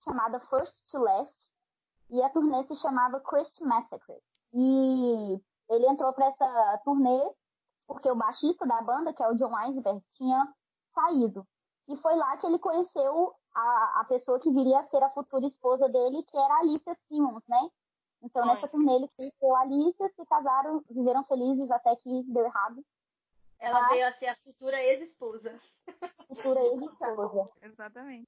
chamada 0.04 0.40
First 0.40 0.74
to 0.92 1.00
Last. 1.00 1.34
E 2.10 2.22
a 2.22 2.30
turnê 2.30 2.64
se 2.66 2.76
chamava 2.76 3.20
Christ 3.20 3.60
Massacre. 3.62 4.22
E 4.54 5.42
ele 5.70 5.88
entrou 5.88 6.14
para 6.14 6.28
essa 6.28 6.82
turnê 6.84 7.30
porque 7.88 8.10
o 8.10 8.16
baixista 8.16 8.66
da 8.66 8.82
banda, 8.82 9.14
que 9.14 9.22
é 9.24 9.28
o 9.28 9.36
John 9.36 9.54
Weisberg, 9.54 10.02
tinha 10.18 10.54
saído. 10.94 11.46
E 11.88 11.96
foi 11.98 12.16
lá 12.16 12.36
que 12.38 12.48
ele 12.48 12.58
conheceu 12.60 13.34
a, 13.54 14.02
a 14.02 14.06
pessoa 14.06 14.40
que 14.40 14.50
viria 14.52 14.80
a 14.80 14.88
ser 14.88 15.04
a 15.04 15.10
futura 15.12 15.46
esposa 15.46 15.88
dele, 15.88 16.24
que 16.24 16.38
era 16.38 16.54
a 16.56 16.60
Alicia 16.60 16.98
Simmons, 17.08 17.44
né? 17.48 17.70
Então, 18.24 18.44
Foi. 18.44 18.54
nessa 18.54 18.68
turnê, 18.68 18.94
ele 18.96 19.10
conheceu 19.16 19.56
a 19.56 19.62
Alicia, 19.62 20.10
se 20.16 20.26
casaram, 20.26 20.84
viveram 20.90 21.24
felizes 21.26 21.70
até 21.70 21.96
que 21.98 22.24
deu 22.24 22.46
errado. 22.46 22.84
Ela 23.60 23.82
Mas- 23.82 23.90
veio 23.90 24.08
a 24.08 24.12
ser 24.14 24.28
a 24.28 24.36
futura 24.38 24.82
ex-esposa. 24.82 25.60
Futura 26.28 26.60
ex-esposa. 26.62 27.50
Exatamente. 27.62 28.28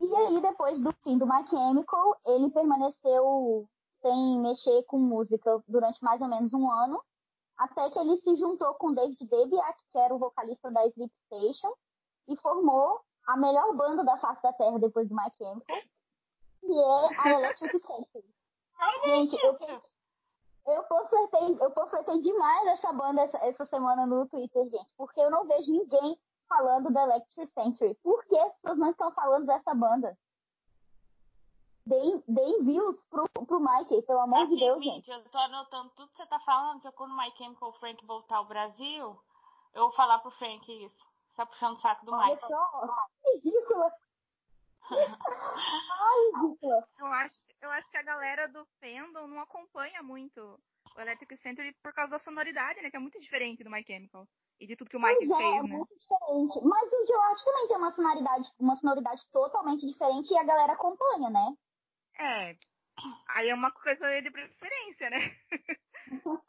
E 0.00 0.14
aí, 0.16 0.40
depois 0.40 0.78
do 0.80 0.92
fim 1.04 1.16
do 1.16 1.26
My 1.26 1.46
Chemical, 1.48 2.16
ele 2.26 2.50
permaneceu 2.50 3.68
sem 4.02 4.40
mexer 4.40 4.82
com 4.84 4.98
música 4.98 5.62
durante 5.66 6.02
mais 6.02 6.20
ou 6.20 6.28
menos 6.28 6.52
um 6.52 6.70
ano, 6.70 7.02
até 7.62 7.90
que 7.90 7.98
ele 7.98 8.20
se 8.20 8.36
juntou 8.36 8.74
com 8.74 8.92
David 8.92 9.24
Debiak, 9.24 9.78
que 9.92 9.98
era 9.98 10.14
o 10.14 10.18
vocalista 10.18 10.70
da 10.70 10.84
Sleep 10.86 11.12
Station, 11.26 11.72
e 12.28 12.36
formou 12.36 13.00
a 13.26 13.36
melhor 13.36 13.74
banda 13.74 14.02
da 14.04 14.18
face 14.18 14.42
da 14.42 14.52
Terra 14.52 14.78
depois 14.78 15.08
do 15.08 15.14
My 15.14 15.30
Chemical, 15.38 15.76
que 16.60 16.72
é 16.72 17.20
a 17.20 17.30
Electric 17.30 17.86
Century. 17.86 18.34
Gente, 19.04 19.36
eu, 19.44 19.58
eu 20.74 20.82
panfletei, 20.84 21.56
eu 21.60 21.70
panfletei 21.70 22.18
demais 22.18 22.66
essa 22.68 22.92
banda 22.92 23.22
essa, 23.22 23.38
essa 23.38 23.66
semana 23.66 24.06
no 24.06 24.26
Twitter, 24.26 24.68
gente, 24.68 24.92
porque 24.96 25.20
eu 25.20 25.30
não 25.30 25.46
vejo 25.46 25.70
ninguém 25.70 26.18
falando 26.48 26.92
da 26.92 27.04
Electric 27.04 27.52
Century. 27.52 27.94
Por 28.02 28.24
que 28.24 28.36
as 28.36 28.52
pessoas 28.56 28.78
não 28.78 28.90
estão 28.90 29.12
falando 29.12 29.46
dessa 29.46 29.72
banda? 29.72 30.18
Deem, 31.84 32.22
deem 32.28 32.64
views 32.64 32.96
pro, 33.10 33.28
pro 33.28 33.60
Mike, 33.60 34.02
pelo 34.02 34.20
amor 34.20 34.46
de 34.46 34.54
Aqui, 34.54 34.64
Deus, 34.64 34.84
gente. 34.84 35.10
eu 35.10 35.22
tô 35.30 35.38
anotando 35.38 35.90
tudo 35.96 36.08
que 36.10 36.16
você 36.16 36.26
tá 36.26 36.38
falando, 36.40 36.80
que 36.80 36.92
quando 36.92 37.12
o 37.12 37.16
My 37.16 37.30
Chemical 37.36 37.72
Frank 37.74 38.06
voltar 38.06 38.36
ao 38.36 38.46
Brasil, 38.46 39.18
eu 39.74 39.82
vou 39.82 39.92
falar 39.92 40.18
pro 40.20 40.30
Frank 40.30 40.64
isso. 40.84 40.96
Você 41.28 41.36
tá 41.36 41.46
puxando 41.46 41.72
o 41.74 41.80
saco 41.80 42.06
do 42.06 42.12
Olha 42.12 42.28
Mike. 42.34 42.46
só, 42.46 42.96
ridícula. 43.34 43.92
Ai, 44.92 46.42
ridícula. 46.42 46.88
Eu 46.98 47.06
acho, 47.06 47.36
eu 47.62 47.70
acho 47.70 47.90
que 47.90 47.96
a 47.96 48.02
galera 48.02 48.48
do 48.48 48.64
fandom 48.80 49.26
não 49.26 49.40
acompanha 49.40 50.02
muito 50.02 50.40
o 50.96 51.00
Electric 51.00 51.36
Century 51.38 51.74
por 51.82 51.92
causa 51.92 52.12
da 52.12 52.18
sonoridade, 52.20 52.80
né? 52.82 52.90
Que 52.90 52.96
é 52.96 53.00
muito 53.00 53.18
diferente 53.18 53.64
do 53.64 53.70
My 53.70 53.82
Chemical. 53.84 54.26
E 54.60 54.66
de 54.66 54.76
tudo 54.76 54.90
que 54.90 54.96
o 54.96 55.00
Mike 55.00 55.26
Pois 55.26 55.30
é, 55.30 55.34
é 55.34 55.52
fez, 55.52 55.62
né? 55.64 55.76
muito 55.76 55.94
diferente. 55.98 56.60
Mas 56.64 56.92
o 56.92 57.06
Joe 57.06 57.16
acho 57.32 57.44
que 57.44 57.50
também 57.50 57.68
tem 57.68 57.76
uma 57.76 57.92
sonoridade, 57.92 58.48
uma 58.60 58.76
sonoridade 58.76 59.22
totalmente 59.32 59.86
diferente 59.86 60.30
e 60.32 60.38
a 60.38 60.44
galera 60.44 60.74
acompanha, 60.74 61.30
né? 61.30 61.56
É. 62.18 62.56
Aí 63.28 63.48
é 63.48 63.54
uma 63.54 63.70
coisa 63.72 64.20
de 64.22 64.30
preferência, 64.30 65.10
né? 65.10 65.36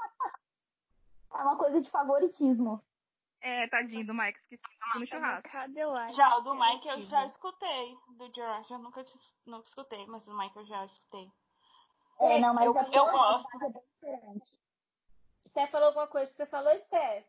É 1.35 1.37
uma 1.37 1.57
coisa 1.57 1.81
de 1.81 1.89
favoritismo. 1.89 2.79
É, 3.41 3.67
tadinho 3.67 4.05
do 4.05 4.13
Mike, 4.13 4.37
esqueci 4.39 4.61
no 4.99 5.07
churrasco. 5.07 5.49
Já 6.15 6.37
o 6.37 6.41
do 6.41 6.53
Mike 6.53 6.87
eu 6.87 7.01
já 7.07 7.25
escutei. 7.25 7.97
Do 8.17 8.31
George 8.33 8.71
eu 8.71 8.77
nunca, 8.77 9.03
nunca 9.45 9.67
escutei, 9.67 10.05
mas 10.05 10.23
do 10.25 10.37
Mike 10.37 10.55
eu 10.55 10.65
já 10.67 10.85
escutei. 10.85 11.31
É, 12.19 12.39
não, 12.39 12.53
mas 12.53 12.65
eu- 12.65 12.77
a 12.77 12.83
eu 12.83 13.05
gosto. 13.05 13.49
sonoridade 13.49 13.65
é 13.65 13.69
bem 13.69 13.83
diferente. 13.95 14.59
Sté 15.47 15.67
falou 15.67 15.87
alguma 15.87 16.07
coisa 16.07 16.29
que 16.31 16.37
você 16.37 16.45
falou, 16.45 16.77
Sté? 16.85 17.27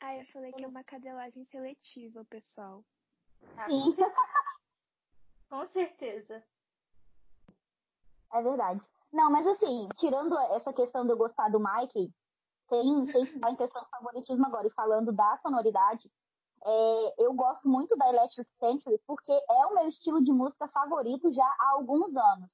Ah, 0.00 0.16
eu 0.16 0.24
falei 0.32 0.50
que 0.52 0.64
é 0.64 0.68
uma 0.68 0.82
cadelagem 0.84 1.44
seletiva, 1.44 2.24
pessoal. 2.24 2.82
Sim, 3.66 3.94
Com 5.50 5.68
certeza. 5.68 6.42
É 8.32 8.42
verdade. 8.42 8.80
Não, 9.12 9.30
mas 9.30 9.46
assim, 9.46 9.86
tirando 9.98 10.38
essa 10.52 10.72
questão 10.72 11.04
de 11.04 11.12
eu 11.12 11.16
gostar 11.16 11.48
do 11.48 11.60
Mike, 11.60 12.12
tem, 12.68 13.06
tem 13.06 13.22
a 13.42 13.56
questão 13.56 13.82
de 13.82 13.90
favoritismo 13.90 14.46
agora, 14.46 14.66
e 14.66 14.72
falando 14.72 15.12
da 15.12 15.38
sonoridade, 15.38 16.10
é, 16.64 17.14
eu 17.18 17.32
gosto 17.32 17.68
muito 17.68 17.96
da 17.96 18.08
Electric 18.08 18.50
Century 18.58 19.00
porque 19.06 19.32
é 19.32 19.66
o 19.66 19.74
meu 19.74 19.88
estilo 19.88 20.22
de 20.22 20.32
música 20.32 20.68
favorito 20.68 21.32
já 21.32 21.44
há 21.44 21.70
alguns 21.72 22.14
anos. 22.14 22.50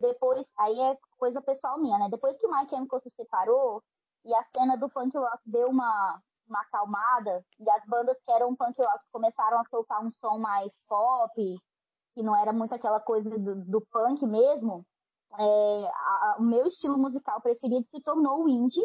Depois, 0.00 0.44
aí 0.58 0.80
é 0.80 0.98
coisa 1.16 1.40
pessoal 1.40 1.78
minha, 1.78 1.98
né? 1.98 2.08
Depois 2.10 2.36
que 2.38 2.46
o 2.46 2.50
My 2.50 2.68
Chemical 2.68 3.00
se 3.00 3.10
separou 3.10 3.82
e 4.24 4.34
a 4.34 4.44
cena 4.56 4.76
do 4.76 4.88
punk 4.90 5.16
rock 5.16 5.38
deu 5.46 5.68
uma, 5.68 6.20
uma 6.48 6.60
acalmada 6.62 7.44
e 7.60 7.70
as 7.70 7.84
bandas 7.86 8.16
que 8.24 8.32
eram 8.32 8.56
punk 8.56 8.80
rock 8.80 9.04
começaram 9.12 9.60
a 9.60 9.64
soltar 9.68 10.04
um 10.04 10.10
som 10.10 10.38
mais 10.38 10.72
pop, 10.88 11.60
que 12.14 12.22
não 12.22 12.34
era 12.34 12.52
muito 12.52 12.74
aquela 12.74 13.00
coisa 13.00 13.30
do, 13.30 13.64
do 13.64 13.80
punk 13.92 14.26
mesmo, 14.26 14.84
é, 15.38 15.86
a- 15.94 16.32
a- 16.32 16.36
o 16.38 16.42
meu 16.42 16.66
estilo 16.66 16.98
musical 16.98 17.40
preferido 17.40 17.86
se 17.90 18.00
tornou 18.02 18.44
o 18.44 18.48
indie. 18.48 18.84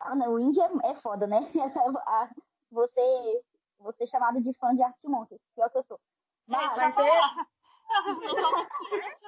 Ah, 0.00 0.14
não, 0.14 0.34
o 0.34 0.38
indie 0.38 0.60
é, 0.60 0.70
é 0.90 0.94
foda, 0.96 1.26
né? 1.26 1.38
A- 2.06 2.30
você, 2.70 3.42
você 3.78 4.06
chamado 4.06 4.40
de 4.40 4.52
fã 4.54 4.74
de 4.74 4.82
Arte 4.82 5.06
Montes, 5.08 5.38
pior 5.54 5.70
que 5.70 5.78
eu 5.78 5.84
sou. 5.84 5.98
Mas, 6.46 6.76
Mas 6.76 6.96
é, 6.98 7.20
sou 8.40 8.56
mentira. 8.56 9.18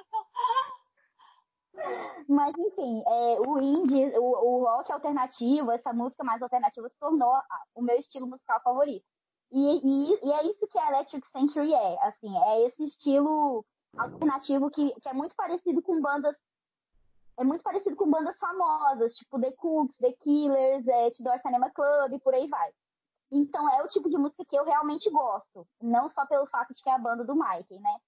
Mas 2.27 2.55
enfim, 2.57 3.03
é, 3.05 3.37
o 3.47 3.59
indie, 3.59 4.17
o, 4.17 4.23
o 4.23 4.63
rock 4.63 4.91
alternativo, 4.91 5.71
essa 5.71 5.93
música 5.93 6.23
mais 6.23 6.41
alternativa 6.41 6.87
se 6.89 6.97
tornou 6.99 7.33
o 7.75 7.81
meu 7.81 7.95
estilo 7.97 8.27
musical 8.27 8.61
favorito. 8.61 9.05
E, 9.51 9.59
e, 9.59 10.19
e, 10.27 10.31
é 10.33 10.45
isso 10.45 10.67
que 10.67 10.77
a 10.79 10.89
Electric 10.89 11.27
Century 11.31 11.73
é, 11.73 12.07
assim, 12.07 12.37
é 12.37 12.67
esse 12.67 12.83
estilo 12.83 13.65
alternativo 13.97 14.69
que, 14.69 14.93
que 15.01 15.09
é 15.09 15.13
muito 15.13 15.35
parecido 15.35 15.81
com 15.81 16.01
bandas 16.01 16.35
é 17.37 17.43
muito 17.43 17.63
parecido 17.63 17.95
com 17.95 18.09
bandas 18.09 18.37
famosas, 18.37 19.15
tipo 19.15 19.39
The 19.39 19.51
Cooks, 19.53 19.97
The 19.97 20.11
Killers, 20.21 20.87
é, 20.87 21.09
Tudor 21.11 21.39
Cinema 21.41 21.71
Club, 21.71 22.13
e 22.13 22.19
por 22.19 22.35
aí 22.35 22.47
vai. 22.47 22.71
Então 23.31 23.67
é 23.73 23.81
o 23.81 23.87
tipo 23.87 24.09
de 24.09 24.17
música 24.17 24.43
que 24.45 24.55
eu 24.55 24.65
realmente 24.65 25.09
gosto, 25.09 25.65
não 25.81 26.09
só 26.09 26.25
pelo 26.25 26.45
fato 26.47 26.73
de 26.73 26.81
que 26.83 26.89
é 26.89 26.93
a 26.93 26.99
banda 26.99 27.23
do 27.23 27.33
Mike, 27.33 27.79
né? 27.79 27.99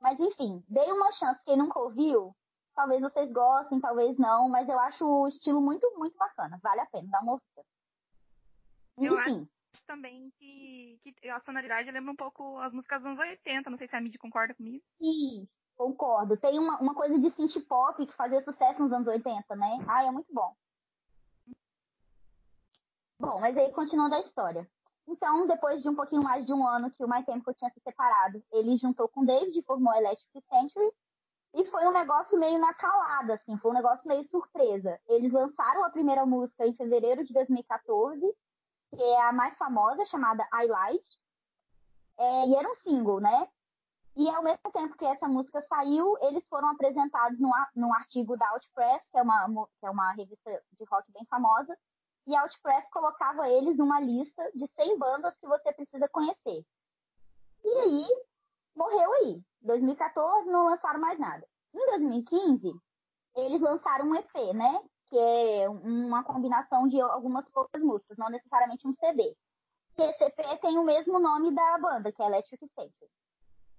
Mas 0.00 0.18
enfim, 0.18 0.64
dei 0.68 0.90
uma 0.90 1.12
chance 1.12 1.40
quem 1.44 1.56
nunca 1.56 1.78
ouviu. 1.78 2.34
Talvez 2.74 3.02
vocês 3.02 3.30
gostem, 3.30 3.80
talvez 3.80 4.18
não, 4.18 4.48
mas 4.48 4.68
eu 4.68 4.78
acho 4.80 5.04
o 5.04 5.28
estilo 5.28 5.60
muito, 5.60 5.86
muito 5.98 6.16
bacana. 6.16 6.58
Vale 6.62 6.80
a 6.80 6.86
pena, 6.86 7.06
dá 7.10 7.20
uma 7.20 7.32
ouvida. 7.32 7.62
Eu 8.98 9.18
acho 9.18 9.48
também 9.86 10.30
que, 10.38 10.98
que 11.02 11.28
a 11.28 11.40
sonoridade 11.40 11.90
lembra 11.90 12.12
um 12.12 12.16
pouco 12.16 12.58
as 12.58 12.72
músicas 12.72 13.00
dos 13.00 13.06
anos 13.06 13.20
80. 13.20 13.70
Não 13.70 13.78
sei 13.78 13.88
se 13.88 13.96
a 13.96 14.00
Mid 14.00 14.16
concorda 14.18 14.54
comigo. 14.54 14.84
Sim, 14.98 15.48
concordo. 15.76 16.36
Tem 16.36 16.58
uma, 16.58 16.78
uma 16.78 16.94
coisa 16.94 17.18
de 17.18 17.30
synth 17.30 17.64
pop 17.66 18.04
que 18.04 18.12
fazia 18.14 18.42
sucesso 18.42 18.82
nos 18.82 18.92
anos 18.92 19.08
80, 19.08 19.56
né? 19.56 19.84
Ah, 19.88 20.04
é 20.04 20.10
muito 20.10 20.32
bom. 20.32 20.54
Bom, 23.18 23.40
mas 23.40 23.56
aí 23.56 23.70
continuando 23.72 24.16
a 24.16 24.20
história. 24.20 24.68
Então, 25.06 25.46
depois 25.46 25.82
de 25.82 25.88
um 25.88 25.94
pouquinho 25.94 26.22
mais 26.22 26.46
de 26.46 26.52
um 26.52 26.66
ano 26.66 26.90
que 26.90 27.02
o 27.04 27.08
My 27.08 27.24
Chemical 27.24 27.54
tinha 27.54 27.70
se 27.70 27.80
separado, 27.80 28.42
ele 28.52 28.76
juntou 28.76 29.08
com 29.08 29.20
o 29.20 29.26
David 29.26 29.58
e 29.58 29.62
formou 29.62 29.92
a 29.92 29.98
Electric 29.98 30.46
Century. 30.48 30.92
E 31.54 31.64
foi 31.66 31.86
um 31.86 31.92
negócio 31.92 32.38
meio 32.38 32.58
na 32.58 32.72
calada, 32.72 33.34
assim, 33.34 33.58
foi 33.58 33.72
um 33.72 33.74
negócio 33.74 34.08
meio 34.08 34.24
surpresa. 34.24 34.98
Eles 35.06 35.32
lançaram 35.32 35.84
a 35.84 35.90
primeira 35.90 36.24
música 36.24 36.66
em 36.66 36.74
fevereiro 36.74 37.24
de 37.24 37.32
2014, 37.32 38.24
que 38.94 39.02
é 39.02 39.22
a 39.22 39.32
mais 39.32 39.56
famosa, 39.56 40.04
chamada 40.06 40.46
I. 40.52 41.00
É, 42.18 42.46
e 42.46 42.54
era 42.54 42.70
um 42.70 42.76
single, 42.76 43.20
né? 43.20 43.48
E 44.14 44.28
ao 44.28 44.42
mesmo 44.42 44.70
tempo 44.70 44.96
que 44.96 45.06
essa 45.06 45.26
música 45.26 45.64
saiu, 45.68 46.16
eles 46.20 46.44
foram 46.48 46.68
apresentados 46.68 47.38
num, 47.40 47.50
num 47.74 47.94
artigo 47.94 48.36
da 48.36 48.48
Outpress, 48.50 49.02
que 49.10 49.18
é, 49.18 49.22
uma, 49.22 49.66
que 49.80 49.86
é 49.86 49.90
uma 49.90 50.12
revista 50.12 50.62
de 50.72 50.84
rock 50.84 51.10
bem 51.12 51.24
famosa, 51.26 51.76
e 52.26 52.36
a 52.36 52.42
Outpress 52.42 52.86
colocava 52.90 53.48
eles 53.48 53.76
numa 53.76 54.00
lista 54.00 54.50
de 54.54 54.68
100 54.76 54.98
bandas 54.98 55.34
que 55.38 55.46
você 55.46 55.72
precisa 55.72 56.08
conhecer. 56.08 56.64
E 57.64 57.78
aí, 57.78 58.06
morreu 58.76 59.12
aí. 59.14 59.42
2014 59.62 60.50
não 60.50 60.66
lançaram 60.66 61.00
mais 61.00 61.18
nada. 61.18 61.46
Em 61.74 61.86
2015, 61.86 62.70
eles 63.36 63.60
lançaram 63.62 64.06
um 64.06 64.14
EP, 64.14 64.54
né? 64.54 64.82
Que 65.12 65.18
é 65.18 65.68
uma 65.68 66.24
combinação 66.24 66.88
de 66.88 66.98
algumas 66.98 67.46
poucas 67.50 67.82
músicas, 67.82 68.16
não 68.16 68.30
necessariamente 68.30 68.88
um 68.88 68.94
CD. 68.94 69.36
E 69.98 70.02
esse 70.02 70.58
tem 70.62 70.78
o 70.78 70.84
mesmo 70.84 71.18
nome 71.18 71.54
da 71.54 71.76
banda, 71.76 72.10
que 72.10 72.22
é 72.22 72.26
Electric 72.26 72.66
Station. 72.68 73.06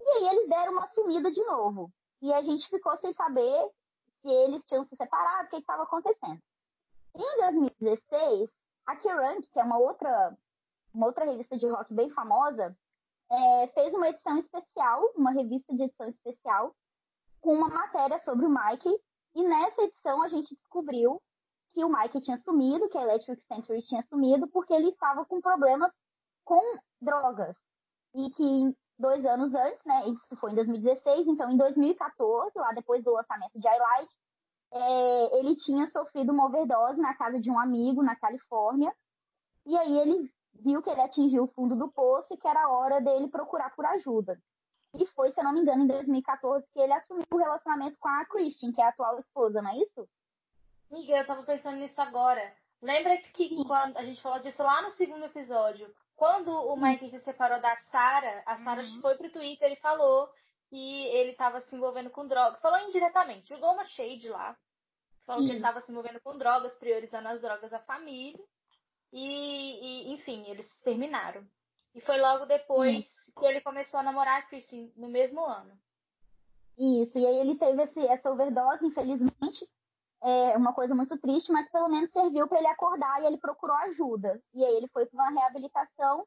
E 0.00 0.10
aí 0.10 0.28
eles 0.28 0.48
deram 0.48 0.74
uma 0.74 0.88
sumida 0.90 1.32
de 1.32 1.42
novo. 1.42 1.90
E 2.22 2.32
a 2.32 2.40
gente 2.40 2.68
ficou 2.68 2.96
sem 2.98 3.12
saber 3.14 3.68
se 4.22 4.28
eles 4.28 4.62
tinham 4.68 4.86
se 4.86 4.94
separado, 4.94 5.48
o 5.48 5.50
que 5.50 5.56
estava 5.56 5.82
acontecendo. 5.82 6.40
Em 7.16 7.40
2016, 7.40 8.48
a 8.86 8.96
Kerrang, 8.96 9.42
que 9.42 9.58
é 9.58 9.64
uma 9.64 9.78
outra, 9.78 10.38
uma 10.94 11.06
outra 11.06 11.24
revista 11.24 11.56
de 11.56 11.66
rock 11.66 11.92
bem 11.92 12.10
famosa, 12.10 12.76
é, 13.28 13.66
fez 13.74 13.92
uma 13.92 14.08
edição 14.08 14.38
especial, 14.38 15.02
uma 15.16 15.32
revista 15.32 15.74
de 15.74 15.82
edição 15.82 16.08
especial, 16.08 16.76
com 17.40 17.54
uma 17.54 17.68
matéria 17.68 18.22
sobre 18.24 18.46
o 18.46 18.48
Mike. 18.48 19.00
E 19.34 19.42
nessa 19.42 19.82
edição 19.82 20.22
a 20.22 20.28
gente 20.28 20.54
descobriu 20.54 21.20
que 21.72 21.84
o 21.84 21.88
Mike 21.88 22.20
tinha 22.20 22.38
sumido, 22.38 22.88
que 22.88 22.96
a 22.96 23.02
Electric 23.02 23.42
Century 23.46 23.82
tinha 23.82 24.02
sumido, 24.08 24.48
porque 24.48 24.72
ele 24.72 24.90
estava 24.90 25.24
com 25.24 25.40
problemas 25.40 25.90
com 26.44 26.60
drogas. 27.00 27.56
E 28.14 28.30
que 28.30 28.76
dois 28.98 29.24
anos 29.24 29.52
antes, 29.52 29.84
né? 29.84 30.08
Isso 30.08 30.36
foi 30.40 30.52
em 30.52 30.54
2016, 30.54 31.26
então 31.26 31.50
em 31.50 31.56
2014, 31.56 32.56
lá 32.56 32.72
depois 32.72 33.02
do 33.02 33.12
lançamento 33.12 33.58
de 33.58 33.66
Highlight, 33.66 34.12
é, 34.72 35.38
ele 35.38 35.54
tinha 35.56 35.88
sofrido 35.90 36.32
uma 36.32 36.46
overdose 36.46 37.00
na 37.00 37.14
casa 37.16 37.40
de 37.40 37.50
um 37.50 37.58
amigo 37.58 38.02
na 38.02 38.16
Califórnia. 38.16 38.92
E 39.66 39.76
aí 39.76 39.98
ele 39.98 40.30
viu 40.54 40.82
que 40.82 40.90
ele 40.90 41.00
atingiu 41.00 41.44
o 41.44 41.48
fundo 41.48 41.74
do 41.74 41.90
poço 41.90 42.32
e 42.32 42.36
que 42.36 42.46
era 42.46 42.68
hora 42.68 43.00
dele 43.00 43.28
procurar 43.28 43.74
por 43.74 43.84
ajuda. 43.84 44.38
E 44.96 45.06
foi, 45.08 45.32
se 45.32 45.40
eu 45.40 45.44
não 45.44 45.52
me 45.52 45.60
engano, 45.60 45.84
em 45.84 45.88
2014 45.88 46.66
que 46.72 46.80
ele 46.80 46.92
assumiu 46.92 47.24
o 47.32 47.36
relacionamento 47.36 47.96
com 47.98 48.08
a 48.08 48.24
Christian, 48.26 48.72
que 48.72 48.80
é 48.80 48.84
a 48.84 48.88
atual 48.88 49.18
esposa, 49.18 49.60
não 49.60 49.70
é 49.70 49.78
isso? 49.78 50.08
Miga, 50.90 51.18
eu 51.18 51.26
tava 51.26 51.42
pensando 51.42 51.78
nisso 51.78 52.00
agora. 52.00 52.54
Lembra 52.80 53.16
que 53.16 53.48
Sim. 53.48 53.64
quando 53.64 53.96
a 53.96 54.04
gente 54.04 54.20
falou 54.22 54.40
disso 54.40 54.62
lá 54.62 54.82
no 54.82 54.90
segundo 54.90 55.24
episódio, 55.24 55.92
quando 56.14 56.50
o 56.50 56.76
Mike 56.76 57.10
se 57.10 57.18
separou 57.20 57.60
da 57.60 57.76
Sarah, 57.76 58.42
a 58.46 58.56
Sarah 58.56 58.82
uhum. 58.82 59.00
foi 59.00 59.16
pro 59.16 59.32
Twitter 59.32 59.72
e 59.72 59.76
falou 59.76 60.28
que 60.68 61.06
ele 61.06 61.30
estava 61.30 61.60
se 61.60 61.74
envolvendo 61.74 62.10
com 62.10 62.26
drogas. 62.26 62.60
Falou 62.60 62.78
indiretamente, 62.78 63.48
jogou 63.48 63.72
uma 63.72 63.84
shade 63.84 64.28
lá. 64.28 64.56
Falou 65.26 65.42
que 65.42 65.50
ele 65.50 65.58
estava 65.58 65.80
se 65.80 65.90
envolvendo 65.90 66.20
com 66.20 66.36
drogas, 66.36 66.74
priorizando 66.74 67.28
as 67.28 67.40
drogas 67.40 67.72
à 67.72 67.80
família. 67.80 68.44
E, 69.12 70.10
e, 70.10 70.12
enfim, 70.12 70.44
eles 70.48 70.68
terminaram. 70.82 71.44
E 71.94 72.00
foi 72.00 72.20
logo 72.20 72.44
depois 72.44 73.06
que 73.38 73.44
ele 73.44 73.60
começou 73.60 74.00
a 74.00 74.02
namorar 74.02 74.40
a 74.40 74.42
Christine, 74.42 74.92
no 74.96 75.08
mesmo 75.08 75.44
ano. 75.44 75.72
Isso, 76.76 77.18
e 77.18 77.26
aí 77.26 77.36
ele 77.36 77.56
teve 77.56 77.82
esse, 77.82 78.00
essa 78.06 78.30
overdose, 78.30 78.84
infelizmente, 78.84 79.68
é 80.22 80.56
uma 80.56 80.72
coisa 80.72 80.94
muito 80.94 81.16
triste, 81.18 81.52
mas 81.52 81.70
pelo 81.70 81.88
menos 81.88 82.10
serviu 82.10 82.48
para 82.48 82.58
ele 82.58 82.66
acordar 82.68 83.22
e 83.22 83.26
ele 83.26 83.36
procurou 83.36 83.76
ajuda. 83.76 84.42
E 84.54 84.64
aí 84.64 84.74
ele 84.74 84.88
foi 84.88 85.06
para 85.06 85.22
uma 85.22 85.40
reabilitação 85.40 86.26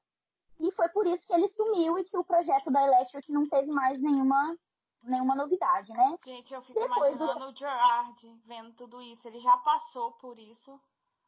e 0.59 0.71
foi 0.71 0.87
por 0.89 1.05
isso 1.07 1.25
que 1.25 1.33
ele 1.33 1.49
sumiu 1.49 1.97
e 1.97 2.05
que 2.05 2.15
o 2.15 2.23
projeto 2.23 2.71
da 2.71 2.83
Electric 2.83 3.31
não 3.31 3.47
teve 3.49 3.71
mais 3.71 3.99
nenhuma 4.01 4.55
nenhuma 5.03 5.35
novidade, 5.35 5.91
né? 5.93 6.17
Gente, 6.23 6.53
eu 6.53 6.61
fico 6.61 6.79
Depois 6.79 7.15
imaginando 7.15 7.45
do... 7.45 7.51
o 7.51 7.55
Gerard 7.55 8.41
vendo 8.45 8.73
tudo 8.73 9.01
isso. 9.01 9.27
Ele 9.27 9.39
já 9.39 9.55
passou 9.57 10.11
por 10.13 10.37
isso. 10.37 10.79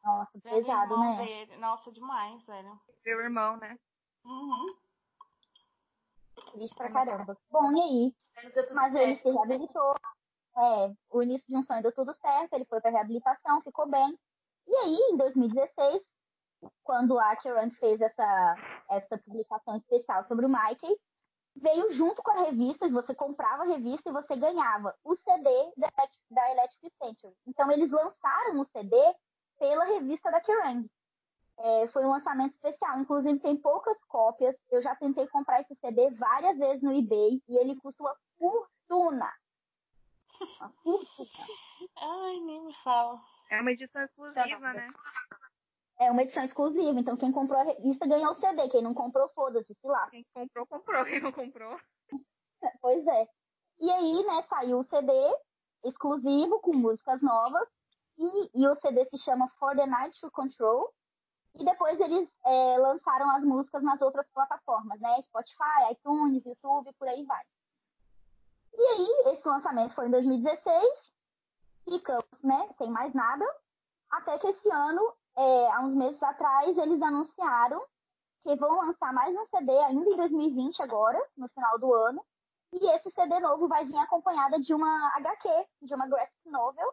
Nossa, 0.04 0.38
pesado, 0.40 0.98
né? 0.98 1.16
Dele. 1.24 1.56
Nossa, 1.56 1.90
demais, 1.90 2.42
velho. 2.44 2.78
Meu 3.04 3.20
irmão, 3.20 3.56
né? 3.56 3.78
Uhum. 4.24 4.76
Triste 6.52 6.76
pra 6.76 6.90
caramba. 6.90 7.36
Bom, 7.50 7.72
e 7.72 7.80
aí? 7.80 8.14
Mas 8.72 8.94
ele 8.94 9.16
se 9.16 9.30
reabilitou. 9.30 9.94
É, 10.56 10.92
o 11.10 11.22
início 11.22 11.46
de 11.48 11.56
um 11.56 11.62
sonho 11.62 11.82
deu 11.82 11.92
tudo 11.92 12.14
certo, 12.14 12.52
ele 12.54 12.64
foi 12.64 12.80
pra 12.80 12.90
reabilitação, 12.90 13.62
ficou 13.62 13.88
bem. 13.88 14.18
E 14.66 14.76
aí, 14.76 14.96
em 15.12 15.16
2016, 15.16 16.02
quando 16.82 17.18
a 17.18 17.36
Kerrang 17.36 17.74
fez 17.76 18.00
essa, 18.00 18.56
essa 18.90 19.18
publicação 19.18 19.76
especial 19.76 20.26
sobre 20.26 20.46
o 20.46 20.48
Mickey, 20.48 20.96
veio 21.56 21.92
junto 21.94 22.22
com 22.22 22.30
a 22.32 22.44
revista, 22.44 22.88
você 22.88 23.14
comprava 23.14 23.62
a 23.62 23.66
revista 23.66 24.08
e 24.08 24.12
você 24.12 24.36
ganhava 24.36 24.94
o 25.04 25.16
CD 25.16 25.50
da, 25.76 25.88
da 26.30 26.50
Electric 26.52 26.94
Century. 26.98 27.34
Então 27.46 27.70
eles 27.70 27.90
lançaram 27.90 28.60
o 28.60 28.66
CD 28.72 28.96
pela 29.58 29.84
revista 29.84 30.30
da 30.30 30.40
Kerrang. 30.40 30.88
É, 31.62 31.88
foi 31.88 32.04
um 32.04 32.10
lançamento 32.10 32.54
especial, 32.54 33.00
inclusive 33.00 33.38
tem 33.40 33.56
poucas 33.56 33.96
cópias. 34.08 34.56
Eu 34.70 34.80
já 34.80 34.96
tentei 34.96 35.26
comprar 35.28 35.60
esse 35.60 35.74
CD 35.76 36.10
várias 36.12 36.56
vezes 36.58 36.82
no 36.82 36.92
eBay 36.92 37.42
e 37.48 37.56
ele 37.58 37.76
custa 37.76 38.02
uma 38.02 38.16
fortuna. 38.38 39.30
Uma 40.40 40.70
fortuna. 40.70 41.28
Ai, 41.98 42.40
nem 42.40 42.64
me 42.64 42.74
fala. 42.82 43.20
É 43.50 43.60
uma 43.60 43.72
edição 43.72 44.02
exclusiva, 44.02 44.72
né? 44.72 44.88
É 45.98 46.10
uma 46.10 46.22
edição 46.22 46.44
exclusiva, 46.44 46.98
então 46.98 47.14
quem 47.16 47.30
comprou 47.30 47.60
a 47.60 47.64
revista 47.64 48.06
ganhou 48.06 48.32
o 48.32 48.40
CD, 48.40 48.68
quem 48.70 48.82
não 48.82 48.94
comprou, 48.94 49.28
foda-se, 49.34 49.74
sei 49.74 49.90
lá. 49.90 50.08
Quem 50.08 50.24
comprou, 50.32 50.66
comprou, 50.66 51.04
quem 51.04 51.20
não 51.20 51.30
comprou. 51.30 51.78
pois 52.80 53.06
é. 53.06 53.28
E 53.80 53.90
aí, 53.90 54.24
né, 54.24 54.42
saiu 54.48 54.78
o 54.78 54.84
CD 54.84 55.12
exclusivo 55.84 56.58
com 56.60 56.74
músicas 56.74 57.20
novas, 57.20 57.68
e, 58.16 58.62
e 58.62 58.66
o 58.66 58.76
CD 58.76 59.04
se 59.10 59.18
chama 59.24 59.50
For 59.58 59.76
the 59.76 59.86
Night 59.86 60.18
to 60.20 60.30
Control, 60.30 60.90
e 61.58 61.64
depois 61.64 61.98
eles 62.00 62.28
é, 62.44 62.78
lançaram 62.78 63.30
as 63.36 63.42
músicas 63.42 63.82
nas 63.82 64.00
outras 64.00 64.26
plataformas, 64.32 65.00
né, 65.00 65.22
Spotify, 65.22 65.92
iTunes, 65.92 66.44
YouTube, 66.44 66.92
por 66.98 67.08
aí 67.08 67.24
vai. 67.24 67.42
E 68.72 68.82
aí, 68.82 69.34
esse 69.34 69.46
lançamento 69.46 69.94
foi 69.94 70.06
em 70.06 70.10
2016, 70.10 70.84
ficamos, 71.84 72.24
né, 72.42 72.68
sem 72.78 72.90
mais 72.90 73.12
nada, 73.12 73.44
até 74.10 74.38
que 74.38 74.46
esse 74.46 74.70
ano 74.70 75.12
é, 75.36 75.70
há 75.72 75.80
uns 75.80 75.94
meses 75.94 76.22
atrás, 76.22 76.76
eles 76.76 77.00
anunciaram 77.02 77.82
que 78.42 78.56
vão 78.56 78.86
lançar 78.86 79.12
mais 79.12 79.34
um 79.36 79.46
CD 79.46 79.76
ainda 79.78 80.10
em 80.10 80.16
2020 80.16 80.82
agora, 80.82 81.20
no 81.36 81.48
final 81.48 81.78
do 81.78 81.92
ano. 81.94 82.24
E 82.72 82.86
esse 82.96 83.10
CD 83.10 83.38
novo 83.40 83.68
vai 83.68 83.84
vir 83.84 83.98
acompanhada 83.98 84.58
de 84.60 84.72
uma 84.72 85.16
HQ, 85.16 85.48
de 85.82 85.94
uma 85.94 86.06
graphic 86.06 86.50
novel. 86.50 86.92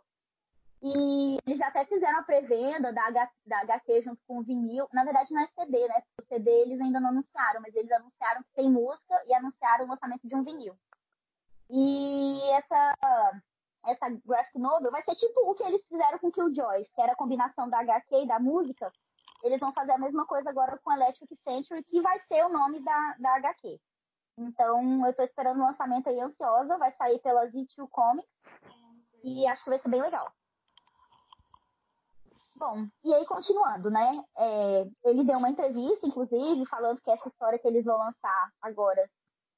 E 0.82 1.38
eles 1.46 1.60
até 1.62 1.86
fizeram 1.86 2.20
a 2.20 2.24
pré-venda 2.24 2.94
da, 2.94 3.10
da 3.10 3.60
HQ 3.62 4.04
junto 4.04 4.22
com 4.28 4.40
o 4.40 4.44
vinil. 4.44 4.88
Na 4.94 5.04
verdade 5.04 5.34
não 5.34 5.42
é 5.42 5.48
CD, 5.48 5.88
né? 5.88 6.04
O 6.22 6.26
CD 6.26 6.50
eles 6.50 6.80
ainda 6.80 7.00
não 7.00 7.10
anunciaram, 7.10 7.62
mas 7.62 7.76
eles 7.76 7.92
anunciaram 7.92 8.44
que 8.44 8.54
tem 8.54 8.70
música 8.70 9.24
e 9.28 9.34
anunciaram 9.34 9.86
o 9.86 9.88
lançamento 9.88 10.28
de 10.28 10.36
um 10.36 10.44
vinil. 10.44 10.78
E 11.70 12.42
essa, 12.52 12.96
essa 13.86 14.10
graphic 14.26 14.60
novel 14.60 14.92
vai 14.92 15.04
ser 15.04 15.16
tipo 15.16 15.50
o 15.50 15.56
que 15.56 15.64
eles 15.64 15.84
fizeram 15.88 16.20
com 16.20 16.32
Killjoys, 16.32 16.88
que 16.94 17.02
era 17.02 17.14
a 17.14 17.18
combinação 17.18 17.70
da 17.70 17.80
HQ 17.80 18.24
e 18.24 18.28
da 18.28 18.40
música. 18.40 18.92
Eles 19.44 19.60
vão 19.60 19.74
fazer 19.74 19.92
a 19.92 19.98
mesma 19.98 20.26
coisa 20.26 20.50
agora 20.50 20.80
com 20.84 20.92
Electric 20.92 21.36
Century, 21.44 21.84
que 21.84 22.02
vai 22.02 22.20
ser 22.28 22.46
o 22.46 22.50
nome 22.50 22.80
da, 22.82 23.16
da 23.20 23.36
HQ. 23.36 23.80
Então, 24.38 25.06
eu 25.06 25.14
tô 25.14 25.24
esperando 25.24 25.60
o 25.60 25.66
lançamento 25.66 26.08
aí 26.08 26.20
ansiosa, 26.20 26.78
vai 26.78 26.92
sair 26.94 27.20
pela 27.20 27.48
Z2 27.48 27.88
Comics, 27.90 28.30
e 29.24 29.48
acho 29.48 29.64
que 29.64 29.70
vai 29.70 29.80
ser 29.80 29.90
bem 29.90 30.02
legal. 30.02 30.32
Bom, 32.58 32.88
e 33.04 33.14
aí 33.14 33.24
continuando, 33.28 33.92
né? 33.92 34.12
É, 34.36 34.88
ele 35.06 35.24
deu 35.24 35.38
uma 35.38 35.50
entrevista, 35.50 36.08
inclusive, 36.08 36.66
falando 36.66 37.00
que 37.02 37.12
essa 37.12 37.30
história 37.30 37.60
que 37.60 37.68
eles 37.68 37.86
vão 37.86 38.00
lançar 38.00 38.52
agora, 38.60 39.08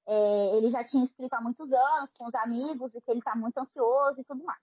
é, 0.06 0.58
ele 0.58 0.70
já 0.70 0.84
tinha 0.84 1.06
escrito 1.06 1.34
há 1.34 1.40
muitos 1.40 1.72
anos 1.72 2.10
com 2.18 2.28
os 2.28 2.36
amigos 2.36 2.94
e 2.94 3.00
que 3.00 3.10
ele 3.10 3.20
está 3.20 3.34
muito 3.38 3.58
ansioso 3.58 4.20
e 4.20 4.24
tudo 4.26 4.44
mais. 4.44 4.60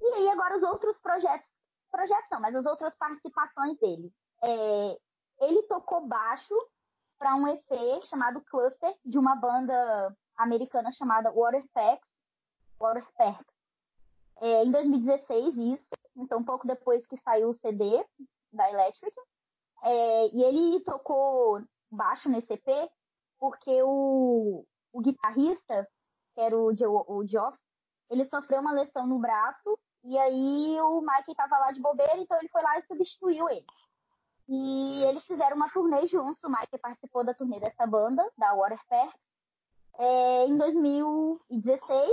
E 0.00 0.04
aí 0.14 0.28
agora 0.28 0.58
os 0.58 0.62
outros 0.62 0.96
projetos, 0.98 1.48
projetos 1.90 2.28
não, 2.30 2.40
mas 2.40 2.54
as 2.54 2.64
outras 2.64 2.94
participações 2.94 3.76
dele. 3.80 4.12
É, 4.44 4.98
ele 5.40 5.62
tocou 5.64 6.06
baixo 6.06 6.54
para 7.18 7.34
um 7.34 7.48
EP 7.48 8.04
chamado 8.08 8.40
Cluster, 8.42 8.94
de 9.04 9.18
uma 9.18 9.34
banda 9.34 10.16
americana 10.36 10.92
chamada 10.92 11.32
Waterpack. 11.32 12.00
Waterpack. 12.78 13.44
É, 14.40 14.64
em 14.64 14.70
2016, 14.70 15.56
isso 15.56 15.88
então 16.18 16.44
pouco 16.44 16.66
depois 16.66 17.04
que 17.06 17.16
saiu 17.22 17.50
o 17.50 17.58
CD 17.58 18.04
da 18.52 18.70
Electric. 18.70 19.14
É, 19.82 20.28
e 20.28 20.42
ele 20.42 20.80
tocou 20.80 21.62
baixo 21.90 22.28
nesse 22.28 22.52
EP 22.52 22.90
porque 23.38 23.82
o, 23.82 24.64
o 24.92 25.00
guitarrista, 25.00 25.88
que 26.34 26.40
era 26.40 26.56
o, 26.56 26.72
o 27.06 27.26
Geoff, 27.26 27.56
ele 28.10 28.28
sofreu 28.28 28.60
uma 28.60 28.72
lesão 28.72 29.06
no 29.06 29.18
braço 29.18 29.78
e 30.04 30.18
aí 30.18 30.80
o 30.80 31.00
Mike 31.00 31.30
estava 31.30 31.58
lá 31.58 31.72
de 31.72 31.80
bobeira, 31.80 32.16
então 32.16 32.38
ele 32.38 32.48
foi 32.48 32.62
lá 32.62 32.78
e 32.78 32.86
substituiu 32.86 33.48
ele. 33.48 33.66
E 34.48 35.04
eles 35.04 35.24
fizeram 35.26 35.56
uma 35.56 35.70
turnê 35.70 36.06
juntos, 36.06 36.42
o 36.42 36.48
Mike 36.48 36.78
participou 36.78 37.22
da 37.22 37.34
turnê 37.34 37.60
dessa 37.60 37.86
banda, 37.86 38.26
da 38.36 38.54
Waterfair, 38.54 39.12
é, 39.98 40.46
em 40.46 40.56
2016 40.56 42.10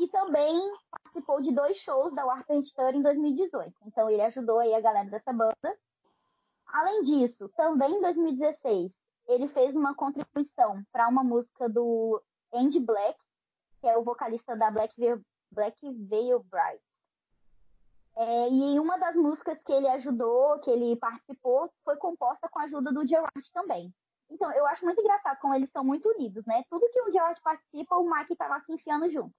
e 0.00 0.08
também 0.08 0.72
participou 1.16 1.40
de 1.40 1.52
dois 1.52 1.76
shows 1.78 2.14
da 2.14 2.24
Warped 2.24 2.72
Tour 2.74 2.94
em 2.94 3.02
2018. 3.02 3.72
Então 3.86 4.10
ele 4.10 4.22
ajudou 4.22 4.58
aí 4.58 4.74
a 4.74 4.80
galera 4.80 5.08
dessa 5.08 5.32
banda. 5.32 5.78
Além 6.66 7.02
disso, 7.02 7.48
também 7.56 7.90
em 7.90 8.00
2016, 8.00 8.92
ele 9.28 9.48
fez 9.48 9.74
uma 9.74 9.94
contribuição 9.94 10.82
para 10.92 11.08
uma 11.08 11.24
música 11.24 11.68
do 11.68 12.22
Andy 12.52 12.80
Black, 12.80 13.18
que 13.80 13.88
é 13.88 13.96
o 13.96 14.04
vocalista 14.04 14.56
da 14.56 14.70
Black 14.70 14.92
Veil, 14.98 15.20
Black 15.50 15.78
Veil 16.06 16.40
Bride. 16.40 16.82
É, 18.16 18.48
e 18.48 18.62
em 18.62 18.78
uma 18.78 18.98
das 18.98 19.14
músicas 19.14 19.58
que 19.62 19.72
ele 19.72 19.88
ajudou, 19.88 20.58
que 20.60 20.70
ele 20.70 20.96
participou, 20.96 21.70
foi 21.84 21.96
composta 21.96 22.48
com 22.48 22.58
a 22.58 22.64
ajuda 22.64 22.92
do 22.92 23.06
Gerard 23.06 23.52
também. 23.52 23.92
Então, 24.30 24.50
eu 24.52 24.66
acho 24.66 24.84
muito 24.84 25.00
engraçado 25.00 25.38
como 25.38 25.54
eles 25.54 25.70
são 25.70 25.84
muito 25.84 26.08
unidos, 26.08 26.44
né? 26.46 26.64
Tudo 26.68 26.90
que 26.90 27.00
o 27.02 27.12
Gerard 27.12 27.40
participa, 27.42 27.96
o 27.96 28.10
Mike 28.10 28.34
tá 28.36 28.48
lá 28.48 28.60
se 28.62 28.72
enfiando 28.72 29.10
junto. 29.10 29.34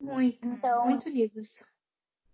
Muito, 0.00 0.44
então, 0.46 0.86
muito 0.86 1.08
lindos. 1.08 1.50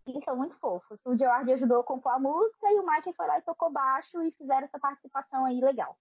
Eles 0.06 0.22
são 0.24 0.36
muito 0.36 0.54
fofos. 0.56 1.00
O 1.04 1.16
George 1.16 1.52
ajudou 1.52 1.80
a 1.80 1.84
compor 1.84 2.12
a 2.12 2.18
música 2.18 2.70
e 2.70 2.78
o 2.78 2.86
Mike 2.86 3.14
foi 3.14 3.26
lá 3.26 3.38
e 3.38 3.42
tocou 3.42 3.70
baixo 3.70 4.22
e 4.22 4.32
fizeram 4.32 4.66
essa 4.66 4.78
participação 4.78 5.46
aí 5.46 5.60
legal. 5.60 5.96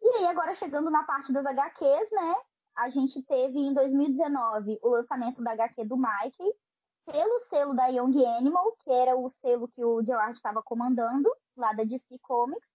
E 0.00 0.08
aí, 0.16 0.26
agora 0.26 0.54
chegando 0.54 0.90
na 0.90 1.02
parte 1.02 1.32
das 1.32 1.44
HQs, 1.44 2.10
né? 2.12 2.36
A 2.76 2.88
gente 2.90 3.22
teve 3.22 3.58
em 3.58 3.74
2019 3.74 4.78
o 4.82 4.88
lançamento 4.88 5.42
da 5.42 5.52
HQ 5.52 5.84
do 5.84 5.96
Mike 5.96 6.54
pelo 7.04 7.40
selo 7.50 7.74
da 7.74 7.88
Young 7.88 8.24
Animal, 8.24 8.76
que 8.84 8.90
era 8.92 9.16
o 9.16 9.30
selo 9.40 9.68
que 9.68 9.84
o 9.84 10.02
Gerard 10.02 10.36
estava 10.36 10.62
comandando, 10.62 11.28
lá 11.56 11.72
da 11.72 11.82
DC 11.82 12.18
Comics. 12.20 12.68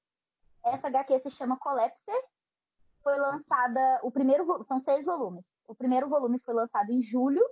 Essa 0.66 0.88
HQ 0.88 1.22
se 1.22 1.32
chama 1.32 1.58
Collapser. 1.58 2.24
Foi 3.02 3.18
lançada, 3.18 4.00
o 4.04 4.12
primeiro, 4.12 4.66
são 4.68 4.82
seis 4.82 5.06
volumes. 5.06 5.46
O 5.68 5.74
primeiro 5.74 6.10
volume 6.10 6.40
foi 6.40 6.54
lançado 6.54 6.92
em 6.92 7.02
julho 7.04 7.44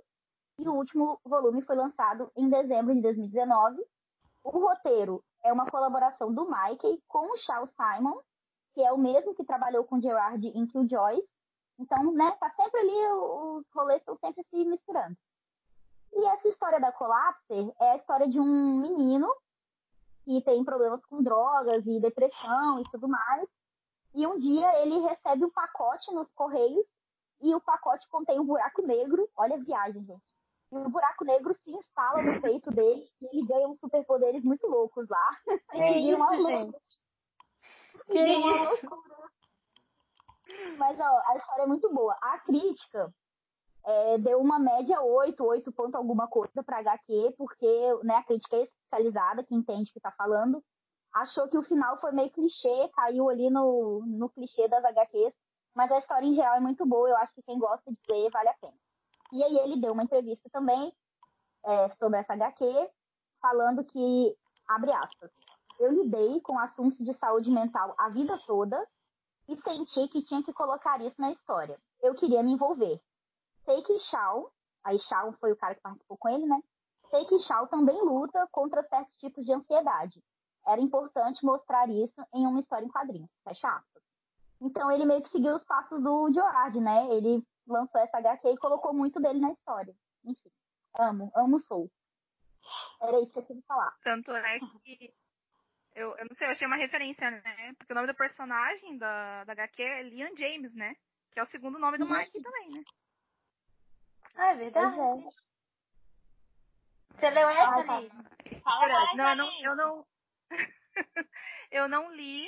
e 0.58 0.68
o 0.68 0.74
último 0.74 1.20
volume 1.24 1.62
foi 1.62 1.76
lançado 1.76 2.30
em 2.36 2.48
dezembro 2.48 2.94
de 2.94 3.02
2019. 3.02 3.84
O 4.42 4.50
roteiro 4.50 5.22
é 5.44 5.52
uma 5.52 5.70
colaboração 5.70 6.32
do 6.32 6.48
Mikey 6.48 7.02
com 7.08 7.30
o 7.30 7.36
Charles 7.38 7.70
Simon, 7.74 8.18
que 8.72 8.82
é 8.82 8.92
o 8.92 8.98
mesmo 8.98 9.34
que 9.34 9.44
trabalhou 9.44 9.84
com 9.84 10.00
Gerard 10.00 10.46
em 10.46 10.66
Killjoys. 10.66 11.24
Então, 11.78 12.10
né, 12.12 12.34
tá 12.40 12.50
sempre 12.56 12.80
ali, 12.80 13.12
os 13.12 13.66
rolês 13.74 14.00
estão 14.00 14.16
sempre 14.18 14.44
se 14.48 14.64
misturando. 14.64 15.16
E 16.14 16.24
essa 16.26 16.48
história 16.48 16.80
da 16.80 16.92
Collapse 16.92 17.74
é 17.80 17.92
a 17.92 17.96
história 17.96 18.28
de 18.28 18.40
um 18.40 18.80
menino 18.80 19.30
que 20.24 20.40
tem 20.42 20.64
problemas 20.64 21.04
com 21.04 21.22
drogas 21.22 21.84
e 21.86 22.00
depressão 22.00 22.80
e 22.80 22.84
tudo 22.90 23.06
mais. 23.08 23.46
E 24.14 24.26
um 24.26 24.38
dia 24.38 24.82
ele 24.82 25.00
recebe 25.00 25.44
um 25.44 25.50
pacote 25.50 26.10
nos 26.14 26.32
correios 26.32 26.86
e 27.42 27.54
o 27.54 27.60
pacote 27.60 28.08
contém 28.08 28.40
um 28.40 28.46
buraco 28.46 28.80
negro. 28.80 29.28
Olha 29.36 29.56
a 29.56 29.58
viagem, 29.58 30.02
gente 30.06 30.35
e 30.72 30.76
o 30.76 30.88
buraco 30.88 31.24
negro 31.24 31.54
se 31.62 31.70
instala 31.70 32.22
no 32.22 32.40
peito 32.40 32.70
dele 32.70 33.08
e 33.20 33.26
ele 33.26 33.46
ganha 33.46 33.68
uns 33.68 33.78
superpoderes 33.78 34.42
muito 34.42 34.66
loucos 34.66 35.08
lá. 35.08 35.30
É 35.72 35.98
isso, 35.98 36.16
uma 36.16 36.36
gente. 36.36 36.78
Que 38.06 38.18
isso? 38.18 38.88
Mas, 40.78 40.98
ó, 40.98 41.22
a 41.26 41.36
história 41.36 41.62
é 41.62 41.66
muito 41.66 41.92
boa. 41.92 42.16
A 42.20 42.38
crítica 42.38 43.12
é, 43.84 44.18
deu 44.18 44.40
uma 44.40 44.58
média 44.58 45.00
8, 45.00 45.42
8 45.42 45.72
ponto 45.72 45.94
alguma 45.96 46.26
coisa 46.28 46.62
pra 46.64 46.78
HQ, 46.78 47.34
porque 47.36 47.66
né, 48.02 48.16
a 48.16 48.24
crítica 48.24 48.56
é 48.56 48.62
especializada, 48.62 49.44
que 49.44 49.54
entende 49.54 49.90
o 49.90 49.92
que 49.92 50.00
tá 50.00 50.12
falando, 50.12 50.62
achou 51.12 51.48
que 51.48 51.56
o 51.56 51.62
final 51.62 52.00
foi 52.00 52.12
meio 52.12 52.30
clichê, 52.30 52.88
caiu 52.94 53.28
ali 53.28 53.48
no, 53.48 54.04
no 54.06 54.28
clichê 54.28 54.68
das 54.68 54.84
HQs, 54.84 55.32
mas 55.74 55.90
a 55.92 55.98
história 55.98 56.26
em 56.26 56.34
geral 56.34 56.56
é 56.56 56.60
muito 56.60 56.84
boa, 56.84 57.08
eu 57.08 57.16
acho 57.16 57.32
que 57.34 57.42
quem 57.42 57.58
gosta 57.58 57.90
de 57.90 58.00
ler 58.10 58.30
vale 58.30 58.48
a 58.48 58.54
pena. 58.54 58.76
E 59.32 59.42
aí 59.42 59.56
ele 59.58 59.80
deu 59.80 59.92
uma 59.92 60.02
entrevista 60.02 60.48
também 60.50 60.92
é, 61.64 61.88
sobre 61.96 62.18
essa 62.18 62.32
HQ, 62.34 62.64
falando 63.40 63.84
que, 63.84 64.36
abre 64.68 64.92
aspas, 64.92 65.30
eu 65.78 65.92
lidei 65.92 66.40
com 66.40 66.58
assuntos 66.58 67.04
de 67.04 67.12
saúde 67.18 67.50
mental 67.50 67.94
a 67.98 68.08
vida 68.08 68.36
toda 68.46 68.86
e 69.48 69.56
senti 69.62 70.08
que 70.08 70.22
tinha 70.22 70.42
que 70.42 70.52
colocar 70.52 71.00
isso 71.00 71.20
na 71.20 71.32
história. 71.32 71.78
Eu 72.02 72.14
queria 72.14 72.42
me 72.42 72.52
envolver. 72.52 73.00
Sei 73.64 73.82
que 73.82 73.98
Shaw, 73.98 74.50
aí 74.84 74.98
Shaw 74.98 75.32
foi 75.34 75.52
o 75.52 75.56
cara 75.56 75.74
que 75.74 75.80
participou 75.80 76.16
com 76.16 76.28
ele, 76.28 76.46
né? 76.46 76.60
Sei 77.10 77.24
que 77.26 77.36
também 77.70 78.00
luta 78.02 78.48
contra 78.50 78.82
certos 78.84 79.16
tipos 79.18 79.44
de 79.44 79.52
ansiedade. 79.52 80.22
Era 80.66 80.80
importante 80.80 81.44
mostrar 81.44 81.88
isso 81.88 82.20
em 82.34 82.46
uma 82.46 82.60
história 82.60 82.84
em 82.84 82.90
quadrinhos, 82.90 83.30
fecha 83.44 83.68
aspas. 83.68 84.02
Então 84.60 84.90
ele 84.90 85.04
meio 85.04 85.22
que 85.22 85.30
seguiu 85.30 85.54
os 85.54 85.64
passos 85.64 86.02
do 86.02 86.30
Gerard, 86.32 86.80
né? 86.80 87.08
Ele 87.14 87.46
lançou 87.66 88.00
essa 88.00 88.18
HQ 88.18 88.48
e 88.48 88.58
colocou 88.58 88.92
muito 88.92 89.20
dele 89.20 89.40
na 89.40 89.52
história. 89.52 89.94
Enfim, 90.24 90.50
amo, 90.98 91.30
amo 91.34 91.60
Soul. 91.62 91.90
Era 93.00 93.20
isso 93.20 93.32
que 93.32 93.38
eu 93.38 93.46
queria 93.46 93.62
falar. 93.62 93.94
Tanto 94.02 94.32
é 94.32 94.58
que 94.58 95.14
eu, 95.94 96.14
eu 96.18 96.26
não 96.28 96.36
sei, 96.36 96.46
eu 96.46 96.50
achei 96.50 96.66
uma 96.66 96.76
referência, 96.76 97.30
né? 97.30 97.74
Porque 97.78 97.92
o 97.92 97.96
nome 97.96 98.06
do 98.06 98.14
personagem 98.14 98.98
da, 98.98 99.44
da 99.44 99.52
HQ 99.52 99.82
é 99.82 100.02
Liam 100.02 100.36
James, 100.36 100.74
né? 100.74 100.94
Que 101.32 101.40
é 101.40 101.42
o 101.42 101.46
segundo 101.46 101.78
nome 101.78 101.96
do 101.96 102.04
uhum. 102.04 102.16
Mike 102.16 102.42
também, 102.42 102.70
né? 102.70 102.84
Ah, 104.36 104.50
é 104.50 104.54
verdade. 104.56 105.00
É. 105.00 105.46
Você 107.14 107.30
leu 107.30 107.48
essa, 107.48 107.92
ah. 107.92 108.00
Liz? 108.00 108.12
Fala 108.62 109.14
não, 109.14 109.30
eu 109.30 109.36
não, 109.36 109.60
eu 109.62 109.76
não, 109.76 110.06
eu 111.70 111.88
não 111.88 112.12
li, 112.12 112.46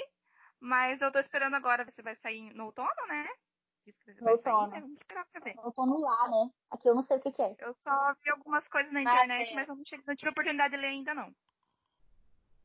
mas 0.60 1.00
eu 1.00 1.10
tô 1.10 1.18
esperando 1.18 1.54
agora 1.54 1.84
ver 1.84 1.92
se 1.92 2.02
vai 2.02 2.16
sair 2.16 2.52
no 2.52 2.66
outono, 2.66 3.06
né? 3.08 3.26
Disse 3.92 4.20
vai 4.20 4.38
sair, 4.38 4.68
né? 4.68 4.80
Vamos 4.80 4.98
esperar 4.98 5.26
pra 5.26 5.40
ver. 5.40 5.54
Outono 5.58 6.00
lá, 6.00 6.28
né? 6.28 6.50
Aqui 6.70 6.88
eu 6.88 6.94
não 6.94 7.04
sei 7.04 7.16
o 7.16 7.20
que, 7.20 7.32
que 7.32 7.42
é. 7.42 7.56
Eu 7.58 7.74
só 7.82 8.14
vi 8.22 8.30
algumas 8.30 8.66
coisas 8.68 8.92
na 8.92 9.02
internet, 9.02 9.48
ah, 9.48 9.52
é. 9.52 9.54
mas 9.54 9.68
eu 9.68 9.76
não, 9.76 9.84
cheguei, 9.84 10.04
não 10.06 10.16
tive 10.16 10.28
a 10.28 10.32
oportunidade 10.32 10.74
de 10.74 10.80
ler 10.80 10.88
ainda, 10.88 11.14
não. 11.14 11.34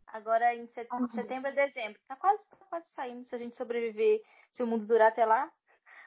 Agora 0.08 0.54
em 0.56 0.68
setembro, 0.68 1.06
uhum. 1.06 1.12
setembro 1.12 1.50
a 1.50 1.54
dezembro. 1.54 2.00
Tá 2.08 2.16
quase, 2.16 2.44
tá 2.50 2.66
quase 2.70 2.86
saindo 2.96 3.26
se 3.26 3.36
a 3.36 3.38
gente 3.38 3.56
sobreviver, 3.56 4.22
se 4.52 4.62
o 4.62 4.68
mundo 4.68 4.86
durar 4.86 5.08
até 5.08 5.26
lá. 5.26 5.52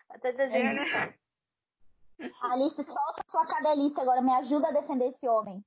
Até 0.08 0.32
dezembro. 0.32 0.82
É, 0.82 1.06
né? 1.06 1.14
Alice, 2.42 2.84
solta 2.84 3.24
sua 3.30 3.46
cadelista 3.46 4.00
agora, 4.00 4.22
me 4.22 4.32
ajuda 4.32 4.68
a 4.68 4.72
defender 4.72 5.08
esse 5.08 5.28
homem. 5.28 5.64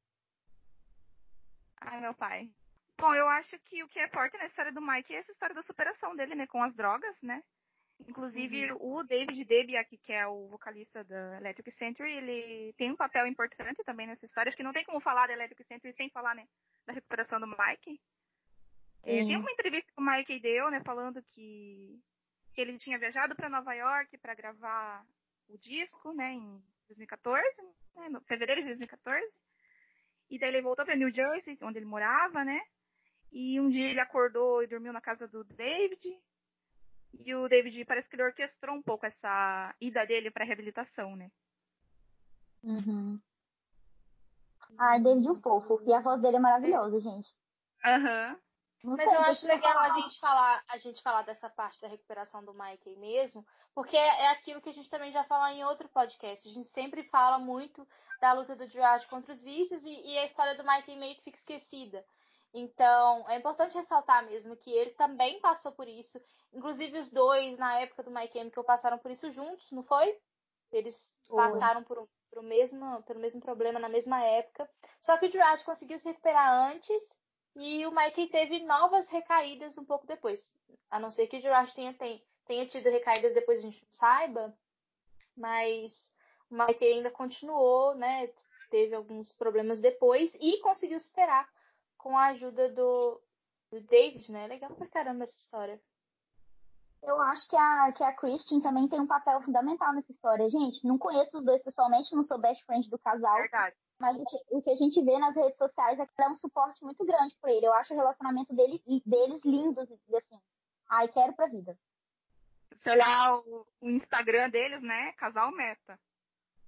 Ai, 1.82 2.02
meu 2.02 2.14
pai. 2.14 2.50
Bom, 2.98 3.14
eu 3.14 3.28
acho 3.30 3.58
que 3.60 3.84
o 3.84 3.88
que 3.88 4.00
é 4.00 4.10
forte 4.10 4.38
na 4.38 4.46
história 4.46 4.72
do 4.72 4.82
Mike 4.82 5.14
é 5.14 5.20
essa 5.20 5.32
história 5.32 5.56
da 5.56 5.62
superação 5.62 6.16
dele, 6.16 6.36
né, 6.36 6.48
com 6.48 6.62
as 6.62 6.76
drogas, 6.76 7.16
né? 7.22 7.42
Inclusive, 8.08 8.72
uhum. 8.72 9.00
o 9.00 9.04
David 9.04 9.44
Debiak, 9.44 9.98
que 9.98 10.14
é 10.14 10.26
o 10.26 10.48
vocalista 10.48 11.04
da 11.04 11.38
Electric 11.38 11.72
Century, 11.72 12.12
ele 12.12 12.74
tem 12.74 12.92
um 12.92 12.96
papel 12.96 13.28
importante 13.28 13.84
também 13.84 14.08
nessa 14.08 14.26
história. 14.26 14.50
Acho 14.50 14.58
que 14.58 14.64
não 14.64 14.74
tem 14.74 14.84
como 14.86 15.02
falar 15.02 15.28
da 15.28 15.34
Electric 15.34 15.64
Century 15.66 15.94
sem 15.94 16.10
falar 16.10 16.34
né, 16.36 16.48
da 16.86 16.94
recuperação 16.94 17.40
do 17.40 17.48
Mike. 17.48 18.00
É, 19.04 19.26
tem 19.26 19.38
uma 19.38 19.52
entrevista 19.52 19.92
que 19.92 20.02
o 20.02 20.06
Mike 20.06 20.40
deu, 20.40 20.70
né, 20.70 20.82
falando 20.84 21.22
que, 21.24 22.00
que 22.54 22.62
ele 22.62 22.78
tinha 22.78 22.98
viajado 23.00 23.36
para 23.36 23.50
Nova 23.50 23.74
York 23.74 24.18
para 24.18 24.36
gravar 24.36 25.06
o 25.48 25.58
disco, 25.58 26.14
né, 26.14 26.34
em 26.34 26.62
2014, 26.88 27.44
né, 27.96 28.10
no 28.10 28.22
fevereiro 28.22 28.62
de 28.62 28.68
2014. 28.68 29.26
E 30.30 30.38
daí 30.38 30.50
ele 30.50 30.62
voltou 30.62 30.86
para 30.86 30.96
New 30.96 31.12
Jersey, 31.12 31.58
onde 31.62 31.80
ele 31.80 31.86
morava, 31.86 32.46
né? 32.46 32.60
E 33.32 33.60
um 33.60 33.70
dia 33.70 33.90
ele 33.90 34.00
acordou 34.00 34.64
e 34.64 34.68
dormiu 34.68 34.94
na 34.94 35.02
casa 35.02 35.28
do 35.28 35.44
David. 35.44 36.00
E 37.14 37.36
o 37.36 37.48
David 37.48 37.84
parece 37.86 38.08
que 38.08 38.16
ele 38.16 38.24
orquestrou 38.24 38.76
um 38.76 38.82
pouco 38.82 39.06
essa 39.06 39.76
ida 39.82 40.06
dele 40.06 40.32
para 40.32 40.46
reabilitação, 40.46 41.16
né? 41.16 41.32
Uhum. 42.64 43.20
Ai, 44.78 45.02
David 45.02 45.30
um 45.30 45.42
fofo. 45.42 45.82
E 45.86 45.94
a 45.94 46.00
voz 46.00 46.22
dele 46.22 46.38
é 46.38 46.40
maravilhosa, 46.40 47.00
gente. 47.00 47.30
Aham. 47.84 48.38
Não 48.84 48.96
Mas 48.96 49.10
sei, 49.10 49.18
eu 49.18 49.22
acho 49.22 49.46
legal 49.46 49.74
falar. 49.74 49.92
a 49.92 50.00
gente 50.00 50.20
falar, 50.20 50.64
a 50.70 50.78
gente 50.78 51.02
falar 51.02 51.22
dessa 51.24 51.50
parte 51.50 51.82
da 51.82 51.88
recuperação 51.90 52.46
do 52.46 52.54
Mike 52.54 52.88
aí 52.90 52.96
mesmo, 52.96 53.46
porque 53.76 53.98
é 53.98 54.24
é 54.24 54.28
aquilo 54.30 54.62
que 54.62 54.70
a 54.70 54.74
gente 54.74 54.90
também 54.90 55.12
já 55.12 55.24
falou 55.26 55.48
em 55.48 55.66
outro 55.66 55.90
podcast. 55.90 56.48
A 56.48 56.52
gente 56.52 56.70
sempre 56.70 57.04
fala 57.10 57.38
muito 57.38 57.86
da 58.22 58.32
luta 58.32 58.56
do 58.56 58.68
Gerard 58.68 59.06
contra 59.08 59.34
os 59.34 59.44
vícios 59.44 59.84
e, 59.84 60.14
e 60.14 60.18
a 60.20 60.26
história 60.26 60.56
do 60.56 60.64
Mike 60.64 60.96
meio 60.96 61.16
que 61.16 61.24
fica 61.24 61.38
esquecida. 61.38 62.06
Então, 62.54 63.30
é 63.30 63.38
importante 63.38 63.78
ressaltar 63.78 64.26
mesmo 64.26 64.56
que 64.56 64.72
ele 64.72 64.92
também 64.92 65.40
passou 65.40 65.72
por 65.72 65.88
isso. 65.88 66.20
Inclusive 66.52 66.98
os 66.98 67.12
dois, 67.12 67.58
na 67.58 67.80
época 67.80 68.04
do 68.04 68.12
Mike 68.12 68.34
Chemical, 68.34 68.64
passaram 68.64 68.98
por 68.98 69.12
isso 69.12 69.32
juntos, 69.32 69.70
não 69.72 69.84
foi? 69.84 70.18
Eles 70.72 71.14
passaram 71.30 71.84
por, 71.84 72.08
por 72.30 72.40
o 72.40 72.44
mesmo, 72.44 73.04
pelo 73.04 73.20
mesmo 73.20 73.40
problema 73.42 73.80
na 73.80 73.90
mesma 73.90 74.24
época. 74.24 74.70
Só 75.02 75.18
que 75.18 75.28
o 75.28 75.32
Gerard 75.32 75.64
conseguiu 75.64 76.00
se 76.00 76.08
recuperar 76.08 76.72
antes 76.72 77.02
e 77.56 77.86
o 77.86 77.92
Mikey 77.92 78.28
teve 78.28 78.64
novas 78.66 79.08
recaídas 79.10 79.78
um 79.78 79.86
pouco 79.86 80.08
depois. 80.08 80.40
A 80.90 81.00
não 81.00 81.12
ser 81.12 81.28
que 81.28 81.38
o 81.38 81.42
Gerard 81.42 81.74
tenha, 81.74 81.96
tenha 82.46 82.68
tido 82.68 82.90
recaídas 82.90 83.34
depois 83.34 83.60
a 83.60 83.64
gente 83.64 83.82
não 83.84 83.92
saiba. 83.92 84.58
Mas 85.36 86.12
o 86.50 86.56
Mikey 86.56 86.94
ainda 86.94 87.12
continuou, 87.12 87.96
né? 87.96 88.32
Teve 88.72 88.96
alguns 88.96 89.32
problemas 89.34 89.80
depois 89.80 90.36
e 90.40 90.60
conseguiu 90.62 91.00
superar 91.00 91.48
com 92.00 92.18
a 92.18 92.28
ajuda 92.28 92.70
do, 92.70 93.22
do 93.72 93.82
David, 93.82 94.32
né? 94.32 94.48
Legal 94.48 94.74
pra 94.74 94.88
caramba 94.88 95.26
essa 95.26 95.36
história. 95.36 95.80
Eu 97.04 97.22
acho 97.22 97.48
que 97.48 97.56
a, 97.56 97.92
que 97.94 98.04
a 98.04 98.14
Christian 98.14 98.60
também 98.62 98.88
tem 98.90 99.00
um 99.00 99.08
papel 99.08 99.42
fundamental 99.42 99.94
nessa 99.94 100.12
história. 100.12 100.50
Gente, 100.50 100.86
não 100.86 100.98
conheço 100.98 101.38
os 101.38 101.46
dois 101.46 101.62
pessoalmente, 101.64 102.14
não 102.14 102.24
sou 102.24 102.38
best 102.38 102.66
friend 102.66 102.90
do 102.90 103.00
casal. 103.00 103.38
Verdade. 103.38 103.76
Mas 104.00 104.18
o 104.18 104.26
que, 104.26 104.38
o 104.50 104.62
que 104.62 104.70
a 104.70 104.76
gente 104.76 105.02
vê 105.04 105.18
nas 105.18 105.36
redes 105.36 105.58
sociais 105.58 106.00
é 106.00 106.06
que 106.06 106.12
ela 106.18 106.30
é 106.30 106.34
um 106.34 106.38
suporte 106.38 106.84
muito 106.84 107.06
grande 107.06 107.36
pra 107.42 107.52
ele. 107.52 107.66
Eu 107.66 107.74
acho 107.74 107.94
o 107.94 107.98
relacionamento 107.98 108.54
dele, 108.56 108.82
deles 109.06 109.42
lindos, 109.46 109.90
assim. 109.92 110.40
Ai, 110.90 111.08
quero 111.10 111.34
pra 111.34 111.48
vida. 111.48 111.78
Se 112.82 112.90
olhar 112.90 113.36
o, 113.40 113.68
o 113.82 113.90
Instagram 113.90 114.50
deles, 114.50 114.82
né? 114.82 115.12
Casal 115.14 115.52
meta. 115.52 116.00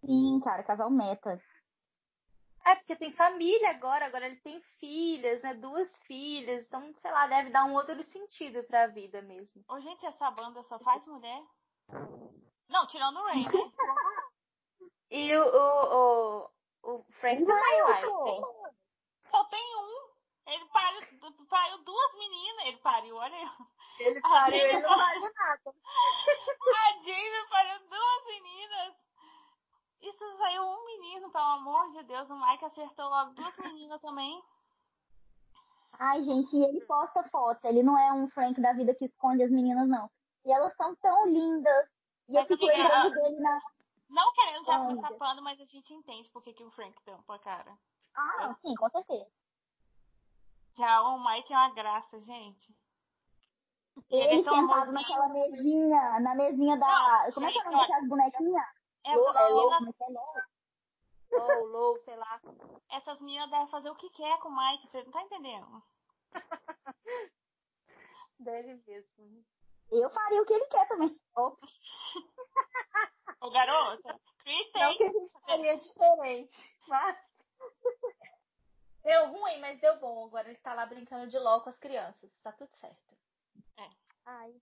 Sim, 0.06 0.42
cara, 0.44 0.64
casal 0.64 0.90
meta. 0.90 1.42
É, 2.66 2.76
porque 2.76 2.96
tem 2.96 3.12
família 3.14 3.72
agora, 3.72 4.06
agora 4.06 4.28
ele 4.28 4.40
tem 4.42 4.62
filhas, 4.80 5.42
né? 5.42 5.54
Duas 5.56 5.90
filhas, 6.04 6.66
então, 6.66 6.94
sei 7.02 7.12
lá, 7.12 7.28
deve 7.28 7.50
dar 7.50 7.66
um 7.66 7.74
outro 7.74 8.02
sentido 8.04 8.64
pra 8.64 8.88
vida 8.88 9.22
mesmo. 9.22 9.64
Ô, 9.68 9.80
gente, 9.80 10.06
essa 10.06 10.30
banda 10.32 10.62
só 10.64 10.78
faz 10.80 11.06
mulher? 11.08 11.42
Não, 12.70 12.88
tirando 12.88 13.18
o 13.18 13.26
Rain, 13.26 13.46
né? 13.46 13.52
E 15.14 15.36
o, 15.36 15.44
o, 15.44 16.50
o, 16.84 16.94
o 16.94 17.04
Frank 17.20 17.44
uai. 17.44 18.02
Tem, 18.02 18.42
Só 19.30 19.44
tem 19.44 19.76
um. 19.76 20.12
Ele 20.48 20.66
pariu, 20.68 21.02
pariu 21.50 21.78
duas 21.80 22.14
meninas. 22.16 22.66
Ele 22.68 22.78
pariu, 22.78 23.16
olha 23.18 23.36
aí. 23.36 23.50
ele 24.00 24.22
pariu, 24.22 24.58
ele 24.58 24.80
não 24.80 24.90
pariu 24.90 25.34
nada. 25.34 25.62
A 25.76 27.50
pariu 27.50 27.90
duas 27.90 28.26
meninas. 28.26 28.96
Isso 30.02 30.38
saiu 30.38 30.64
um 30.64 30.86
menino, 30.86 31.30
pelo 31.30 31.44
amor 31.44 31.91
de 32.02 32.08
Deus. 32.08 32.30
O 32.30 32.36
Mike 32.40 32.66
acertou 32.66 33.10
logo 33.10 33.34
duas 33.34 33.56
meninas 33.58 34.02
também. 34.02 34.42
Ai, 36.00 36.24
gente, 36.24 36.56
e 36.56 36.64
ele 36.64 36.82
posta 36.86 37.24
fotos. 37.30 37.64
Ele 37.64 37.84
não 37.84 37.98
é 37.98 38.12
um 38.14 38.30
Frank 38.30 38.60
da 38.60 38.74
vida 38.74 38.96
que 38.96 39.06
esconde 39.06 39.44
as 39.44 39.52
meninas, 39.52 39.88
não. 39.88 40.10
E 40.46 40.52
elas 40.52 40.76
são 40.76 40.96
tão 40.96 41.28
lindas. 41.28 41.88
E 42.28 42.36
eu 42.36 42.42
Mas, 42.42 42.48
fico 42.48 42.66
amiga, 42.66 42.84
lembrando 42.84 43.06
a- 43.20 43.22
dele 43.24 43.40
na. 43.40 43.62
Não 44.10 44.34
querendo 44.34 44.66
já 44.66 44.80
passar 44.80 45.18
pano, 45.18 45.42
mas 45.42 45.60
a 45.62 45.66
gente 45.66 45.94
entende 45.94 46.30
por 46.32 46.42
que, 46.44 46.54
que 46.54 46.64
o 46.64 46.72
Frank 46.72 46.96
tampa 47.04 47.36
a 47.36 47.40
cara. 47.40 47.78
Ah, 48.16 48.54
sim, 48.62 48.74
com 48.76 48.90
certeza. 48.90 49.28
Já 50.78 51.02
o 51.04 51.24
Mike 51.24 51.54
é 51.54 51.58
uma 51.58 51.74
graça, 51.74 52.20
gente. 52.22 52.76
Ele 54.10 54.24
Ele 54.24 54.42
é 54.42 54.44
tão 54.44 54.68
sentado 54.68 54.92
naquela 54.92 55.30
mesinha, 55.30 56.20
na 56.20 56.36
mesinha 56.36 56.78
da. 56.78 56.88
Não, 57.26 57.32
como 57.34 57.46
é 57.46 57.52
que 57.52 57.58
é 57.58 57.62
o 57.62 57.64
gente, 57.64 57.72
nome 57.72 57.78
daquelas 57.88 58.10
bonequinhas? 58.10 58.66
É 59.06 59.16
Lou, 59.16 59.34
meninas, 59.34 59.78
como 59.78 59.90
é 59.90 59.94
que 59.94 60.04
é 61.36 61.38
Lou? 61.38 61.48
Low, 61.48 61.68
low, 61.68 61.98
sei 62.00 62.16
lá. 62.16 62.42
essas 62.92 63.20
meninas 63.22 63.50
devem 63.50 63.68
fazer 63.68 63.90
o 63.90 63.96
que 63.96 64.10
quer 64.12 64.40
com 64.40 64.50
o 64.50 64.56
Mike, 64.56 64.88
você 64.88 65.04
não 65.04 65.12
tá 65.12 65.22
entendendo? 65.22 65.84
Deve 68.40 68.76
mesmo. 68.88 69.46
Eu 69.92 70.10
faria 70.10 70.42
o 70.42 70.46
que 70.46 70.54
ele 70.54 70.66
quer 70.66 70.88
também. 70.88 71.20
Opa. 71.36 71.68
Ô 73.42 73.52
garota, 73.52 74.14
Não 74.14 74.20
Kristen, 74.44 74.98
que 74.98 75.04
a 75.04 75.12
gente 75.12 75.40
faria 75.46 75.78
diferente, 75.78 76.78
mas. 76.88 77.18
Deu 79.04 79.28
ruim, 79.28 79.60
mas 79.60 79.80
deu 79.80 80.00
bom. 80.00 80.28
Agora 80.28 80.48
ele 80.48 80.60
tá 80.60 80.76
lá 80.76 80.86
brincando 80.86 81.28
de 81.28 81.38
LOL 81.40 81.62
com 81.62 81.70
as 81.70 81.78
crianças. 81.78 82.32
Tá 82.44 82.52
tudo 82.52 82.74
certo. 82.76 83.18
Ai. 84.26 84.54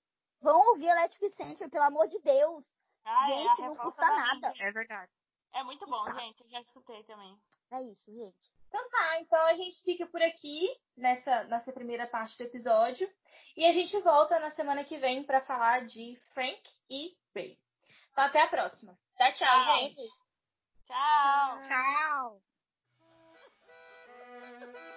Vão 0.42 0.58
ouvir 0.70 0.90
a 0.90 0.96
Let 0.96 1.20
Vicente, 1.20 1.68
pelo 1.68 1.84
amor 1.84 2.08
de 2.08 2.18
Deus. 2.20 2.66
ah, 3.04 3.32
é 3.32 3.40
Gente, 3.40 3.62
não 3.64 3.76
custa 3.76 4.02
da 4.02 4.16
nada. 4.16 4.54
É 4.60 4.72
verdade. 4.72 5.12
É 5.54 5.64
muito 5.64 5.86
bom, 5.88 6.04
tá. 6.06 6.14
gente. 6.14 6.42
Eu 6.42 6.50
já 6.50 6.62
escutei 6.62 7.04
também. 7.04 7.38
É 7.72 7.82
isso, 7.84 8.12
gente. 8.12 8.60
Então 8.68 8.90
tá, 8.90 9.20
então 9.22 9.42
a 9.48 9.56
gente 9.56 9.82
fica 9.84 10.06
por 10.08 10.22
aqui 10.22 10.70
nessa, 10.96 11.44
nessa 11.46 11.72
primeira 11.72 12.08
parte 12.08 12.38
do 12.38 12.44
episódio. 12.44 13.10
E 13.58 13.66
a 13.66 13.72
gente 13.72 14.00
volta 14.02 14.40
na 14.40 14.52
semana 14.52 14.84
que 14.84 14.98
vem 14.98 15.24
para 15.24 15.42
falar 15.42 15.86
de 15.86 16.16
Frank 16.34 16.62
e 16.90 17.16
Ray. 17.36 17.58
Então 18.12 18.24
até 18.24 18.42
a 18.42 18.48
próxima. 18.48 18.98
Tá, 19.18 19.32
tchau, 19.32 19.48
tchau, 19.48 19.78
gente. 19.78 20.08
Tchau. 20.86 21.60
Tchau. 21.68 22.42
tchau. 24.70 24.89